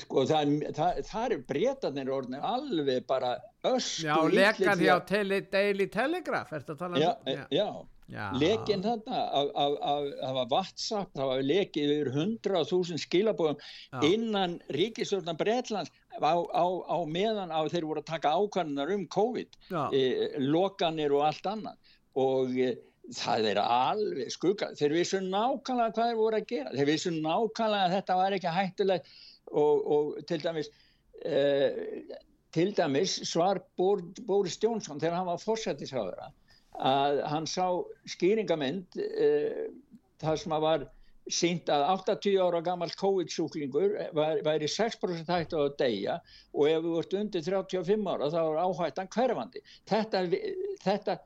sko, 0.00 0.24
það, 0.30 0.54
það, 0.78 1.02
það 1.10 1.36
er 1.36 1.44
Breitarnir 1.52 2.12
orðin 2.16 2.38
alveg 2.40 3.04
bara 3.12 3.34
ösku 3.74 4.08
Já, 4.08 4.16
lekan 4.40 4.84
hjá 4.86 4.94
Daily 5.52 5.90
Telegraph, 5.92 6.56
ertu 6.56 6.78
að 6.78 6.84
tala 6.86 6.96
um 6.96 7.04
já, 7.04 7.44
Já. 7.52 7.68
Lekin 8.40 8.82
þarna 8.84 9.22
það 9.30 10.36
var 10.36 10.50
WhatsApp, 10.50 11.10
það 11.14 11.30
var 11.30 11.42
lekið 11.46 11.92
yfir 11.94 12.10
100.000 12.14 13.00
skilabóðum 13.04 14.04
innan 14.06 14.58
ríkistjórnar 14.74 15.38
Breitlands 15.40 15.92
á, 16.18 16.34
á, 16.34 16.66
á 16.90 16.98
meðan 17.06 17.54
á 17.54 17.60
þeir 17.70 17.88
voru 17.88 18.02
að 18.02 18.10
taka 18.12 18.34
ákvarðanar 18.36 18.94
um 18.96 19.06
COVID 19.10 19.58
e, 19.94 20.02
lokanir 20.42 21.14
og 21.16 21.26
allt 21.28 21.50
annað. 21.50 21.92
Og 22.18 22.56
e, 22.58 22.72
það 23.16 23.50
er 23.52 23.62
alveg 23.62 24.32
skugga, 24.34 24.72
þeir 24.78 24.96
vissu 24.98 25.22
nákvæmlega 25.24 25.94
hvað 25.94 26.10
þeir 26.10 26.20
voru 26.20 26.40
að 26.40 26.48
gera, 26.50 26.74
þeir 26.76 26.90
vissu 26.92 27.14
nákvæmlega 27.16 27.86
að 27.86 27.96
þetta 27.98 28.18
var 28.22 28.38
ekki 28.38 28.56
hættulegt. 28.58 29.14
Og, 29.50 29.86
og 29.90 30.10
til 30.30 30.38
dæmis 30.44 30.68
e, 31.26 31.38
til 32.54 32.70
dæmis 32.74 33.16
svar 33.26 33.58
Bor, 33.78 34.02
Boris 34.26 34.58
Jónsson 34.62 35.00
þegar 35.02 35.20
hann 35.20 35.30
var 35.30 35.42
fórsættisráðura 35.42 36.30
að 36.78 37.20
hann 37.32 37.46
sá 37.50 37.66
skýringamynd 38.08 38.98
uh, 39.00 39.68
þar 40.20 40.42
sem 40.42 40.56
að 40.56 40.66
var 40.66 40.88
sínt 41.30 41.70
að 41.70 41.84
80 41.92 42.38
ára 42.42 42.60
gammal 42.64 42.90
COVID-sjúklingur 42.98 43.92
væri 44.16 44.68
6% 44.70 45.30
hægt 45.30 45.54
á 45.54 45.60
að 45.60 45.76
deyja 45.78 46.16
og 46.52 46.70
ef 46.70 46.86
þú 46.86 46.94
ert 47.02 47.16
undir 47.20 47.44
35 47.46 48.08
ára 48.10 48.30
þá 48.32 48.40
er 48.40 48.60
áhættan 48.64 49.10
hverfandi. 49.14 49.62
Þetta, 49.90 50.24
þetta 50.84 51.18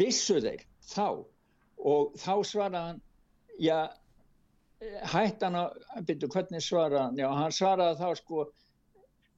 vissu 0.00 0.38
þeir 0.40 0.64
þá 0.94 1.08
og 1.82 2.14
þá 2.22 2.34
svaraði 2.46 2.82
hann, 2.86 3.02
já, 3.60 3.78
hættan 5.12 5.58
að, 5.58 5.78
byrju 6.08 6.30
hvernig 6.32 6.64
svaraði 6.64 7.02
hann, 7.02 7.20
já 7.20 7.28
hann 7.36 7.54
svaraði 7.54 8.00
þá 8.00 8.20
sko 8.22 8.46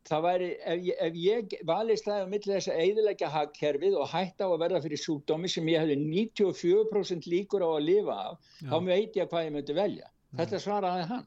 það 0.09 0.25
væri, 0.27 0.49
ef 0.69 0.83
ég, 0.85 0.97
ef 1.01 1.15
ég 1.17 1.55
valist 1.69 2.09
það 2.09 2.25
á 2.25 2.33
milli 2.33 2.51
þess 2.51 2.71
að 2.73 2.81
eiðilegja 2.85 3.31
hagkerfið 3.33 3.95
og 4.01 4.11
hætta 4.13 4.49
á 4.49 4.53
að 4.53 4.65
verða 4.65 4.83
fyrir 4.85 5.01
sjúkdómi 5.01 5.51
sem 5.51 5.71
ég 5.73 5.81
hefði 5.81 5.97
94% 6.03 7.29
líkur 7.33 7.65
á 7.65 7.71
að 7.71 7.87
lifa 7.87 8.19
af, 8.27 8.51
Já. 8.61 8.69
þá 8.69 8.77
veit 8.91 9.17
ég 9.17 9.31
hvað 9.31 9.47
ég 9.47 9.55
mötti 9.55 9.79
velja. 9.79 10.11
Já. 10.11 10.37
Þetta 10.43 10.61
svaraði 10.67 11.09
hann. 11.13 11.25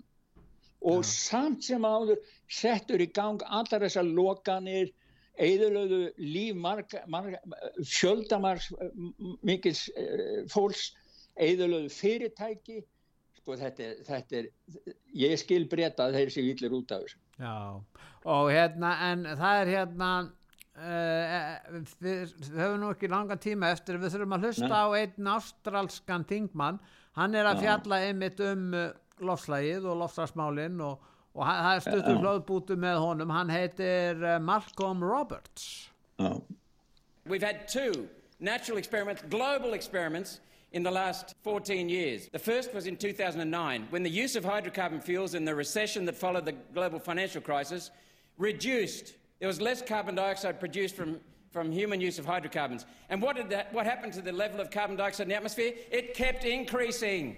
Og 0.93 1.01
Já. 1.01 1.09
samt 1.09 1.65
sem 1.65 1.89
áður 1.89 2.21
settur 2.59 3.01
í 3.01 3.09
gang 3.17 3.41
allar 3.47 3.87
þessar 3.87 4.11
lokanir, 4.11 4.93
eiðilöðu 5.37 6.01
líf, 6.21 6.61
fjöldamarks 7.97 8.71
mikils 9.45 9.87
eh, 9.97 10.45
fólks, 10.49 10.91
eiðilöðu 11.37 11.91
fyrirtæki, 11.93 12.81
sko 13.41 13.57
þetta, 13.57 13.91
þetta 14.05 14.39
er, 14.41 14.49
ég 15.17 15.37
skil 15.41 15.65
breyta 15.69 16.09
þeir 16.13 16.33
séu 16.33 16.53
yllir 16.53 16.77
út 16.77 16.93
af 16.93 17.05
þessu. 17.05 17.21
Já, 17.37 17.55
og 18.25 18.49
hérna, 18.49 18.91
en 19.11 19.25
það 19.37 19.59
er 19.61 19.71
hérna, 19.75 20.09
uh, 20.77 21.81
við, 22.01 22.31
við 22.41 22.55
höfum 22.57 22.79
nú 22.81 22.93
ekki 22.93 23.09
langa 23.11 23.37
tíma 23.41 23.69
eftir, 23.75 23.99
við 24.01 24.15
þurfum 24.15 24.37
að 24.37 24.47
hlusta 24.47 24.71
Nei. 24.71 24.79
á 24.81 24.85
einn 25.01 25.29
ástralskan 25.35 26.25
tingmann, 26.29 26.79
hann 27.17 27.37
er 27.37 27.49
að 27.49 27.61
fjalla 27.65 28.01
einmitt 28.07 28.41
um 28.45 28.71
uh, 28.73 28.89
lofslægið 29.21 29.85
og 29.89 30.01
lofslagsmálinn 30.01 30.81
og, 30.85 31.05
og 31.37 31.45
það 31.45 31.71
er 31.75 31.85
stuttur 31.85 32.21
hlöðbútu 32.25 32.77
með 32.81 33.01
honum, 33.05 33.33
hann 33.33 33.53
heitir 33.53 34.21
Malcolm 34.41 35.05
Roberts. 35.05 35.91
Já. 36.17 36.33
We've 37.27 37.43
had 37.43 37.67
two 37.67 38.07
natural 38.39 38.77
experiments, 38.77 39.21
global 39.29 39.73
experiments, 39.73 40.39
in 40.71 40.83
the 40.83 40.91
last 40.91 41.33
14 41.43 41.89
years. 41.89 42.29
The 42.31 42.39
first 42.39 42.73
was 42.73 42.87
in 42.87 42.97
2009, 42.97 43.87
when 43.89 44.03
the 44.03 44.09
use 44.09 44.35
of 44.35 44.43
hydrocarbon 44.43 45.01
fuels 45.01 45.33
in 45.33 45.45
the 45.45 45.55
recession 45.55 46.05
that 46.05 46.15
followed 46.15 46.45
the 46.45 46.51
global 46.73 46.99
financial 46.99 47.41
crisis 47.41 47.91
reduced. 48.37 49.13
There 49.39 49.47
was 49.47 49.61
less 49.61 49.81
carbon 49.81 50.15
dioxide 50.15 50.59
produced 50.59 50.95
from, 50.95 51.19
from 51.51 51.71
human 51.71 52.01
use 52.01 52.19
of 52.19 52.25
hydrocarbons. 52.25 52.85
And 53.09 53.21
what, 53.21 53.35
did 53.35 53.49
that, 53.49 53.73
what 53.73 53.85
happened 53.85 54.13
to 54.13 54.21
the 54.21 54.31
level 54.31 54.59
of 54.59 54.69
carbon 54.69 54.95
dioxide 54.95 55.25
in 55.25 55.29
the 55.29 55.35
atmosphere? 55.35 55.73
It 55.91 56.13
kept 56.13 56.43
increasing. 56.43 57.37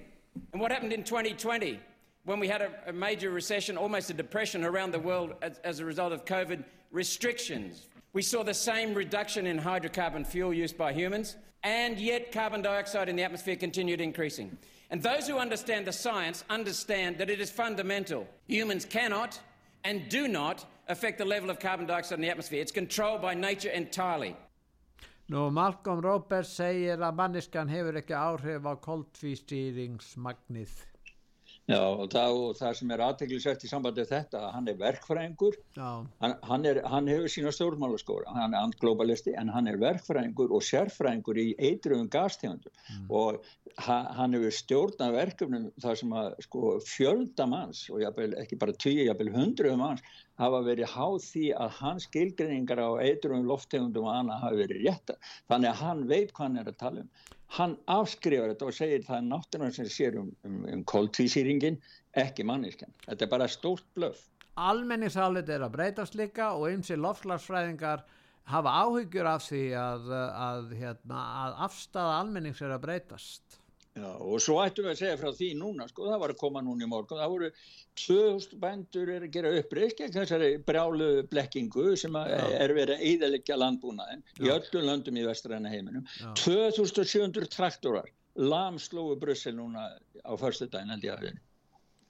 And 0.52 0.62
what 0.62 0.72
happened 0.72 0.94
in 0.94 1.04
2020? 1.04 1.80
When 2.26 2.40
we 2.40 2.48
had 2.48 2.62
a, 2.62 2.72
a 2.88 2.94
major 2.94 3.30
recession, 3.30 3.78
almost 3.78 4.10
a 4.10 4.14
depression 4.14 4.64
around 4.64 4.92
the 4.92 5.00
world 5.00 5.36
as, 5.42 5.60
as 5.60 5.80
a 5.80 5.86
result 5.86 6.14
of 6.14 6.26
COVID 6.26 6.64
restrictions. 6.92 7.88
We 8.14 8.22
saw 8.22 8.44
the 8.44 8.54
same 8.54 8.94
reduction 8.94 9.46
in 9.46 9.60
hydrocarbon 9.60 10.26
fuel 10.26 10.54
use 10.54 10.74
by 10.74 10.94
humans 10.94 11.36
and 11.64 12.00
yet 12.00 12.32
carbon 12.32 12.62
dioxide 12.62 13.10
in 13.10 13.16
the 13.16 13.24
atmosphere 13.24 13.56
continued 13.56 14.02
increasing. 14.02 14.58
And 14.92 15.04
those 15.04 15.28
who 15.28 15.38
understand 15.38 15.86
the 15.86 15.92
science 15.92 16.44
understand 16.50 17.18
that 17.18 17.30
it 17.30 17.40
is 17.40 17.52
fundamental. 17.52 18.28
Humans 18.48 18.86
cannot 18.86 19.40
and 19.84 20.10
do 20.10 20.28
not 20.28 20.66
affect 20.88 21.18
the 21.18 21.26
level 21.26 21.50
of 21.50 21.60
carbon 21.60 21.86
dioxide 21.86 22.18
in 22.18 22.22
the 22.22 22.30
atmosphere. 22.30 22.62
It's 22.62 22.72
controlled 22.72 23.22
by 23.22 23.34
nature 23.34 23.70
entirely. 23.70 24.36
Nú, 25.30 25.52
Malcolm 25.54 26.02
Roberts 26.02 26.56
segir 26.58 26.98
að 26.98 27.14
manniskan 27.14 27.70
hefur 27.70 28.00
ekki 28.02 28.16
áhrif 28.18 28.66
á. 28.66 28.74
Já 31.70 31.80
og 31.86 32.08
það, 32.10 32.38
og 32.42 32.56
það 32.58 32.78
sem 32.80 32.92
er 32.96 33.04
aðteglisvægt 33.06 33.66
í 33.68 33.70
sambandi 33.70 34.06
þetta 34.10 34.42
hann 34.56 34.70
er 34.72 34.78
verkfræðingur, 34.80 35.58
hann, 35.78 36.34
hann, 36.50 36.66
er, 36.66 36.80
hann 36.90 37.10
hefur 37.12 37.30
sína 37.30 37.54
stjórnmálaskóra, 37.54 38.34
hann 38.34 38.56
er 38.56 38.64
andglobalisti 38.64 39.36
en 39.38 39.52
hann 39.54 39.70
er 39.70 39.78
verkfræðingur 39.82 40.56
og 40.56 40.66
sérfræðingur 40.66 41.38
í 41.38 41.52
eitruðum 41.70 42.10
gastegundum. 42.10 42.74
Mm. 42.90 43.06
og 43.14 43.44
hann 43.86 44.34
hefur 44.36 44.56
stjórnað 44.56 45.18
verkefnum 45.20 45.70
þar 45.84 46.02
sem 46.02 46.16
að 46.24 46.32
sko, 46.48 46.64
fjölda 46.90 47.46
manns 47.50 47.86
og 47.94 48.02
jafnvel, 48.04 48.34
ekki 48.42 48.58
bara 48.60 48.76
tíu, 48.76 49.06
jáfnvel 49.06 49.36
hundruðum 49.38 49.86
manns 49.86 50.04
hafa 50.40 50.62
verið 50.66 50.94
háð 50.96 51.18
því 51.26 51.48
að 51.66 51.76
hans 51.82 52.08
skilgreiningar 52.10 52.80
á 52.80 52.90
eitruðum 53.04 53.50
lofttegundum 53.52 54.08
og 54.08 54.16
annað 54.16 54.46
hafa 54.46 54.62
verið 54.64 54.86
rétta, 54.88 55.20
þannig 55.52 55.74
að 55.74 55.84
hann 55.84 56.08
veit 56.10 56.32
hvað 56.32 56.48
hann 56.48 56.64
er 56.64 56.72
að 56.72 56.82
tala 56.86 57.06
um 57.06 57.12
hann 57.58 57.76
afskrifar 57.90 58.52
þetta 58.54 58.68
og 58.70 58.76
segir 58.78 59.06
það 59.06 59.18
er 59.18 59.28
náttúrulega 59.28 59.76
sem 59.78 59.90
sér 59.90 60.18
um, 60.22 60.30
um, 60.46 60.60
um 60.70 60.84
kóltvísýringin, 60.90 61.80
ekki 62.18 62.46
manniskan. 62.46 62.94
Þetta 63.08 63.26
er 63.26 63.32
bara 63.32 63.50
stórt 63.50 63.88
blöf. 63.98 64.22
Almenningsálit 64.60 65.50
er 65.50 65.64
að 65.66 65.76
breytast 65.78 66.18
líka 66.20 66.52
og 66.58 66.68
eins 66.70 66.92
og 66.94 67.02
lofslagsfræðingar 67.06 68.04
hafa 68.50 68.76
áhyggjur 68.84 69.30
af 69.30 69.46
því 69.48 69.64
að, 69.80 70.12
að, 70.18 70.76
hérna, 70.78 71.24
að 71.46 71.58
afstæða 71.70 72.20
almennings 72.20 72.62
er 72.66 72.76
að 72.76 72.86
breytast. 72.86 73.60
Já, 73.98 74.06
og 74.06 74.38
svo 74.44 74.60
ættum 74.62 74.86
við 74.86 74.92
að 74.94 75.00
segja 75.00 75.18
frá 75.20 75.32
því 75.34 75.48
núna, 75.60 75.88
sko, 75.90 76.06
það 76.12 76.22
var 76.22 76.34
að 76.34 76.40
koma 76.40 76.62
núna 76.64 76.86
í 76.86 76.90
morgun, 76.90 77.20
það 77.20 77.32
voru 77.34 77.50
2000 78.00 78.62
bændur 78.62 79.12
er 79.16 79.26
að 79.26 79.34
gera 79.34 79.54
uppreist 79.60 79.98
gegn 80.00 80.14
þessari 80.14 80.50
brjálu 80.68 81.10
blekkingu 81.32 81.96
sem 82.00 82.16
er 82.22 82.74
verið 82.78 82.96
að 82.96 83.06
eðalegja 83.10 83.58
landbúnaðin 83.60 84.24
í 84.40 84.54
öllum 84.54 84.88
löndum 84.88 85.20
í 85.20 85.26
vestræna 85.28 85.74
heiminum. 85.74 86.06
Já. 86.22 86.30
2700 86.46 87.50
traktorar 87.56 88.08
lamslóðu 88.40 89.18
Brussel 89.20 89.56
núna 89.58 89.90
á 90.24 90.32
förstu 90.40 90.70
daginn 90.70 90.94
held 90.94 91.08
ég 91.10 91.16
að 91.18 91.26
við. 91.28 91.40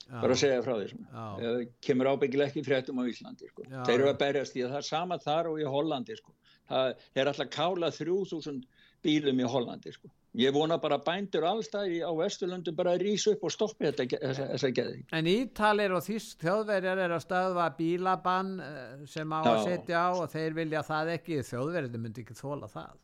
Bara 0.10 0.34
að 0.34 0.42
segja 0.42 0.62
frá 0.66 0.74
því, 0.74 1.66
kemur 1.86 2.10
ábyggileg 2.10 2.50
ekki 2.50 2.64
fréttum 2.66 2.98
á 2.98 3.06
Íslandi, 3.06 3.50
sko. 3.52 3.66
Þeir 3.86 3.96
eru 3.96 4.08
að 4.10 4.22
berjast 4.24 4.56
í 4.58 4.64
það, 4.64 4.72
það 4.72 4.80
er 4.80 4.88
sama 4.88 5.18
þar 5.22 5.50
og 5.52 5.60
í 5.62 5.68
Hollandi, 5.70 6.16
sko. 6.18 6.34
Það 6.70 7.04
er 7.22 7.30
alltaf 7.30 7.52
kála 7.54 7.92
3000 7.94 8.64
bílum 9.04 9.40
í 9.42 9.50
Hollandi, 9.50 9.94
sko. 9.96 10.12
Ég 10.38 10.54
vona 10.54 10.78
bara 10.78 11.00
bændur 11.02 11.48
allstað 11.50 11.90
á 12.06 12.12
Vesturlundu 12.14 12.72
bara 12.78 12.94
að 12.94 13.08
rýsa 13.08 13.32
upp 13.34 13.48
og 13.48 13.54
stoppi 13.54 13.88
þetta 13.88 14.20
þessa 14.38 14.70
geði. 14.78 15.00
En 15.18 15.30
Ítalir 15.30 15.96
og 15.98 16.06
þjóðverjar 16.06 17.02
er 17.02 17.14
að 17.16 17.24
stöðva 17.24 17.66
bílabann 17.80 18.52
eh, 18.62 19.08
sem 19.10 19.34
á 19.34 19.40
Já. 19.42 19.50
að 19.52 19.62
setja 19.66 20.04
á 20.06 20.10
og 20.14 20.28
þeir 20.30 20.58
vilja 20.60 20.84
það 20.86 21.14
ekki, 21.16 21.40
þjóðverðinu 21.50 22.04
myndi 22.04 22.26
ekki 22.26 22.38
þóla 22.38 22.70
það. 22.70 23.00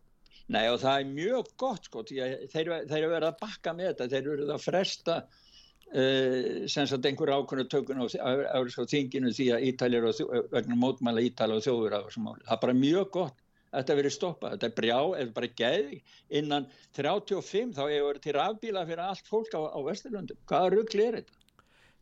Nei 0.53 0.67
og 0.69 0.77
það 0.83 0.99
er 0.99 1.09
mjög 1.15 1.49
gott 1.57 1.89
sko, 1.89 2.03
þeir, 2.05 2.37
þeir 2.51 2.99
eru 2.99 3.09
verið 3.15 3.29
að 3.31 3.39
bakka 3.41 3.73
með 3.73 3.91
þetta, 3.91 4.09
þeir 4.11 4.21
eru 4.21 4.35
verið 4.35 4.53
að 4.53 4.65
fresta 4.67 5.15
uh, 5.23 6.67
sem 6.69 6.89
sagt 6.91 7.09
einhver 7.09 7.33
ákvöndu 7.33 7.65
tökun 7.71 8.03
á, 8.03 8.05
á, 8.21 8.31
á, 8.53 8.59
á 8.61 8.83
þinginu 8.85 9.33
því 9.33 9.47
að 9.55 9.65
Ítalir 9.71 10.05
og 10.05 10.21
vegna 10.53 10.77
mótmæla 10.77 11.25
Ítalir 11.25 11.57
og 11.57 11.65
þjóðverðar 11.65 12.13
það 12.13 12.53
er 12.53 12.61
bara 12.67 12.77
mjög 12.77 13.09
gott 13.17 13.41
þetta 13.71 13.97
verið 13.99 14.15
stoppað, 14.15 14.53
þetta 14.55 14.67
er 14.67 14.75
brjá 14.79 14.99
eða 14.99 15.33
bara 15.35 15.49
geði 15.61 15.97
innan 16.39 16.67
35 16.97 17.73
þá 17.77 17.83
hefur 17.89 18.21
til 18.23 18.35
rafbíla 18.37 18.85
fyrir 18.87 19.03
allt 19.05 19.27
fólk 19.31 19.57
á, 19.57 19.61
á 19.71 19.79
Vesturlundum, 19.87 20.39
hvaða 20.49 20.71
ruggli 20.75 21.07
er 21.09 21.19
þetta? 21.19 21.41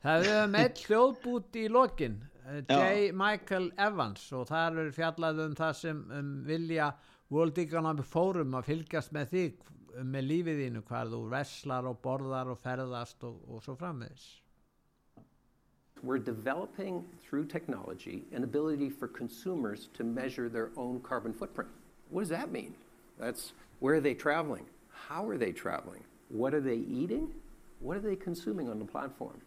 Það 0.03 0.29
er 0.33 0.47
með 0.51 0.83
hljóðbút 0.83 1.59
í 1.61 1.65
lokin 1.71 2.19
eh, 2.43 2.61
J. 2.67 3.11
Michael 3.15 3.69
Evans 3.79 4.25
og 4.35 4.49
það 4.51 4.81
er 4.83 4.93
fjallað 4.97 5.43
um 5.45 5.57
það 5.57 5.75
sem 5.79 6.01
um, 6.11 6.33
vilja 6.47 6.91
World 7.33 7.57
Economic 7.63 8.09
Forum 8.09 8.59
að 8.59 8.73
fylgjast 8.73 9.15
með 9.15 9.31
því 9.31 9.45
með 10.03 10.29
lífið 10.29 10.63
þínu 10.63 10.85
hvað 10.87 11.11
þú 11.13 11.21
veslar 11.31 11.87
og 11.89 11.99
borðar 12.03 12.49
og 12.51 12.59
ferðast 12.59 13.23
og, 13.27 13.37
og 13.47 13.63
svo 13.65 13.75
frammiðis 13.79 14.25
we're 16.03 16.19
developing 16.19 17.03
through 17.23 17.45
technology 17.45 18.23
an 18.33 18.43
ability 18.43 18.89
for 18.89 19.07
consumers 19.07 19.89
to 19.93 20.03
measure 20.03 20.49
their 20.49 20.69
own 20.75 20.99
carbon 20.99 21.33
footprint. 21.33 21.69
What 22.09 22.21
does 22.21 22.29
that 22.29 22.51
mean? 22.51 22.75
That's 23.17 23.53
where 23.79 23.95
are 23.95 24.01
they 24.01 24.13
traveling? 24.13 24.65
How 24.91 25.27
are 25.27 25.37
they 25.37 25.51
traveling? 25.51 26.03
What 26.29 26.53
are 26.53 26.61
they 26.61 26.75
eating? 26.75 27.29
What 27.79 27.97
are 27.97 28.01
they 28.01 28.15
consuming 28.15 28.69
on 28.69 28.79
the 28.79 28.85
platform? 28.85 29.39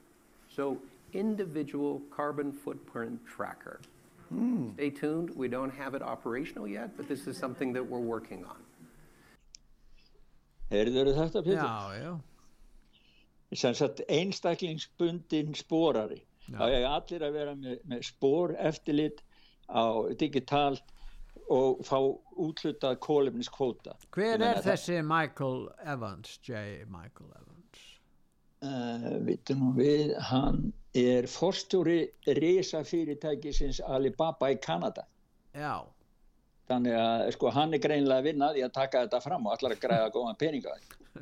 So, 0.54 0.78
individual 1.12 2.00
carbon 2.10 2.52
footprint 2.52 3.20
tracker. 3.26 3.80
Mm. 4.34 4.74
Stay 4.74 4.90
tuned. 4.90 5.30
We 5.34 5.48
don't 5.48 5.70
have 5.70 5.94
it 5.94 6.02
operational 6.02 6.66
yet, 6.66 6.96
but 6.96 7.08
this 7.08 7.26
is 7.26 7.36
something 7.36 7.72
that 7.74 7.86
we're 7.86 7.98
working 7.98 8.44
on. 8.44 8.56
Heyrður 10.70 11.14
þetta, 11.14 11.42
Pétur? 11.44 11.62
Já, 11.62 11.98
já. 12.02 12.20
Sem 13.54 13.74
sagt 13.74 14.00
einstaklingsbundin 14.08 15.54
spórari. 15.54 16.22
Þá 16.52 16.66
er 16.68 16.86
allir 16.88 17.24
að 17.26 17.38
vera 17.40 17.54
með, 17.58 17.80
með 17.90 18.04
spór 18.10 18.54
eftirlit 18.58 19.22
á 19.66 20.06
digitalt 20.18 20.94
og 21.52 21.82
fá 21.86 21.98
útlutað 22.42 22.98
kólefniskvóta 23.02 23.94
Hver 24.14 24.42
er 24.42 24.62
þessi. 24.64 25.00
Michael 25.06 25.68
Evans, 25.86 26.38
J. 26.42 26.86
Michael 26.90 27.30
Evans? 27.38 27.82
Uh, 28.66 29.10
Vittu 29.26 29.54
nú 29.58 29.72
við 29.76 30.14
hann 30.30 30.72
er 30.96 31.28
forstjóri 31.30 32.06
resa 32.38 32.82
fyrirtækisins 32.86 33.82
Alibaba 33.84 34.50
í 34.54 34.58
Kanada 34.62 35.06
Já 35.54 35.84
þannig 36.66 36.96
að 36.98 37.28
sko 37.36 37.50
hann 37.54 37.76
er 37.76 37.82
greinlega 37.82 38.22
að 38.22 38.26
vinna 38.26 38.52
því 38.54 38.62
að 38.66 38.72
taka 38.74 39.02
þetta 39.04 39.20
fram 39.22 39.46
og 39.46 39.54
allar 39.54 39.76
að 39.76 39.82
græða 39.84 40.12
góðan 40.16 40.38
peninga 40.40 40.74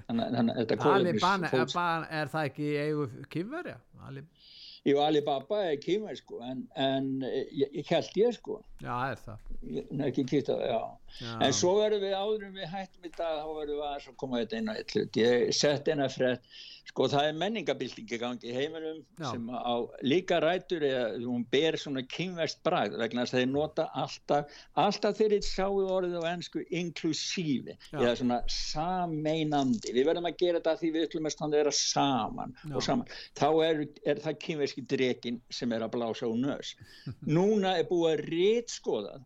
þannig 0.06 0.38
að 0.40 0.52
þetta 0.60 0.78
kolefnis 0.80 1.26
Alibaba 1.28 1.88
er, 2.08 2.30
það 2.32 2.48
ekki 2.48 2.70
eigu 2.80 3.08
kýmverja? 3.34 3.76
Alib 4.08 4.43
Jú, 4.85 4.99
Alibaba 5.01 5.62
er 5.64 5.78
kýmur 5.80 6.16
sko 6.18 6.43
en, 6.45 6.59
en 6.76 7.07
ég, 7.24 7.70
ég 7.72 7.89
held 7.89 8.18
ég 8.20 8.35
sko 8.37 8.59
Já, 8.85 8.91
það 8.93 9.12
er 9.14 9.20
það. 9.24 9.39
er 9.80 10.03
ekki 10.11 10.24
kýtt 10.28 10.51
á 10.53 10.55
það, 10.55 10.64
já. 10.68 10.80
Já. 11.22 11.30
En 11.47 11.55
svo 11.57 11.70
verðum 11.78 12.03
við 12.05 12.16
áður 12.18 12.45
en 12.51 12.59
við 12.59 12.68
hættum 12.74 13.07
í 13.09 13.12
dag, 13.14 13.39
þá 13.41 13.49
verðum 13.61 13.78
við 13.78 13.87
aðeins 13.89 14.09
að 14.11 14.18
koma 14.20 14.43
þetta 14.43 14.59
inn 14.61 14.68
á 14.68 14.74
eitt 14.76 14.93
hlut. 14.93 15.16
Ég 15.22 15.55
sett 15.57 15.89
eina 15.89 16.09
frétt, 16.12 16.45
sko 16.89 17.07
það 17.11 17.28
er 17.28 17.37
menningabilding 17.41 18.12
í 18.12 18.18
gangi 18.20 18.51
í 18.51 18.55
heiminum 18.55 19.01
Já. 19.18 19.30
sem 19.30 19.47
á 19.51 19.74
líka 20.05 20.39
rætur 20.43 20.85
eða 20.85 21.05
hún 21.24 21.45
ber 21.51 21.78
svona 21.80 22.05
kynverst 22.07 22.61
bragð 22.66 22.99
vegna 23.01 23.24
þess 23.24 23.35
að 23.37 23.41
þeir 23.41 23.51
nota 23.53 23.87
alltaf, 24.03 24.59
alltaf 24.85 25.18
þeir 25.18 25.37
sáu 25.47 25.80
orðið 25.97 26.18
á 26.20 26.30
ennsku 26.35 26.64
inklusífi 26.68 27.76
eða 27.93 28.14
svona 28.20 28.41
sameinandi. 28.53 29.95
Við 29.97 30.09
verðum 30.11 30.28
að 30.30 30.39
gera 30.43 30.61
þetta 30.61 30.76
því 30.82 30.93
við 30.97 31.07
ætlum 31.09 31.30
að 31.30 31.37
standa 31.37 31.59
að 31.59 31.64
vera 31.64 31.76
saman 31.78 32.57
Já. 32.61 32.74
og 32.74 32.87
saman. 32.89 33.14
Þá 33.41 33.49
er, 33.68 33.85
er 34.05 34.24
það 34.26 34.41
kynverski 34.47 34.85
drekin 34.95 35.41
sem 35.53 35.72
er 35.72 35.87
að 35.87 35.95
blása 35.97 36.28
úr 36.28 36.43
nös. 36.43 36.74
Núna 37.39 37.78
er 37.80 37.89
búið 37.89 38.11
að 38.12 38.26
rítskoða 38.28 39.16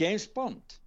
James 0.00 0.28
Bond 0.32 0.78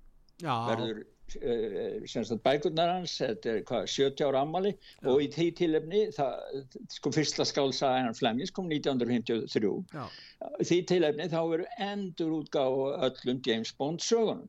Já, 0.41 0.55
verður 0.67 1.03
semst 1.33 2.33
að 2.33 2.41
bækurnar 2.45 2.91
hans 2.93 3.15
þetta 3.19 3.51
er 3.51 3.61
hvað, 3.67 3.87
70 3.91 4.27
ára 4.27 4.41
ammali 4.45 4.71
og 5.09 5.23
í 5.23 5.29
því 5.33 5.47
tilefni 5.59 6.01
það, 6.15 6.65
sko 6.93 7.11
fyrsta 7.15 7.45
skálsaga 7.49 8.03
hann 8.05 8.17
Flemings 8.17 8.53
kom 8.53 8.69
1953 8.69 9.71
já, 9.93 10.03
því 10.61 10.79
tilefni 10.91 11.29
þá 11.31 11.39
verður 11.41 11.79
endur 11.87 12.35
útgáð 12.39 12.77
öllum 13.09 13.41
James 13.45 13.73
Bond 13.79 14.05
sögunum. 14.05 14.45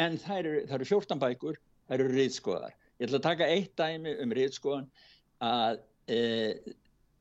En 0.00 0.16
það 0.22 0.38
eru, 0.42 0.54
það 0.68 0.76
eru 0.78 0.90
14 0.92 1.24
bækur 1.24 1.58
það 1.88 1.96
eru 1.98 2.12
rítskoðar 2.14 2.76
ég 3.00 3.08
ætla 3.08 3.20
að 3.20 3.26
taka 3.26 3.50
eitt 3.50 3.74
dæmi 3.80 4.14
um 4.22 4.36
rítskoðan 4.36 4.88
að 5.44 5.80
e, 6.12 6.20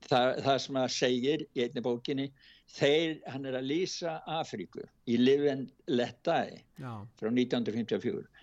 það, 0.05 0.41
það 0.45 0.57
sem 0.65 0.79
að 0.81 0.89
segir 0.95 1.45
í 1.55 1.63
einni 1.65 1.83
bókinni 1.83 2.27
þeir, 2.69 3.17
hann 3.31 3.47
er 3.49 3.57
að 3.57 3.69
lýsa 3.71 4.19
Afríku 4.29 4.83
í 5.09 5.17
Live 5.17 5.49
and 5.51 5.71
Let 5.89 6.19
Die 6.27 6.59
já, 6.77 6.91
frá 7.19 7.31
1954 7.31 8.38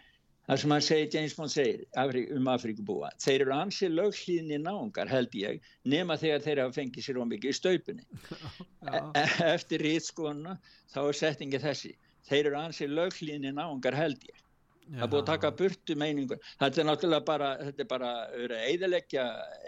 það 0.46 0.60
sem 0.62 0.74
hann 0.74 0.84
segir, 0.86 1.10
James 1.14 1.34
Bond 1.38 1.52
segir 1.52 1.84
Afri, 2.02 2.22
um 2.36 2.50
Afríkubúa, 2.52 3.10
þeir 3.22 3.44
eru 3.46 3.54
ansið 3.56 3.94
löghlýðni 3.98 4.60
náungar 4.62 5.10
held 5.10 5.34
ég 5.38 5.70
nema 5.84 6.18
þegar 6.22 6.44
þeir 6.46 6.62
hafa 6.64 6.76
fengið 6.78 7.06
sér 7.08 7.20
á 7.22 7.26
mikið 7.32 7.52
í 7.52 7.58
staupunni 7.60 8.06
e 9.22 9.26
eftir 9.50 9.86
rítskona 9.86 10.56
þá 10.94 11.00
er 11.06 11.20
settingi 11.22 11.62
þessi. 11.62 11.94
Þeir 12.26 12.50
eru 12.50 12.60
ansið 12.62 12.98
löghlýðni 12.98 13.54
náungar 13.54 13.98
held 13.98 14.22
ég 14.26 14.45
það 14.86 15.02
er 15.02 15.10
búið 15.10 15.22
að 15.22 15.28
taka 15.30 15.50
burtu 15.58 15.94
meiningur 15.98 16.38
þetta 16.60 16.80
er 16.82 16.86
náttúrulega 16.88 17.26
bara 17.26 17.48
þetta 17.62 17.82
er 17.84 17.88
bara 17.90 18.10
að 18.26 18.54
eiðileggja 18.56 19.24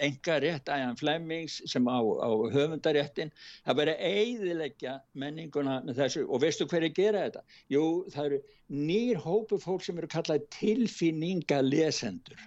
enga 0.07 0.37
rétt 0.45 0.71
æjan 0.71 0.99
Flemings 1.01 1.59
sem 1.73 1.89
á, 1.91 1.99
á 1.99 2.31
höfundaréttin 2.55 3.33
að 3.67 3.83
eiðileggja 3.97 4.99
menninguna 5.19 5.81
með 5.87 6.03
þessu. 6.03 6.25
Og 6.29 6.43
veistu 6.45 6.69
hverju 6.71 6.93
gera 6.95 7.25
þetta? 7.27 7.43
Jú 7.73 7.85
það 8.15 8.31
eru 8.31 8.41
nýr 8.69 9.21
hópu 9.25 9.59
fólk 9.63 9.83
sem 9.85 9.99
eru 9.99 10.11
kallað 10.13 10.47
tilfinningalesendur 10.55 12.39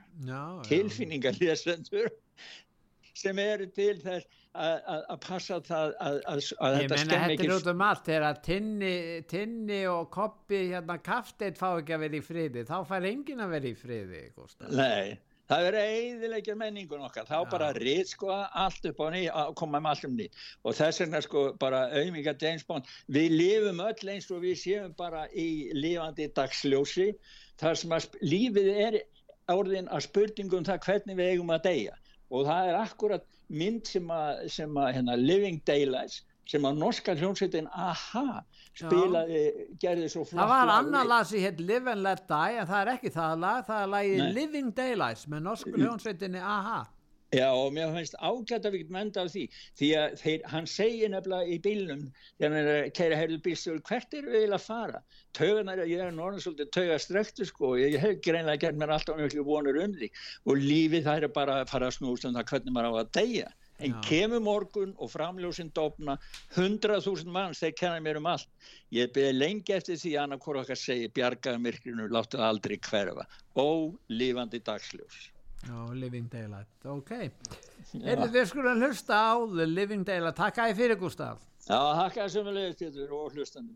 tilfinningalesendur 0.69 2.11
sem 3.17 3.39
eru 3.41 3.67
til 3.75 3.97
þess 4.01 4.40
að- 4.53 5.19
passa 5.23 5.59
það 5.63 5.93
að, 6.01 6.15
að, 6.27 6.39
að 6.59 6.75
Ég 6.75 6.91
þetta 6.91 6.95
menna 6.95 6.97
skemmi 6.97 7.09
þetta 7.11 7.25
er 7.25 7.33
ekki 7.37 7.49
út 7.55 7.67
um 7.71 7.81
allt. 7.87 8.05
Þegar 8.05 8.25
að 8.27 8.39
tinni, 8.47 8.93
tinni 9.31 9.81
og 9.87 10.09
koppi 10.11 10.61
hérna 10.73 10.97
kafteitt 11.01 11.59
fá 11.59 11.67
ekki 11.79 11.95
að 11.95 12.03
vera 12.05 12.17
í 12.19 12.23
friði 12.25 12.63
þá 12.67 12.77
fær 12.89 13.07
enginn 13.11 13.43
að 13.45 13.53
vera 13.55 13.69
í 13.71 13.75
friði. 13.79 14.23
Nei, 14.75 15.19
það 15.51 15.67
er 15.69 15.77
eiðilegja 15.81 16.55
menningun 16.59 17.05
okkar, 17.07 17.29
þá 17.29 17.37
Já. 17.37 17.49
bara 17.53 17.71
rít 17.79 18.11
sko 18.11 18.31
allt 18.35 18.89
upp 18.91 18.99
á 18.99 19.07
ný, 19.15 19.23
að 19.29 19.53
koma 19.61 19.79
með 19.79 19.93
allt 19.93 20.09
um 20.09 20.17
ný. 20.19 20.27
Og 20.65 20.75
þess 20.75 21.03
vegna 21.05 21.23
sko 21.23 21.45
bara 21.61 21.85
auðvitað 21.95 22.43
James 22.47 22.67
Bond, 22.67 22.91
við 23.07 23.37
lifum 23.37 23.79
öll 23.87 24.11
eins 24.15 24.29
og 24.31 24.43
við 24.43 24.59
séum 24.65 24.93
bara 24.99 25.27
í 25.31 25.71
lifandi 25.77 26.27
dagsljósi, 26.35 27.13
þar 27.61 27.79
sem 27.79 27.95
að 27.95 28.19
lífið 28.25 28.71
er 28.87 29.01
orðin 29.51 29.87
að 29.91 30.05
spurningum 30.07 30.63
það 30.67 30.83
hvernig 30.85 31.17
við 31.17 31.33
eigum 31.35 31.55
að 31.55 31.65
deyja 31.71 31.95
og 32.31 32.45
það 32.47 32.69
er 32.71 32.79
akkurat 32.81 33.25
mynd 33.51 33.87
sem 33.91 34.11
að, 34.15 34.45
sem 34.53 34.77
að 34.79 34.93
hérna, 34.95 35.17
Living 35.19 35.59
Daylights 35.67 36.21
sem 36.51 36.63
að 36.67 36.79
norska 36.81 37.13
hljómsveitin 37.15 37.67
AHA 37.71 38.41
spilaði, 38.75 39.41
gerði 39.79 40.07
svo 40.11 40.23
flott 40.25 40.41
Það 40.41 40.49
var 40.51 40.71
annar 40.77 41.05
lag. 41.07 41.27
sem 41.27 41.43
hétt 41.43 41.59
Live 41.63 41.91
and 41.91 42.03
Let 42.03 42.23
Die 42.31 42.57
en 42.61 42.67
það 42.71 42.81
er 42.85 42.91
ekki 42.95 43.11
það 43.13 43.35
lag, 43.43 43.61
það 43.67 43.83
er 43.85 43.91
lagið 43.93 44.17
Nei. 44.23 44.31
Living 44.39 44.71
Daylights 44.75 45.27
með 45.31 45.45
norsku 45.47 45.73
hljónsveitinni 45.75 46.41
AHA 46.41 46.79
Já 47.31 47.47
og 47.47 47.69
mér 47.71 47.93
finnst 47.95 48.17
ágætt 48.19 48.65
að 48.67 48.73
við 48.73 48.81
getum 48.81 48.97
enda 48.99 49.21
á 49.23 49.25
því 49.31 49.41
því 49.79 49.89
að 49.95 50.15
þeir, 50.19 50.41
hann 50.51 50.65
segir 50.67 51.11
nefnilega 51.13 51.47
í 51.47 51.59
bílnum 51.63 52.01
þegar 52.11 52.49
hann 52.49 52.57
er 52.59 52.71
að 52.71 52.89
keira 52.97 53.19
heyrðu 53.21 53.37
bílstjóður 53.45 53.79
hvert 53.87 54.17
eru 54.19 54.33
við 54.33 54.55
að 54.57 54.65
fara? 54.65 54.99
Tauganar, 55.39 55.83
ég 55.87 56.03
er 56.03 56.11
norðan 56.11 56.43
svolítið 56.43 56.73
tauga 56.75 56.99
strektu 56.99 57.47
sko 57.47 57.69
og 57.69 57.79
ég 57.79 57.95
hef 58.03 58.19
greinlega 58.27 58.65
gert 58.65 58.81
mér 58.81 58.93
alltaf 58.97 59.15
mjög 59.21 59.47
vonur 59.47 59.79
um 59.79 59.95
því. 59.95 60.11
Og 60.43 60.59
lífið 60.59 61.07
það 61.07 61.23
er 61.29 61.35
bara 61.39 61.57
að 61.61 61.71
fara 61.71 61.87
að 61.87 61.97
snúst 62.01 62.27
um 62.27 62.35
það 62.35 62.47
hvernig 62.51 62.75
maður 62.75 62.99
á 62.99 63.01
að 63.05 63.15
deyja. 63.21 63.49
En 63.81 63.95
Já. 63.95 64.01
kemur 64.11 64.43
morgun 64.43 64.91
og 64.99 65.15
framljósin 65.15 65.71
dofna 65.73 66.19
100.000 66.59 67.31
manns, 67.31 67.63
þeir 67.63 67.77
kenna 67.79 68.03
mér 68.03 68.19
um 68.19 68.27
allt. 68.29 68.51
Ég 68.91 69.15
beði 69.15 69.39
lengi 69.39 69.79
eftir 69.79 69.95
því 69.95 70.17
að 70.17 70.23
annað 70.27 70.43
hvort 70.43 70.65
okkar 70.65 70.83
segi 70.83 71.09
bjargaðu 71.15 71.63
myrkrinu, 71.63 72.11
láttu 72.11 72.43
aldrei 72.43 72.75
hverfa. 72.75 73.29
Ólífandi 73.55 74.59
dagsljós 74.67 75.31
Já, 75.61 75.93
Living 75.93 76.27
Daylight, 76.31 76.85
ok. 76.89 77.11
Heyrðu, 77.93 78.27
Við 78.33 78.45
skulum 78.49 78.81
hlusta 78.81 79.13
á 79.13 79.31
The 79.45 79.67
Living 79.69 80.05
Daylight. 80.07 80.37
Takk 80.39 80.61
að 80.63 80.71
ég 80.71 80.79
fyrir 80.79 80.97
Gústaf 81.01 81.41
Já, 81.67 81.77
hakka 82.01 82.25
sem 82.31 82.45
við 82.47 82.55
leiðist 82.57 83.11
og 83.13 83.35
hlustandi. 83.35 83.75